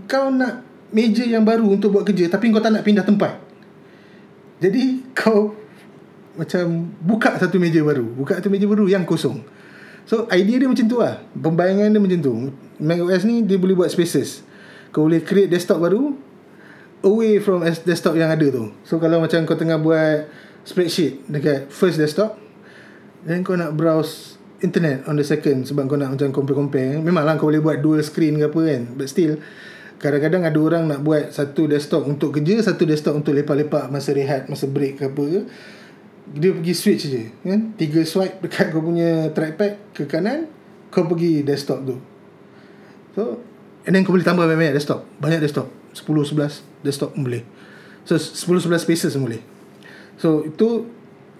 kau 0.05 0.29
nak 0.29 0.61
meja 0.93 1.25
yang 1.25 1.41
baru 1.41 1.65
untuk 1.65 1.97
buat 1.97 2.05
kerja 2.05 2.29
tapi 2.29 2.53
kau 2.53 2.61
tak 2.61 2.77
nak 2.77 2.85
pindah 2.85 3.01
tempat. 3.01 3.41
Jadi 4.61 5.01
kau 5.17 5.57
macam 6.37 6.93
buka 7.01 7.33
satu 7.41 7.57
meja 7.57 7.81
baru, 7.81 8.05
buka 8.13 8.37
satu 8.37 8.53
meja 8.53 8.69
baru 8.69 8.85
yang 8.85 9.01
kosong. 9.09 9.41
So 10.05 10.29
idea 10.29 10.61
dia 10.61 10.69
macam 10.69 10.85
tu 10.85 11.01
lah. 11.01 11.25
Pembayangan 11.33 11.89
dia 11.89 12.01
macam 12.01 12.19
tu. 12.21 12.33
Mac 12.77 13.01
OS 13.01 13.25
ni 13.25 13.41
dia 13.41 13.57
boleh 13.57 13.73
buat 13.73 13.89
spaces. 13.89 14.45
Kau 14.93 15.09
boleh 15.09 15.25
create 15.25 15.49
desktop 15.49 15.81
baru 15.81 16.13
away 17.05 17.37
from 17.41 17.61
desktop 17.65 18.17
yang 18.17 18.31
ada 18.31 18.47
tu. 18.49 18.73
So 18.87 18.97
kalau 18.97 19.21
macam 19.21 19.45
kau 19.45 19.57
tengah 19.59 19.77
buat 19.77 20.29
spreadsheet 20.67 21.29
dekat 21.31 21.71
first 21.71 21.95
desktop 21.95 22.35
then 23.23 23.43
kau 23.43 23.55
nak 23.55 23.75
browse 23.75 24.35
internet 24.59 25.05
on 25.07 25.15
the 25.15 25.23
second 25.23 25.63
sebab 25.63 25.87
kau 25.87 25.95
nak 25.95 26.17
macam 26.17 26.33
compare-compare 26.33 26.99
memanglah 26.99 27.39
kau 27.39 27.47
boleh 27.47 27.63
buat 27.63 27.79
dual 27.79 28.03
screen 28.03 28.35
ke 28.35 28.51
apa 28.51 28.61
kan 28.67 28.81
but 28.99 29.07
still 29.07 29.39
Kadang-kadang 29.97 30.45
ada 30.45 30.59
orang 30.61 30.83
nak 30.85 31.01
buat 31.01 31.33
satu 31.33 31.65
desktop 31.65 32.05
untuk 32.05 32.37
kerja, 32.37 32.61
satu 32.61 32.85
desktop 32.85 33.17
untuk 33.17 33.33
lepak-lepak 33.33 33.89
masa 33.89 34.13
rehat, 34.13 34.45
masa 34.45 34.69
break 34.69 35.01
ke 35.01 35.09
apa 35.09 35.23
ke. 35.25 35.41
Dia 36.37 36.53
pergi 36.53 36.73
switch 36.77 37.03
je, 37.09 37.23
kan? 37.41 37.73
Tiga 37.73 38.05
swipe 38.05 38.45
dekat 38.45 38.69
kau 38.73 38.85
punya 38.85 39.33
trackpad 39.33 39.97
ke 39.97 40.05
kanan, 40.05 40.45
kau 40.93 41.09
pergi 41.09 41.41
desktop 41.41 41.81
tu. 41.81 41.97
So, 43.17 43.41
and 43.89 43.97
then 43.97 44.05
kau 44.05 44.13
boleh 44.13 44.21
tambah 44.21 44.45
banyak 44.45 44.77
desktop. 44.77 45.01
Banyak 45.17 45.41
desktop. 45.41 45.65
10, 45.97 46.37
11 46.37 46.85
desktop 46.85 47.17
pun 47.17 47.25
boleh. 47.25 47.43
So, 48.05 48.15
10, 48.21 48.69
11 48.69 48.85
spaces 48.85 49.17
pun 49.17 49.33
boleh. 49.33 49.41
So, 50.21 50.45
itu 50.45 50.85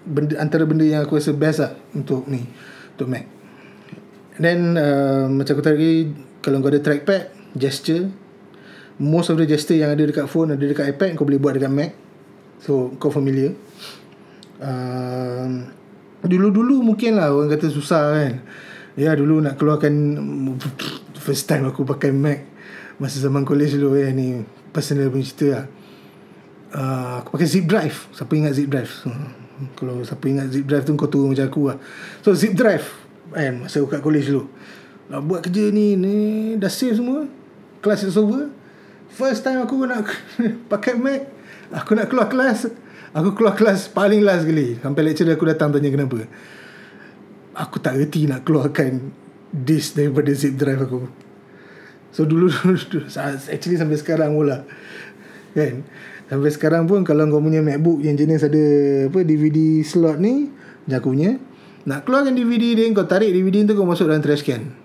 benda, 0.02 0.38
antara 0.42 0.66
benda 0.66 0.82
yang 0.82 1.06
aku 1.06 1.18
rasa 1.18 1.30
best 1.34 1.62
lah 1.62 1.72
untuk 1.94 2.26
ni, 2.26 2.42
untuk 2.98 3.06
Mac. 3.06 3.24
And 4.38 4.42
then, 4.42 4.60
uh, 4.74 5.26
macam 5.30 5.58
aku 5.58 5.64
tadi, 5.64 6.10
kalau 6.42 6.62
kau 6.62 6.70
ada 6.70 6.82
trackpad, 6.82 7.54
gesture, 7.54 8.10
most 8.98 9.30
of 9.30 9.38
the 9.38 9.46
gesture 9.46 9.78
yang 9.78 9.94
ada 9.94 10.02
dekat 10.02 10.26
phone 10.26 10.52
ada 10.52 10.62
dekat 10.62 10.90
iPad 10.90 11.14
kau 11.14 11.24
boleh 11.24 11.38
buat 11.38 11.54
dekat 11.54 11.70
Mac 11.70 11.90
So 12.58 12.90
kau 12.98 13.14
familiar 13.14 13.54
uh, 14.58 15.46
Dulu-dulu 16.26 16.82
mungkin 16.82 17.14
lah 17.14 17.30
Orang 17.30 17.48
kata 17.54 17.70
susah 17.70 18.18
kan 18.18 18.32
Ya 18.98 19.14
dulu 19.14 19.38
nak 19.38 19.54
keluarkan 19.54 19.94
First 21.14 21.46
time 21.46 21.70
aku 21.70 21.86
pakai 21.86 22.10
Mac 22.10 22.57
Masa 22.98 23.22
zaman 23.22 23.46
college 23.46 23.78
dulu 23.78 23.94
ya 23.94 24.10
Ni 24.10 24.42
personal 24.74 25.08
punya 25.08 25.24
cerita 25.24 25.46
lah. 25.54 25.64
Uh, 26.68 27.14
Aku 27.22 27.38
pakai 27.38 27.48
zip 27.48 27.64
drive. 27.64 27.96
Siapa 28.10 28.32
ingat 28.34 28.52
zip 28.58 28.68
drive? 28.68 28.90
Uh, 29.06 29.30
Kalau 29.78 30.02
siapa 30.02 30.24
ingat 30.26 30.50
zip 30.50 30.66
drive 30.66 30.84
tu 30.84 30.98
Kau 30.98 31.06
tua 31.06 31.30
macam 31.30 31.46
aku 31.46 31.62
lah. 31.70 31.78
So 32.20 32.34
zip 32.34 32.58
drive 32.58 32.84
kan, 33.30 33.64
Masa 33.64 33.78
aku 33.78 33.88
kat 33.88 34.02
college 34.02 34.26
dulu. 34.28 34.50
Nak 35.08 35.20
buat 35.24 35.40
kerja 35.46 35.70
ni 35.70 35.94
Ni 35.94 36.14
dah 36.58 36.70
save 36.70 36.98
semua. 36.98 37.24
Class 37.78 38.02
is 38.02 38.18
over 38.18 38.50
First 39.14 39.46
time 39.46 39.62
aku 39.62 39.78
nak 39.86 40.04
Pakai 40.70 40.98
Mac 40.98 41.30
Aku 41.70 41.94
nak 41.94 42.10
keluar 42.10 42.26
kelas. 42.26 42.66
Aku 43.12 43.32
keluar 43.36 43.52
kelas 43.52 43.92
paling 43.92 44.24
last 44.24 44.44
sekali. 44.44 44.76
Sampai 44.80 45.04
lecturer 45.04 45.36
aku 45.36 45.44
datang 45.48 45.68
tanya 45.68 45.92
kenapa. 45.92 46.24
Aku 47.56 47.76
tak 47.76 48.00
reti 48.00 48.24
nak 48.24 48.44
keluarkan 48.44 49.12
Disk 49.48 49.96
daripada 49.96 50.28
zip 50.32 50.56
drive 50.60 50.84
aku 50.84 51.27
So 52.12 52.24
dulu, 52.24 52.48
dulu 52.92 53.06
Actually 53.16 53.76
sampai 53.76 53.96
sekarang 54.00 54.34
pula. 54.34 54.64
Kan? 55.52 55.84
Sampai 56.28 56.50
sekarang 56.52 56.84
pun 56.84 57.02
Kalau 57.08 57.24
kau 57.32 57.40
punya 57.40 57.64
MacBook 57.64 58.04
Yang 58.04 58.16
jenis 58.24 58.44
ada 58.44 58.64
apa 59.08 59.24
DVD 59.24 59.80
slot 59.80 60.20
ni 60.20 60.52
Macam 60.84 60.96
aku 61.00 61.08
punya 61.16 61.40
Nak 61.88 62.04
keluarkan 62.04 62.36
DVD 62.36 62.76
dia 62.76 62.84
Kau 62.92 63.08
tarik 63.08 63.32
DVD 63.32 63.64
tu 63.64 63.72
Kau 63.72 63.88
masuk 63.88 64.12
dalam 64.12 64.20
trash 64.20 64.44
can. 64.44 64.68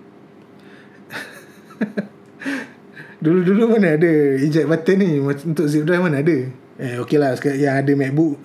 Dulu-dulu 3.24 3.76
mana 3.76 4.00
ada 4.00 4.12
Eject 4.40 4.68
button 4.68 4.96
ni 5.00 5.20
Untuk 5.20 5.68
zip 5.68 5.84
drive 5.84 6.00
mana 6.00 6.24
ada? 6.24 6.36
Eh 6.80 6.96
okey 7.04 7.20
lah 7.20 7.36
Yang 7.36 7.74
ada 7.84 7.92
MacBook 7.92 8.40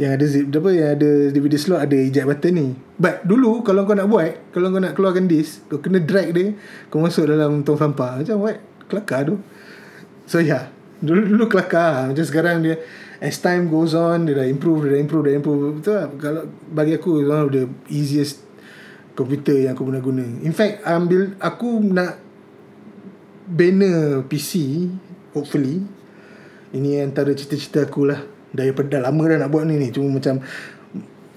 Yang 0.00 0.12
ada 0.16 0.24
zip 0.24 0.44
apa 0.48 0.70
Yang 0.72 0.90
ada 0.96 1.10
DVD 1.28 1.54
slot 1.60 1.80
Ada 1.84 1.96
eject 2.00 2.24
button 2.24 2.52
ni. 2.56 2.68
But 2.96 3.20
dulu 3.28 3.60
Kalau 3.60 3.84
kau 3.84 3.92
nak 3.92 4.08
buat 4.08 4.48
Kalau 4.56 4.72
kau 4.72 4.80
nak 4.80 4.96
keluarkan 4.96 5.28
disk 5.28 5.68
Kau 5.68 5.76
kena 5.76 6.00
drag 6.00 6.32
dia 6.32 6.56
Kau 6.88 7.04
masuk 7.04 7.28
dalam 7.28 7.60
tong 7.60 7.76
sampah. 7.76 8.24
Macam 8.24 8.40
what? 8.40 8.56
Kelakar 8.88 9.28
tu. 9.28 9.36
So 10.24 10.40
yeah 10.40 10.72
Dulu-dulu 11.04 11.52
kelakar. 11.52 12.08
Macam 12.08 12.24
sekarang 12.24 12.64
dia 12.64 12.80
As 13.20 13.36
time 13.44 13.68
goes 13.68 13.92
on 13.92 14.24
Dia 14.24 14.40
dah 14.40 14.48
improve 14.48 14.88
Dia 14.88 14.96
dah 14.96 15.00
improve 15.04 15.22
Dia 15.28 15.30
dah 15.36 15.38
improve. 15.44 15.60
Betul 15.76 15.94
lah 16.00 16.06
Kalau 16.16 16.42
bagi 16.72 16.92
aku 16.96 17.10
One 17.20 17.42
of 17.44 17.50
the 17.52 17.68
easiest 17.92 18.48
Komputer 19.12 19.68
yang 19.68 19.76
aku 19.76 19.84
pernah 19.84 20.00
guna. 20.00 20.24
In 20.24 20.56
fact 20.56 20.80
Ambil 20.88 21.36
Aku 21.36 21.76
nak 21.84 22.16
Banner 23.44 24.24
PC 24.24 24.88
Hopefully. 25.36 25.84
Ini 26.70 27.02
antara 27.06 27.34
cita-cita 27.34 27.86
aku 27.86 28.06
lah 28.08 28.39
Daripada 28.50 28.98
dah 28.98 29.00
lama 29.10 29.22
dah 29.30 29.38
nak 29.46 29.50
buat 29.50 29.64
ni 29.66 29.78
ni. 29.78 29.88
Cuma 29.94 30.18
macam 30.18 30.42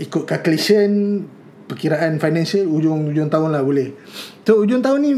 Ikut 0.01 0.23
calculation 0.25 1.21
Perkiraan 1.69 2.17
financial 2.17 2.65
Ujung-ujung 2.65 3.29
tahun 3.29 3.49
lah 3.53 3.61
boleh. 3.61 3.93
So 4.43 4.61
ujung 4.61 4.81
tahun 4.81 4.99
ni 5.01 5.11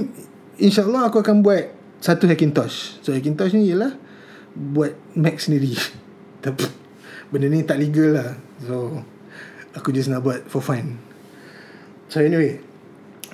InsyaAllah 0.56 1.12
aku 1.12 1.20
akan 1.24 1.44
buat 1.44 1.72
Satu 2.04 2.28
Hackintosh. 2.28 3.00
So 3.04 3.16
Hackintosh 3.16 3.56
ni 3.56 3.72
ialah 3.72 3.96
Buat 4.56 4.96
Mac 5.16 5.40
sendiri. 5.40 5.76
Tapi 6.44 6.68
Benda 7.32 7.48
ni 7.50 7.64
tak 7.64 7.80
legal 7.80 8.20
lah. 8.20 8.30
So 8.64 9.00
Aku 9.76 9.92
just 9.92 10.08
nak 10.08 10.24
buat 10.24 10.48
for 10.48 10.64
fun. 10.64 11.00
So 12.08 12.24
anyway. 12.24 12.60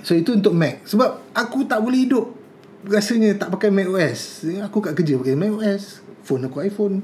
So 0.01 0.17
itu 0.17 0.33
untuk 0.33 0.57
Mac. 0.57 0.81
Sebab 0.89 1.33
aku 1.37 1.65
tak 1.69 1.81
boleh 1.81 2.09
hidup. 2.09 2.33
Rasanya 2.81 3.37
tak 3.37 3.53
pakai 3.53 3.69
Mac 3.69 3.85
OS 3.93 4.41
Aku 4.65 4.81
kat 4.81 4.97
kerja 4.97 5.21
pakai 5.21 5.37
Mac 5.37 5.53
OS 5.53 6.01
phone 6.23 6.47
aku 6.47 6.61
iPhone 6.61 7.03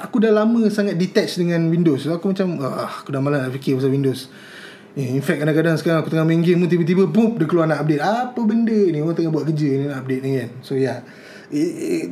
aku 0.00 0.16
dah 0.22 0.32
lama 0.32 0.66
sangat 0.72 0.96
detach 0.96 1.36
dengan 1.36 1.68
Windows. 1.68 2.08
Aku 2.08 2.32
macam 2.32 2.60
ah, 2.64 2.88
aku 2.88 3.12
dah 3.12 3.20
malas 3.20 3.44
nak 3.44 3.52
fikir 3.52 3.76
pasal 3.76 3.92
Windows. 3.92 4.32
Eh, 4.94 5.10
in 5.10 5.22
fact 5.26 5.42
kadang-kadang 5.42 5.74
sekarang 5.74 6.06
aku 6.06 6.14
tengah 6.14 6.22
main 6.22 6.38
game 6.38 6.62
tiba-tiba 6.70 7.10
boom 7.10 7.34
dia 7.34 7.46
keluar 7.50 7.66
nak 7.66 7.82
update. 7.82 8.02
Apa 8.02 8.40
benda 8.46 8.74
ni? 8.74 8.98
Orang 9.02 9.18
tengah 9.18 9.34
buat 9.34 9.44
kerja 9.50 9.68
ni 9.74 9.84
nak 9.90 10.06
update 10.06 10.22
ni 10.22 10.30
kan? 10.38 10.50
So 10.62 10.78
yeah 10.78 11.02
eh, 11.52 11.72
eh, 12.00 12.04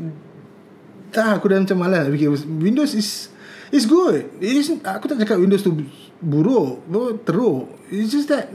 tak 1.12 1.40
aku 1.40 1.52
dah 1.52 1.58
macam 1.60 1.78
malas 1.80 2.08
fikir 2.08 2.32
Windows 2.46 2.92
is 2.96 3.28
is 3.72 3.88
good. 3.88 4.28
It 4.40 4.54
is, 4.56 4.68
aku 4.84 5.08
tak 5.08 5.20
cakap 5.24 5.40
Windows 5.40 5.64
tu 5.64 5.72
buruk 6.20 6.84
teruk. 7.24 7.72
It's 7.88 8.12
just 8.12 8.28
that 8.28 8.52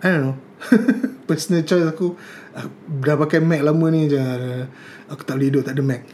I 0.00 0.06
don't 0.10 0.22
know. 0.32 0.36
Personal 1.28 1.64
choice 1.64 1.88
aku 1.88 2.20
Dah 2.84 3.16
pakai 3.16 3.40
Mac 3.40 3.64
lama 3.64 3.88
ni 3.88 4.12
je 4.12 4.20
Aku 5.08 5.24
tak 5.24 5.40
boleh 5.40 5.48
hidup 5.48 5.64
tak 5.64 5.72
ada 5.72 5.80
Mac 5.80 6.04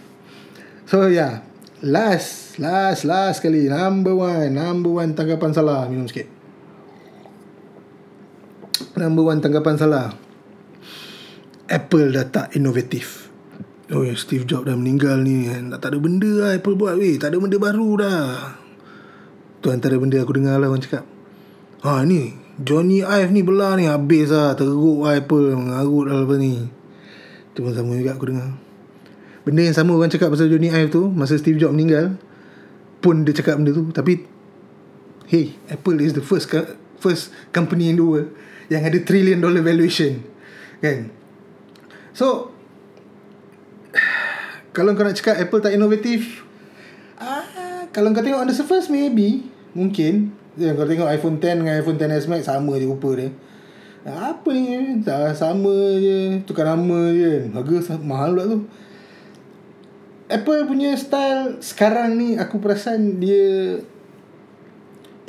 So 0.86 1.10
yeah 1.10 1.42
Last 1.82 2.62
Last 2.62 3.02
Last 3.04 3.42
sekali. 3.42 3.66
Number 3.66 4.14
one 4.14 4.54
Number 4.54 5.02
one 5.02 5.12
tanggapan 5.18 5.50
salah. 5.50 5.90
Minum 5.90 6.06
sikit. 6.06 6.30
Number 8.94 9.26
one 9.26 9.42
tanggapan 9.42 9.74
salah. 9.76 10.14
Apple 11.66 12.14
dah 12.14 12.26
tak 12.30 12.54
inovatif 12.54 13.26
Oh 13.90 14.06
Steve 14.14 14.46
Jobs 14.46 14.66
dah 14.66 14.78
meninggal 14.78 15.22
ni. 15.22 15.46
Tak 15.74 15.90
ada 15.90 15.98
benda 15.98 16.26
lah 16.26 16.50
Apple 16.54 16.74
buat 16.78 16.98
weh. 16.98 17.18
Tak 17.18 17.34
ada 17.34 17.38
benda 17.38 17.58
baru 17.58 17.90
dah. 17.98 18.26
Tu 19.62 19.70
antara 19.70 19.94
benda 19.98 20.18
aku 20.22 20.34
dengar 20.34 20.58
lah 20.58 20.70
orang 20.70 20.82
cakap. 20.82 21.06
Ha 21.86 22.02
ni. 22.02 22.34
Johnny 22.62 23.06
Ive 23.06 23.30
ni 23.30 23.46
belah 23.46 23.78
ni. 23.78 23.86
Habis 23.86 24.34
lah. 24.34 24.58
Teruk 24.58 25.06
lah 25.06 25.14
Apple. 25.14 25.54
Mengarut 25.54 26.10
lah 26.10 26.18
lepas 26.18 26.38
ni. 26.38 26.66
Tu 27.54 27.62
pun 27.62 27.70
sama 27.74 27.94
juga 27.94 28.18
aku 28.18 28.26
dengar 28.26 28.65
Benda 29.46 29.62
yang 29.62 29.76
sama 29.78 29.94
orang 29.94 30.10
cakap 30.10 30.34
pasal 30.34 30.50
Johnny 30.50 30.74
Ive 30.74 30.90
tu 30.90 31.06
Masa 31.14 31.38
Steve 31.38 31.54
Jobs 31.62 31.70
meninggal 31.70 32.18
Pun 32.98 33.22
dia 33.22 33.30
cakap 33.30 33.62
benda 33.62 33.70
tu 33.70 33.94
Tapi 33.94 34.26
Hey 35.30 35.54
Apple 35.70 36.02
is 36.02 36.18
the 36.18 36.24
first 36.24 36.50
First 36.98 37.30
company 37.54 37.94
in 37.94 37.96
the 37.96 38.02
world 38.02 38.34
Yang 38.66 38.82
ada 38.90 38.98
trillion 39.06 39.38
dollar 39.38 39.62
valuation 39.62 40.26
Kan 40.82 41.14
So 42.10 42.50
Kalau 44.74 44.98
kau 44.98 45.06
nak 45.06 45.14
cakap 45.14 45.38
Apple 45.38 45.62
tak 45.62 45.78
inovatif 45.78 46.42
ah, 47.22 47.86
Kalau 47.94 48.10
kau 48.10 48.26
tengok 48.26 48.42
on 48.42 48.50
the 48.50 48.56
surface 48.58 48.90
Maybe 48.90 49.46
Mungkin 49.78 50.34
Ya, 50.56 50.72
kalau 50.72 50.88
tengok 50.88 51.12
iPhone 51.12 51.36
10 51.36 51.60
dengan 51.60 51.74
iPhone 51.76 52.00
10s 52.00 52.32
Max 52.32 52.48
sama 52.48 52.80
je 52.80 52.88
rupa 52.88 53.12
dia. 53.12 53.28
Apa 54.08 54.48
ni? 54.56 55.04
Sama 55.36 56.00
je. 56.00 56.40
Tukar 56.48 56.64
nama 56.64 57.12
je. 57.12 57.52
Harga 57.52 58.00
mahal 58.00 58.32
pula 58.32 58.44
tu. 58.48 58.58
Apple 60.26 60.66
punya 60.66 60.90
style 60.98 61.62
sekarang 61.62 62.18
ni 62.18 62.28
aku 62.34 62.58
perasan 62.58 63.22
dia 63.22 63.78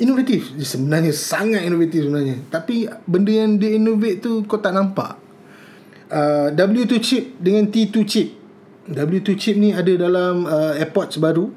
inovatif. 0.02 0.54
Dia 0.58 0.66
sebenarnya 0.66 1.14
sangat 1.14 1.62
inovatif 1.62 2.06
sebenarnya. 2.06 2.42
Tapi 2.50 2.90
benda 3.06 3.30
yang 3.30 3.58
dia 3.62 3.78
innovate 3.78 4.18
tu 4.22 4.42
kau 4.50 4.58
tak 4.58 4.74
nampak. 4.74 5.18
Uh, 6.08 6.50
W2 6.56 6.92
chip 6.98 7.24
dengan 7.38 7.70
T2 7.70 7.96
chip. 8.08 8.28
W2 8.88 9.28
chip 9.36 9.54
ni 9.60 9.76
ada 9.76 9.92
dalam 10.00 10.48
uh, 10.48 10.72
AirPods 10.80 11.20
baru 11.20 11.52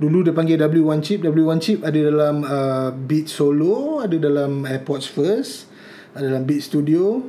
Dulu 0.00 0.24
dia 0.24 0.32
panggil 0.32 0.56
W1 0.56 1.04
chip 1.04 1.20
W1 1.20 1.58
chip 1.60 1.78
ada 1.84 2.00
dalam 2.00 2.40
uh, 2.40 2.88
Beat 2.96 3.28
Solo 3.28 4.00
Ada 4.00 4.16
dalam 4.16 4.64
AirPods 4.64 5.12
First 5.12 5.68
Ada 6.16 6.32
dalam 6.32 6.48
Beat 6.48 6.64
Studio 6.64 7.20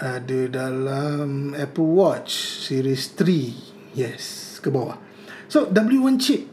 Ada 0.00 0.48
dalam 0.48 1.52
Apple 1.52 1.90
Watch 1.92 2.64
Series 2.64 3.12
3 3.12 3.69
Yes 3.94 4.56
Ke 4.62 4.70
bawah. 4.70 4.98
So 5.50 5.66
W1 5.70 6.16
chip 6.22 6.46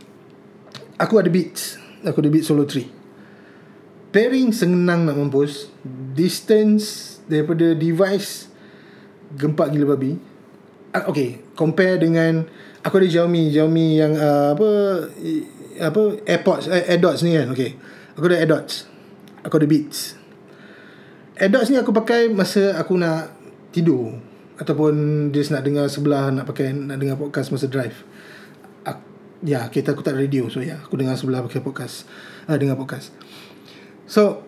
Aku 0.98 1.22
ada 1.22 1.30
Beats. 1.30 1.78
Aku 2.02 2.22
ada 2.22 2.30
Beat 2.30 2.46
Solo 2.46 2.66
3 2.66 4.14
Pairing 4.14 4.50
senang 4.56 5.06
nak 5.06 5.18
mampus. 5.20 5.70
Distance 6.18 7.18
Daripada 7.30 7.78
device 7.78 8.50
Gempak 9.36 9.70
gila 9.76 9.94
babi. 9.94 10.18
Uh, 10.96 11.04
Okay 11.12 11.44
Compare 11.54 12.00
dengan 12.02 12.48
aku 12.82 13.04
ada 13.04 13.08
Xiaomi. 13.12 13.52
Xiaomi 13.52 13.88
yang 14.00 14.14
uh, 14.16 14.56
apa 14.56 14.70
apa 15.78 16.02
AirPods 16.26 16.66
uh, 16.72 16.84
AirDots 16.90 17.22
ni 17.22 17.38
kan? 17.38 17.54
Okey 17.54 17.72
aku 18.18 18.26
ada 18.34 18.42
AirDots. 18.42 18.90
Aku 19.46 19.62
ada 19.62 19.68
Beats. 19.70 20.18
AirDots 21.38 21.70
ni 21.70 21.78
aku 21.78 21.94
pakai 21.94 22.34
masa 22.34 22.74
aku 22.82 22.98
nak 22.98 23.30
tidur 23.70 24.18
ataupun 24.58 24.94
just 25.34 25.54
nak 25.54 25.62
dengar 25.62 25.86
sebelah 25.90 26.34
nak 26.34 26.46
pakai 26.50 26.74
nak 26.74 26.98
dengar 26.98 27.18
podcast 27.18 27.54
masa 27.54 27.70
drive 27.70 27.94
aku, 28.84 29.02
ya 29.46 29.70
kita 29.70 29.94
aku 29.94 30.02
tak 30.02 30.18
radio 30.18 30.50
so 30.50 30.62
ya 30.62 30.82
aku 30.82 30.98
dengar 30.98 31.14
sebelah 31.14 31.46
pakai 31.46 31.62
podcast 31.62 32.10
uh, 32.50 32.58
dengar 32.58 32.78
podcast 32.78 33.14
so 34.10 34.42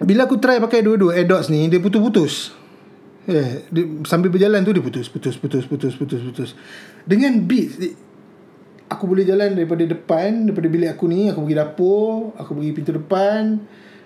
bila 0.00 0.26
aku 0.26 0.40
try 0.40 0.58
pakai 0.58 0.80
dua-dua 0.82 1.14
AirDots 1.14 1.52
ni 1.52 1.68
dia 1.68 1.78
putus-putus 1.78 2.64
Yeah, 3.24 3.64
dia, 3.72 3.88
sambil 4.04 4.28
berjalan 4.28 4.60
tu 4.68 4.76
dia 4.76 4.84
putus, 4.84 5.08
putus, 5.08 5.40
putus, 5.40 5.64
putus, 5.64 5.96
putus, 5.96 6.20
putus. 6.20 6.50
Dengan 7.08 7.40
beats, 7.48 7.80
aku 8.84 9.08
boleh 9.08 9.24
jalan 9.24 9.56
daripada 9.56 9.80
depan, 9.88 10.44
daripada 10.44 10.68
bilik 10.68 10.92
aku 10.92 11.08
ni, 11.08 11.32
aku 11.32 11.40
pergi 11.40 11.56
dapur, 11.56 12.36
aku 12.36 12.50
pergi 12.52 12.70
pintu 12.76 12.92
depan. 12.92 13.64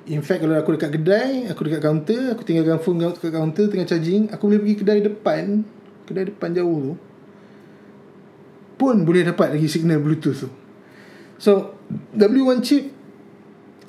In 0.08 0.24
fact, 0.24 0.40
kalau 0.40 0.56
aku 0.56 0.72
dekat 0.80 0.96
kedai, 0.96 1.44
aku 1.52 1.68
dekat 1.68 1.84
kaunter, 1.84 2.32
aku 2.32 2.40
tinggalkan 2.40 2.80
phone 2.80 2.96
dekat 2.96 3.28
kaunter, 3.28 3.68
tengah 3.68 3.84
charging, 3.84 4.32
aku 4.32 4.48
boleh 4.48 4.60
pergi 4.64 4.76
kedai 4.80 5.00
depan, 5.04 5.60
kedai 6.08 6.32
depan 6.32 6.56
jauh 6.56 6.78
tu. 6.80 6.94
pun 8.78 9.02
boleh 9.02 9.26
dapat 9.26 9.58
lagi 9.58 9.66
signal 9.66 9.98
bluetooth 9.98 10.38
tu. 10.38 10.48
So 11.36 11.74
W1 12.14 12.58
chip 12.62 12.94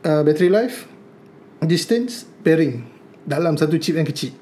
uh, 0.02 0.26
battery 0.26 0.50
life 0.50 0.90
distance 1.62 2.26
pairing 2.42 2.90
dalam 3.22 3.54
satu 3.54 3.78
chip 3.78 4.02
yang 4.02 4.10
kecil. 4.10 4.34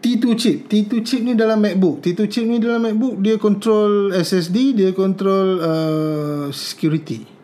T2 0.00 0.24
chip 0.40 0.56
T2 0.64 0.92
chip 1.04 1.20
ni 1.20 1.36
dalam 1.36 1.60
MacBook. 1.60 2.00
T2 2.00 2.20
chip 2.32 2.48
ni 2.48 2.56
dalam 2.56 2.80
MacBook 2.80 3.20
dia 3.20 3.36
control 3.36 4.16
SSD 4.16 4.72
dia 4.72 4.90
control 4.96 5.60
uh, 5.60 6.46
security 6.56 7.35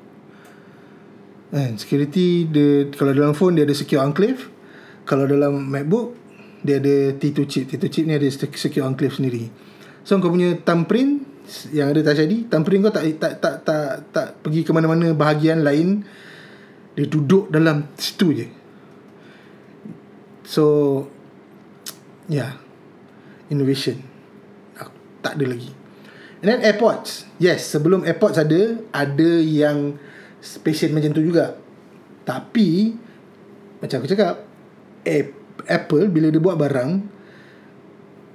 kan? 1.53 1.77
Security 1.77 2.49
dia 2.49 2.89
kalau 2.97 3.13
dalam 3.13 3.37
phone 3.37 3.61
dia 3.61 3.69
ada 3.69 3.77
secure 3.77 4.01
enclave. 4.01 4.49
Kalau 5.05 5.29
dalam 5.29 5.69
MacBook 5.69 6.17
dia 6.65 6.81
ada 6.81 7.13
T2 7.19 7.39
chip. 7.45 7.69
T2 7.69 7.85
chip 7.93 8.05
ni 8.09 8.17
ada 8.17 8.27
secure 8.33 8.89
enclave 8.89 9.13
sendiri. 9.13 9.53
So 10.03 10.19
kau 10.19 10.33
punya 10.33 10.57
thumbprint 10.65 11.29
yang 11.75 11.91
ada 11.91 12.01
Touch 12.07 12.23
ID 12.23 12.47
thumbprint 12.49 12.87
kau 12.87 12.95
tak 12.95 13.05
tak 13.19 13.33
tak 13.43 13.55
tak, 13.67 13.91
tak 14.15 14.29
pergi 14.41 14.63
ke 14.63 14.71
mana-mana 14.73 15.13
bahagian 15.13 15.61
lain. 15.61 16.07
Dia 16.97 17.07
duduk 17.07 17.51
dalam 17.53 17.91
situ 17.99 18.33
je. 18.33 18.47
So 20.47 20.65
yeah 22.31 22.57
innovation. 23.53 24.01
Tak 25.23 25.39
ada 25.39 25.45
lagi. 25.55 25.71
And 26.43 26.51
then 26.51 26.61
airports. 26.67 27.31
Yes 27.39 27.67
sebelum 27.71 28.03
airports 28.03 28.39
ada 28.39 28.83
ada 28.91 29.31
yang 29.39 29.99
spesial 30.43 30.91
macam 30.91 31.15
tu 31.15 31.23
juga. 31.23 31.55
Tapi 32.27 32.93
macam 33.79 33.97
aku 34.03 34.11
cakap 34.11 34.43
Apple 35.67 36.11
bila 36.11 36.29
dia 36.29 36.43
buat 36.43 36.59
barang 36.59 36.91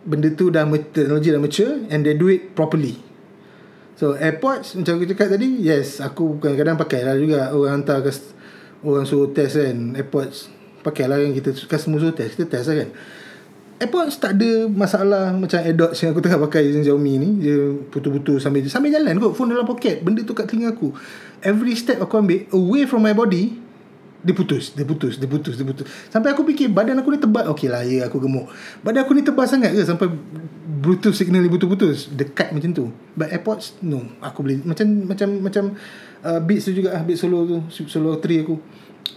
benda 0.08 0.32
tu 0.32 0.48
dah 0.48 0.64
teknologi 0.72 1.36
dah 1.36 1.42
mature 1.44 1.84
and 1.92 2.08
they 2.08 2.16
do 2.16 2.32
it 2.32 2.56
properly. 2.56 2.96
So 4.00 4.16
airports 4.16 4.80
macam 4.80 5.04
aku 5.04 5.06
cakap 5.12 5.36
tadi 5.36 5.60
yes 5.60 6.00
aku 6.00 6.40
kadang-kadang 6.40 6.80
pakai 6.80 7.04
lah 7.04 7.20
juga. 7.20 7.52
Orang 7.52 7.84
hantar 7.84 8.00
ke 8.00 8.12
orang 8.88 9.04
suruh 9.04 9.36
test 9.36 9.60
kan 9.60 10.00
airports 10.00 10.48
pakai 10.86 11.12
lah 11.12 11.20
kan 11.20 11.36
kita 11.36 11.52
customer 11.68 12.00
suruh 12.00 12.16
test 12.16 12.40
kita 12.40 12.48
test 12.48 12.72
lah 12.72 12.88
kan. 12.88 12.92
AirPods 13.78 14.18
tak 14.18 14.42
ada 14.42 14.66
masalah 14.66 15.38
macam 15.38 15.62
AirDots 15.62 16.02
yang 16.02 16.10
aku 16.10 16.26
tengah 16.26 16.42
pakai 16.50 16.66
yang 16.66 16.82
Xiaomi 16.82 17.14
ni. 17.22 17.30
Dia 17.46 17.78
putus-putus 17.94 18.42
sambil 18.42 18.66
sambil 18.66 18.90
jalan 18.90 19.22
kot 19.22 19.38
phone 19.38 19.54
dalam 19.54 19.70
poket 19.70 20.02
benda 20.02 20.26
tu 20.26 20.34
kat 20.34 20.50
telinga 20.50 20.74
aku 20.74 20.90
every 21.42 21.78
step 21.78 22.02
aku 22.02 22.18
ambil 22.22 22.46
away 22.54 22.84
from 22.90 23.06
my 23.06 23.14
body 23.14 23.68
dia 24.28 24.34
putus 24.34 24.74
dia 24.74 24.84
putus 24.84 25.16
dia 25.22 25.30
putus 25.30 25.56
dia 25.56 25.64
putus. 25.64 25.86
Sampai 26.10 26.34
aku 26.34 26.42
fikir 26.44 26.74
badan 26.74 27.00
aku 27.00 27.14
ni 27.14 27.20
tebal. 27.22 27.48
Okey 27.54 27.70
lah 27.70 27.86
ya 27.86 28.10
aku 28.10 28.18
gemuk. 28.18 28.50
Badan 28.82 29.06
aku 29.06 29.14
ni 29.14 29.22
tebal 29.22 29.46
sangat 29.46 29.72
ke? 29.72 29.82
Sampai 29.86 30.10
bluetooth 30.84 31.16
signal 31.16 31.46
ni 31.46 31.50
putus-putus 31.54 32.10
dekat 32.12 32.52
macam 32.52 32.74
tu. 32.74 32.86
But 33.14 33.32
AirPods 33.32 33.80
no. 33.86 34.04
Aku 34.20 34.42
boleh 34.42 34.60
macam 34.66 34.84
macam 35.06 35.30
macam 35.40 35.64
uh, 36.26 36.40
Beats 36.42 36.66
tu 36.66 36.74
juga 36.74 36.98
ah 36.98 37.06
Beats 37.06 37.24
Solo 37.24 37.46
tu 37.46 37.58
Solo 37.88 38.18
3 38.18 38.44
aku. 38.44 38.58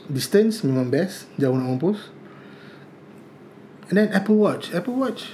Distance 0.07 0.63
memang 0.63 0.87
best. 0.87 1.27
Jauh 1.41 1.57
nak 1.57 1.67
mampus. 1.67 2.13
And 3.91 3.99
then 3.99 4.09
Apple 4.15 4.39
Watch. 4.39 4.71
Apple 4.71 4.95
Watch 4.95 5.27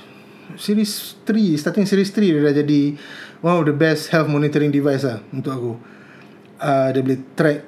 Series 0.56 1.18
3 1.26 1.58
Starting 1.58 1.84
Series 1.84 2.08
3 2.14 2.38
Dia 2.38 2.40
dah 2.40 2.54
jadi 2.54 2.96
One 3.44 3.60
of 3.60 3.66
the 3.68 3.76
best 3.76 4.08
Health 4.08 4.30
monitoring 4.32 4.72
device 4.72 5.04
lah 5.04 5.20
Untuk 5.34 5.52
aku 5.52 5.72
uh, 6.60 6.88
Dia 6.92 7.00
boleh 7.00 7.20
track 7.34 7.60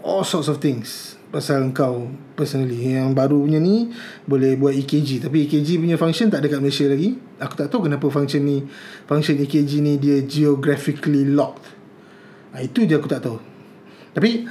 All 0.00 0.24
sorts 0.24 0.48
of 0.48 0.58
things 0.58 1.16
Pasal 1.30 1.70
kau 1.70 2.10
Personally. 2.34 2.94
Yang 2.96 3.14
baru 3.14 3.38
punya 3.44 3.60
ni 3.62 3.90
Boleh 4.26 4.56
buat 4.56 4.74
EKG 4.74 5.26
Tapi 5.26 5.46
EKG 5.46 5.78
punya 5.78 5.96
function 6.00 6.28
Tak 6.28 6.42
ada 6.42 6.48
kat 6.50 6.60
Malaysia 6.62 6.86
lagi. 6.88 7.16
Aku 7.38 7.54
tak 7.54 7.68
tahu 7.70 7.86
kenapa 7.86 8.06
function 8.10 8.42
ni 8.42 8.64
Function 9.06 9.36
EKG 9.38 9.70
ni 9.80 9.94
Dia 9.96 10.22
geographically 10.24 11.28
locked. 11.28 11.64
Uh, 12.54 12.62
Itu 12.64 12.86
je 12.86 12.98
aku 12.98 13.06
tak 13.10 13.22
tahu. 13.24 13.38
Tapi 14.14 14.46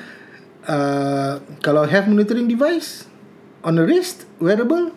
uh, 0.68 1.34
Kalau 1.60 1.84
health 1.88 2.08
monitoring 2.08 2.48
device 2.48 3.08
On 3.64 3.76
the 3.76 3.84
wrist 3.84 4.28
Wearable 4.40 4.96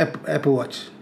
Apple 0.00 0.54
Watch 0.56 0.99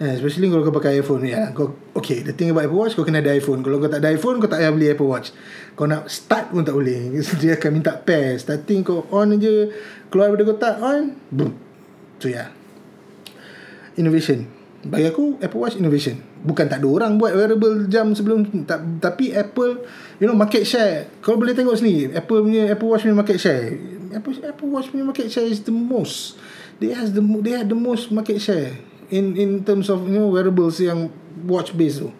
yeah, 0.00 0.12
Especially 0.16 0.52
kalau 0.52 0.62
kau 0.64 0.74
pakai 0.74 1.00
iPhone 1.00 1.22
yeah, 1.24 1.52
kau, 1.56 1.72
Okay 1.96 2.20
The 2.20 2.36
thing 2.36 2.52
about 2.52 2.68
Apple 2.68 2.78
Watch 2.78 2.94
Kau 2.96 3.04
kena 3.04 3.24
ada 3.24 3.32
iPhone. 3.32 3.64
Kalau 3.64 3.80
kau 3.80 3.88
tak 3.88 4.04
ada 4.04 4.12
iPhone 4.12 4.36
Kau 4.40 4.48
tak 4.48 4.60
payah 4.60 4.72
beli 4.72 4.86
Apple 4.92 5.08
Watch. 5.08 5.32
Kau 5.72 5.88
nak 5.88 6.08
start 6.08 6.52
pun 6.52 6.64
tak 6.64 6.76
boleh. 6.76 7.12
Dia 7.40 7.56
akan 7.56 7.70
minta 7.72 7.96
pair. 7.96 8.36
Starting 8.36 8.84
kau 8.84 9.08
on 9.12 9.36
je 9.40 9.72
Keluar 10.12 10.32
daripada 10.32 10.44
kotak 10.52 10.74
On 10.84 11.02
Boom. 11.32 11.50
So 12.20 12.28
yeah 12.28 12.52
Innovation. 13.96 14.44
Bagi 14.86 15.08
aku 15.08 15.40
Apple 15.40 15.60
Watch 15.60 15.80
innovation. 15.80 16.20
Bukan 16.46 16.68
tak 16.68 16.78
ada 16.84 16.86
orang 16.86 17.18
buat 17.18 17.34
wearable 17.34 17.88
jam 17.90 18.12
sebelum 18.12 18.68
tak, 18.68 18.84
Tapi 19.00 19.32
Apple 19.32 19.82
You 20.20 20.28
know 20.28 20.36
market 20.36 20.62
share. 20.68 21.08
Kau 21.24 21.40
boleh 21.40 21.56
tengok 21.56 21.74
sini 21.74 22.12
Apple 22.12 22.44
punya 22.44 22.70
Apple 22.70 22.88
Watch 22.92 23.02
punya 23.08 23.16
market 23.16 23.40
share. 23.40 23.72
Apple, 24.14 24.32
Apple 24.44 24.68
Watch 24.70 24.92
punya 24.92 25.04
market 25.08 25.32
share 25.32 25.48
is 25.48 25.64
the 25.64 25.74
most. 25.74 26.38
They 26.78 26.92
has 26.92 27.16
the 27.16 27.24
they 27.40 27.56
have 27.56 27.72
the 27.72 27.76
most 27.76 28.12
market 28.12 28.38
share 28.38 28.76
in 29.10 29.38
in 29.38 29.50
terms 29.62 29.86
of 29.92 30.04
you 30.06 30.18
know 30.18 30.28
wearables 30.30 30.82
yang 30.82 31.12
watch 31.46 31.74
based 31.76 32.02
tu. 32.02 32.10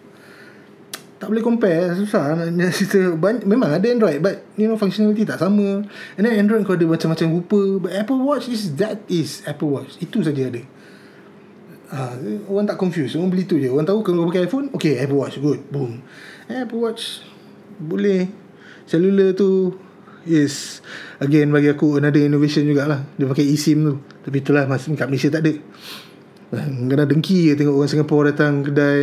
Tak 1.17 1.33
boleh 1.33 1.41
compare 1.41 1.97
susah. 1.97 2.37
Nak 2.53 2.71
cerita 2.77 3.17
banyak, 3.17 3.49
memang 3.49 3.73
ada 3.73 3.85
Android 3.89 4.21
but 4.21 4.45
you 4.53 4.69
know 4.69 4.77
functionality 4.77 5.25
tak 5.25 5.41
sama. 5.41 5.81
And 6.15 6.23
then 6.23 6.37
Android 6.37 6.63
kau 6.63 6.77
ada 6.77 6.85
macam-macam 6.85 7.27
rupa 7.41 7.61
but 7.87 7.91
Apple 7.97 8.21
Watch 8.21 8.47
is 8.47 8.77
that 8.77 9.01
is 9.09 9.41
Apple 9.49 9.73
Watch. 9.73 9.97
Itu 9.97 10.21
saja 10.21 10.47
ada. 10.47 10.61
Ha, 11.87 12.19
orang 12.51 12.67
tak 12.67 12.75
confuse 12.75 13.15
orang 13.15 13.31
beli 13.31 13.47
tu 13.47 13.57
je. 13.57 13.71
Orang 13.71 13.87
tahu 13.87 14.03
kalau 14.03 14.27
pakai 14.29 14.45
iPhone 14.45 14.69
okay 14.75 15.01
Apple 15.01 15.17
Watch 15.17 15.41
good 15.41 15.65
boom. 15.73 16.05
Apple 16.47 16.79
Watch 16.79 17.25
boleh. 17.81 18.29
Cellular 18.87 19.35
tu 19.35 19.75
is 20.23 20.83
again 21.19 21.51
bagi 21.51 21.71
aku 21.71 21.97
another 21.97 22.21
innovation 22.21 22.63
jugalah. 22.67 23.03
Dia 23.17 23.25
pakai 23.25 23.47
eSIM 23.47 23.79
tu. 23.83 23.95
Tapi 24.21 24.37
itulah 24.43 24.69
masa 24.69 24.91
kat 24.93 25.07
Malaysia 25.09 25.33
tak 25.33 25.41
ada 25.43 25.53
kena 26.51 27.03
dengki 27.03 27.51
tengok 27.59 27.75
orang 27.75 27.91
Singapore 27.91 28.23
datang 28.31 28.63
kedai. 28.63 29.01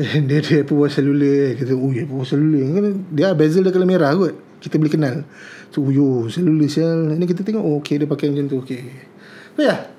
Dia 0.00 0.38
ada 0.40 0.64
Apple 0.64 0.78
Watch 0.80 0.96
cellular 0.96 1.52
kata 1.58 1.76
oh 1.76 1.90
ya 1.92 2.08
Apple 2.08 2.18
Watch 2.22 2.32
cellular 2.32 2.94
dia 3.12 3.36
bezel 3.36 3.66
dia 3.66 3.72
kalau 3.74 3.88
merah 3.88 4.14
kot. 4.14 4.34
Kita 4.62 4.76
boleh 4.76 4.92
kenal. 4.92 5.16
So 5.74 5.82
oh, 5.82 5.90
yo 5.90 6.30
cellular 6.30 6.70
sial. 6.70 7.10
Ini 7.10 7.24
kita 7.26 7.42
tengok 7.42 7.64
oh, 7.64 7.82
okay 7.82 7.98
dia 7.98 8.06
pakai 8.06 8.30
macam 8.30 8.46
tu 8.46 8.62
okay 8.62 8.82
so 9.58 9.66
yeah 9.66 9.90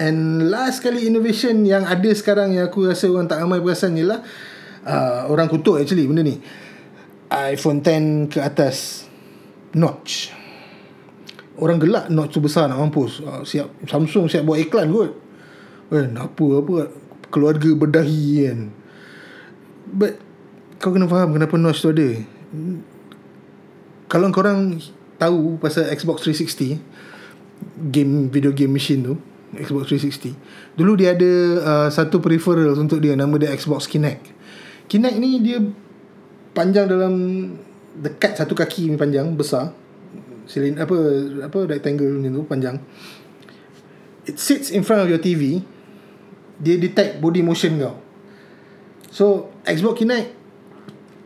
and 0.00 0.48
last 0.48 0.80
kali 0.80 1.04
innovation 1.04 1.68
yang 1.68 1.84
ada 1.84 2.08
sekarang 2.16 2.56
yang 2.56 2.72
aku 2.72 2.88
rasa 2.88 3.06
orang 3.12 3.28
tak 3.28 3.44
ramai 3.44 3.60
perasan 3.60 3.92
ialah 4.00 4.24
uh, 4.88 5.28
orang 5.28 5.46
kutuk 5.46 5.76
actually 5.76 6.08
benda 6.08 6.24
ni. 6.24 6.40
iPhone 7.30 7.84
10 7.84 8.32
ke 8.34 8.42
atas 8.42 9.06
notch. 9.76 10.34
Orang 11.60 11.78
gelak 11.78 12.10
notch 12.10 12.34
tu 12.34 12.42
besar 12.42 12.66
nak 12.66 12.80
mampus. 12.80 13.22
Uh, 13.22 13.44
siap 13.46 13.70
Samsung 13.86 14.26
siap 14.26 14.42
buat 14.42 14.58
iklan 14.58 14.90
kot 14.90 15.29
kan 15.90 16.14
apa 16.14 16.44
apa 16.62 16.74
keluarga 17.34 17.70
berdahi 17.74 18.46
kan. 18.46 18.58
But 19.90 20.22
kau 20.78 20.94
kena 20.94 21.10
faham 21.10 21.34
kenapa 21.34 21.58
notch 21.58 21.82
tu 21.82 21.90
ada. 21.90 22.08
Kalau 24.10 24.30
korang 24.30 24.78
tahu 25.20 25.60
pasal 25.60 25.90
Xbox 25.92 26.24
360 26.24 26.80
game 27.92 28.32
video 28.32 28.50
game 28.56 28.72
machine 28.72 29.04
tu 29.04 29.14
Xbox 29.52 29.92
360 29.92 30.32
dulu 30.80 30.96
dia 30.96 31.12
ada 31.12 31.32
uh, 31.60 31.88
satu 31.92 32.22
peripheral 32.22 32.72
untuk 32.78 33.02
dia 33.04 33.18
nama 33.18 33.34
dia 33.36 33.52
Xbox 33.52 33.90
Kinect. 33.90 34.30
Kinect 34.86 35.16
ni 35.18 35.42
dia 35.42 35.58
panjang 36.54 36.86
dalam 36.86 37.14
dekat 37.98 38.38
satu 38.38 38.54
kaki 38.54 38.94
ni 38.94 38.96
panjang 38.96 39.26
besar. 39.34 39.74
Silin 40.46 40.78
apa 40.78 40.96
apa 41.46 41.58
rectangle 41.66 42.22
ni 42.22 42.30
tu 42.30 42.42
panjang. 42.46 42.78
It 44.26 44.38
sits 44.38 44.70
in 44.70 44.86
front 44.86 45.02
of 45.02 45.10
your 45.10 45.22
TV 45.22 45.62
dia 46.60 46.76
detect 46.76 47.18
body 47.18 47.40
motion 47.40 47.80
kau. 47.80 47.96
So 49.10 49.50
Xbox 49.66 50.04
Kinect 50.04 50.40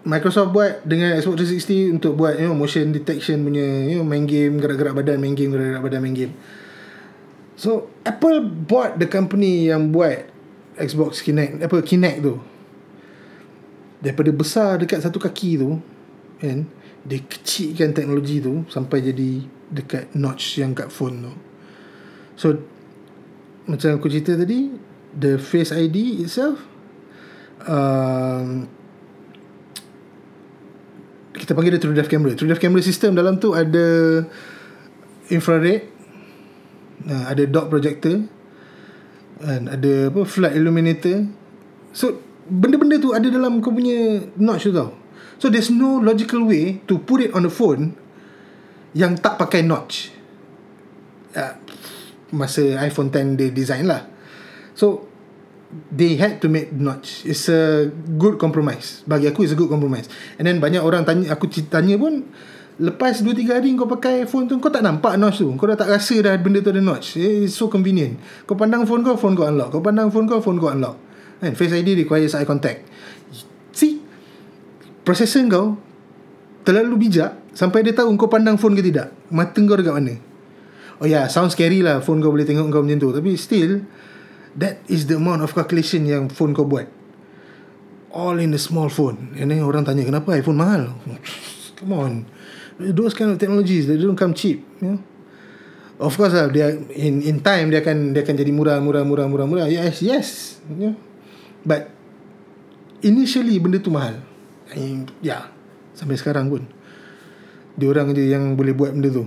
Microsoft 0.04 0.52
buat 0.52 0.84
dengan 0.84 1.16
Xbox 1.16 1.48
360 1.64 1.96
untuk 1.96 2.12
buat 2.20 2.36
you 2.36 2.44
know 2.44 2.56
motion 2.56 2.92
detection 2.92 3.40
punya 3.40 3.64
you 3.88 3.96
know 4.00 4.06
main 4.06 4.28
game 4.28 4.60
gerak-gerak 4.60 4.92
badan 4.92 5.16
main 5.16 5.32
game 5.32 5.48
gerak-gerak 5.48 5.80
badan 5.80 6.00
main 6.04 6.12
game. 6.12 6.32
So 7.56 7.88
Apple 8.04 8.44
buat 8.44 9.00
the 9.00 9.08
company 9.08 9.72
yang 9.72 9.88
buat 9.88 10.28
Xbox 10.76 11.24
Kinect 11.24 11.64
apa 11.64 11.80
Kinect 11.80 12.18
tu. 12.20 12.36
Daripada 14.04 14.28
besar 14.36 14.76
dekat 14.76 15.00
satu 15.00 15.16
kaki 15.16 15.50
tu 15.56 15.80
kan 16.36 16.68
dia 17.08 17.20
kecilkan 17.24 17.96
teknologi 17.96 18.44
tu 18.44 18.68
sampai 18.68 19.00
jadi 19.00 19.40
dekat 19.72 20.12
notch 20.12 20.60
yang 20.60 20.76
kat 20.76 20.92
phone 20.92 21.16
tu. 21.24 21.32
So 22.36 22.46
macam 23.64 23.96
aku 23.96 24.12
cerita 24.12 24.36
tadi 24.36 24.68
the 25.14 25.38
face 25.38 25.70
ID 25.70 26.26
itself 26.26 26.58
um, 27.68 28.66
kita 31.34 31.52
panggil 31.52 31.76
dia 31.76 31.82
true 31.82 31.96
depth 31.96 32.08
camera. 32.08 32.32
True 32.32 32.48
depth 32.48 32.62
camera 32.62 32.80
system 32.80 33.18
dalam 33.18 33.42
tu 33.42 33.52
ada 33.52 34.22
infrared 35.28 35.82
uh, 37.10 37.24
ada 37.28 37.42
dot 37.50 37.68
projector 37.68 38.22
and 39.44 39.68
ada 39.68 40.08
apa 40.08 40.22
flood 40.24 40.54
illuminator. 40.54 41.26
So 41.90 42.22
benda-benda 42.46 43.02
tu 43.02 43.12
ada 43.12 43.26
dalam 43.26 43.58
kau 43.60 43.74
punya 43.74 44.24
notch 44.38 44.70
tu 44.70 44.72
tau. 44.72 44.94
So 45.42 45.50
there's 45.50 45.68
no 45.74 45.98
logical 45.98 46.46
way 46.46 46.80
to 46.86 47.02
put 47.02 47.20
it 47.20 47.34
on 47.34 47.44
the 47.44 47.52
phone 47.52 47.98
yang 48.94 49.18
tak 49.18 49.36
pakai 49.36 49.66
notch. 49.66 50.14
Uh, 51.34 51.58
masa 52.30 52.78
iPhone 52.86 53.10
10 53.10 53.34
dia 53.34 53.50
design 53.50 53.90
lah 53.90 54.13
so 54.76 55.08
they 55.90 56.14
had 56.14 56.38
to 56.38 56.46
make 56.46 56.70
notch. 56.70 57.26
It's 57.26 57.50
a 57.50 57.90
good 58.14 58.38
compromise. 58.38 59.02
Bagi 59.08 59.26
aku 59.26 59.42
it's 59.42 59.54
a 59.54 59.58
good 59.58 59.70
compromise. 59.72 60.06
And 60.38 60.46
then 60.46 60.62
banyak 60.62 60.82
orang 60.82 61.02
tanya 61.02 61.34
aku 61.34 61.50
tanya 61.66 61.98
pun 61.98 62.26
lepas 62.74 63.22
2-3 63.22 63.54
hari 63.54 63.70
kau 63.78 63.86
pakai 63.86 64.26
phone 64.26 64.50
tu 64.50 64.58
kau 64.58 64.70
tak 64.70 64.86
nampak 64.86 65.18
notch 65.18 65.42
tu? 65.42 65.50
Kau 65.58 65.66
dah 65.66 65.78
tak 65.78 65.90
rasa 65.90 66.14
dah 66.22 66.34
benda 66.38 66.62
tu 66.62 66.70
ada 66.70 66.82
notch? 66.82 67.18
It's 67.18 67.58
so 67.58 67.66
convenient. 67.66 68.18
Kau 68.46 68.54
pandang 68.54 68.86
phone 68.86 69.02
kau 69.02 69.18
phone 69.18 69.34
kau 69.34 69.46
unlock. 69.46 69.74
Kau 69.74 69.82
pandang 69.82 70.10
phone 70.14 70.26
kau 70.26 70.38
phone 70.38 70.58
kau 70.62 70.70
unlock. 70.70 70.98
And 71.42 71.58
face 71.58 71.74
ID 71.74 71.98
requires 72.06 72.38
eye 72.38 72.46
contact. 72.46 72.86
See? 73.74 73.98
Processor 75.02 75.42
kau 75.50 75.74
terlalu 76.64 77.10
bijak 77.10 77.36
sampai 77.52 77.84
dia 77.84 77.92
tahu 77.92 78.14
kau 78.14 78.30
pandang 78.30 78.58
phone 78.58 78.78
ke 78.78 78.82
tidak. 78.82 79.10
Mata 79.30 79.58
kau 79.58 79.76
dekat 79.76 79.94
mana? 79.94 80.14
Oh 81.02 81.10
yeah 81.10 81.26
sound 81.26 81.50
scary 81.50 81.82
lah 81.82 81.98
phone 81.98 82.22
kau 82.22 82.30
boleh 82.30 82.46
tengok 82.46 82.70
kau 82.70 82.82
macam 82.82 82.98
tu. 83.02 83.10
Tapi 83.10 83.34
still 83.34 83.82
That 84.54 84.82
is 84.86 85.10
the 85.10 85.18
amount 85.18 85.42
of 85.42 85.50
calculation 85.50 86.06
yang 86.06 86.30
phone 86.30 86.54
kau 86.54 86.62
buat. 86.62 86.86
All 88.14 88.38
in 88.38 88.54
a 88.54 88.60
small 88.60 88.86
phone. 88.86 89.34
And 89.34 89.50
then 89.50 89.66
orang 89.66 89.82
tanya, 89.82 90.06
kenapa 90.06 90.38
iPhone 90.38 90.58
mahal? 90.58 90.94
Come 91.78 91.92
on. 91.94 92.12
Those 92.78 93.14
kind 93.18 93.34
of 93.34 93.38
technologies, 93.42 93.90
they 93.90 93.98
don't 93.98 94.18
come 94.18 94.34
cheap. 94.34 94.62
You 94.78 94.94
know? 94.94 94.98
Of 95.98 96.18
course 96.18 96.34
lah, 96.34 96.50
dia 96.50 96.74
in 96.90 97.22
in 97.22 97.38
time 97.38 97.70
dia 97.70 97.78
akan 97.78 98.14
dia 98.14 98.26
akan 98.26 98.34
jadi 98.34 98.50
murah, 98.50 98.82
murah, 98.82 99.06
murah, 99.06 99.30
murah, 99.30 99.46
murah. 99.46 99.66
Yes, 99.70 100.02
yes. 100.02 100.58
Know? 100.66 100.98
But 101.62 101.90
initially 103.02 103.62
benda 103.62 103.78
tu 103.78 103.94
mahal. 103.94 104.18
I 104.74 105.06
yeah. 105.22 105.54
Sampai 105.94 106.18
sekarang 106.18 106.50
pun. 106.50 106.66
Dia 107.78 107.90
orang 107.94 108.10
je 108.10 108.26
yang 108.26 108.58
boleh 108.58 108.74
buat 108.74 108.90
benda 108.90 109.10
tu. 109.10 109.26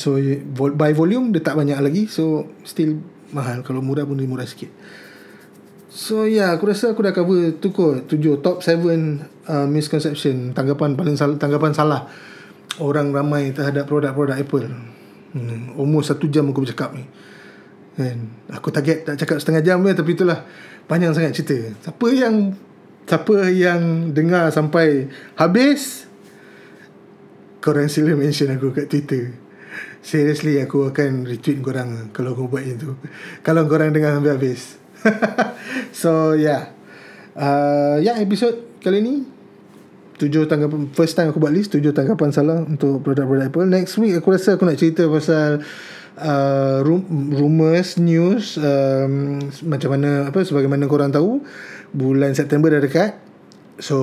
So 0.00 0.16
by 0.56 0.96
volume 0.96 1.34
dia 1.34 1.42
tak 1.42 1.58
banyak 1.58 1.74
lagi 1.82 2.06
So 2.06 2.46
still 2.62 3.02
mahal. 3.32 3.62
Kalau 3.62 3.82
murah 3.82 4.06
pun 4.06 4.18
dia 4.18 4.28
murah 4.28 4.46
sikit. 4.46 4.70
So 5.90 6.22
yeah 6.22 6.54
Aku 6.54 6.70
rasa 6.70 6.94
aku 6.94 7.02
dah 7.02 7.10
cover 7.10 7.58
Tu 7.58 7.74
kot. 7.74 8.06
Tujuh 8.06 8.38
Top 8.40 8.62
7 8.62 8.78
uh, 9.50 9.66
Misconception. 9.66 10.54
Tanggapan 10.54 10.94
paling 10.94 11.18
salah 11.18 11.36
Tanggapan 11.36 11.72
salah. 11.74 12.06
Orang 12.78 13.10
ramai 13.10 13.50
terhadap 13.50 13.90
produk-produk 13.90 14.38
Apple. 14.38 14.70
Hmm, 15.34 15.74
Almost 15.74 16.14
satu 16.14 16.30
jam 16.30 16.48
aku 16.50 16.62
bercakap 16.62 16.94
ni. 16.94 17.04
Kan? 17.98 18.30
Aku 18.54 18.70
target 18.70 19.02
tak 19.04 19.18
cakap 19.18 19.42
setengah 19.42 19.62
jam 19.66 19.82
ni 19.82 19.92
Tapi 19.92 20.10
itulah. 20.14 20.46
Panjang 20.86 21.14
sangat 21.14 21.34
cerita. 21.34 21.58
Siapa 21.86 22.06
yang 22.14 22.54
Siapa 23.06 23.50
yang 23.50 24.14
Dengar 24.14 24.54
sampai 24.54 25.10
Habis 25.34 26.06
Korang 27.60 27.92
sila 27.92 28.16
mention 28.16 28.48
aku 28.54 28.72
kat 28.72 28.88
Twitter 28.88 29.49
Seriously 30.00 30.56
aku 30.60 30.88
akan 30.88 31.28
retweet 31.28 31.60
korang 31.60 32.08
Kalau 32.16 32.32
kau 32.32 32.48
buat 32.48 32.64
itu 32.64 32.96
Kalau 33.44 33.68
korang 33.68 33.92
dengar 33.92 34.16
sampai 34.16 34.32
habis. 34.32 34.80
So 36.00 36.32
yeah 36.32 36.72
uh, 37.36 37.96
yeah, 38.00 38.16
episod 38.18 38.80
kali 38.80 39.04
ni 39.04 39.14
Tujuh 40.20 40.44
tanggapan 40.44 40.92
First 40.92 41.16
time 41.16 41.32
aku 41.32 41.40
buat 41.40 41.52
list 41.52 41.72
Tujuh 41.72 41.96
tanggapan 41.96 42.28
salah 42.28 42.60
Untuk 42.60 43.00
produk-produk 43.00 43.48
Apple. 43.48 43.68
Next 43.68 43.96
week 43.96 44.16
aku 44.20 44.36
rasa 44.36 44.60
aku 44.60 44.68
nak 44.68 44.76
cerita 44.76 45.08
pasal 45.08 45.64
uh, 46.20 46.78
Rumors 46.84 47.96
News 47.96 48.60
um, 48.60 49.40
Macam 49.64 49.96
mana 49.96 50.28
apa 50.28 50.44
Sebagaimana 50.44 50.84
korang 50.84 51.08
tahu 51.08 51.40
Bulan 51.96 52.36
September 52.36 52.68
dah 52.68 52.84
dekat. 52.84 53.16
So 53.80 53.96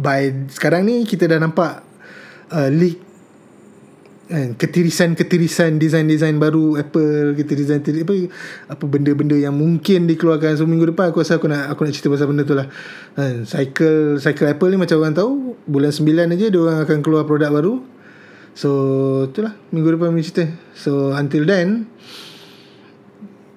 By 0.00 0.48
Sekarang 0.48 0.88
ni 0.88 1.04
Kita 1.04 1.28
dah 1.28 1.36
nampak 1.36 1.84
uh, 2.48 2.72
Leak 2.72 3.11
kan 4.30 4.54
ketirisan-ketirisan 4.54 5.82
design-design 5.82 6.38
baru 6.38 6.78
Apple 6.78 7.34
kita 7.34 7.58
design 7.58 7.82
apa 7.82 8.14
apa 8.70 8.84
benda-benda 8.86 9.34
yang 9.34 9.52
mungkin 9.52 10.06
dikeluarkan 10.06 10.54
so 10.54 10.64
minggu 10.64 10.94
depan 10.94 11.10
aku 11.10 11.26
rasa 11.26 11.42
aku 11.42 11.50
nak 11.50 11.74
aku 11.74 11.82
nak 11.82 11.92
cerita 11.92 12.08
pasal 12.14 12.30
benda 12.30 12.46
tu 12.46 12.54
lah. 12.54 12.70
Kan 13.18 13.42
cycle 13.42 14.22
cycle 14.22 14.46
Apple 14.46 14.70
ni 14.70 14.78
macam 14.78 15.02
orang 15.02 15.18
tahu 15.18 15.58
bulan 15.66 15.90
9 15.90 16.38
aja 16.38 16.46
dia 16.48 16.60
orang 16.62 16.78
akan 16.86 16.98
keluar 17.02 17.26
produk 17.26 17.50
baru. 17.50 17.74
So 18.54 18.70
itulah 19.26 19.58
minggu 19.74 19.98
depan 19.98 20.14
kami 20.14 20.22
cerita. 20.22 20.46
So 20.78 21.10
until 21.18 21.42
then 21.42 21.90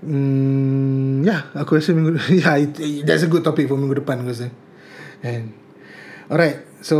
hmm, 0.02 1.24
ya 1.24 1.30
yeah, 1.30 1.42
aku 1.62 1.78
rasa 1.78 1.94
minggu 1.94 2.18
ya 2.42 2.58
yeah, 2.58 3.06
that's 3.06 3.22
a 3.22 3.30
good 3.30 3.46
topic 3.46 3.70
for 3.70 3.78
minggu 3.78 4.02
depan 4.02 4.26
aku 4.26 4.34
rasa. 4.34 4.50
And 5.22 5.54
alright 6.26 6.66
so 6.82 6.98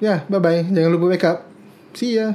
yeah 0.00 0.24
bye 0.32 0.40
bye 0.40 0.64
jangan 0.64 0.88
lupa 0.88 1.12
wake 1.12 1.55
up 1.96 2.00
see 2.00 2.16
ya 2.16 2.34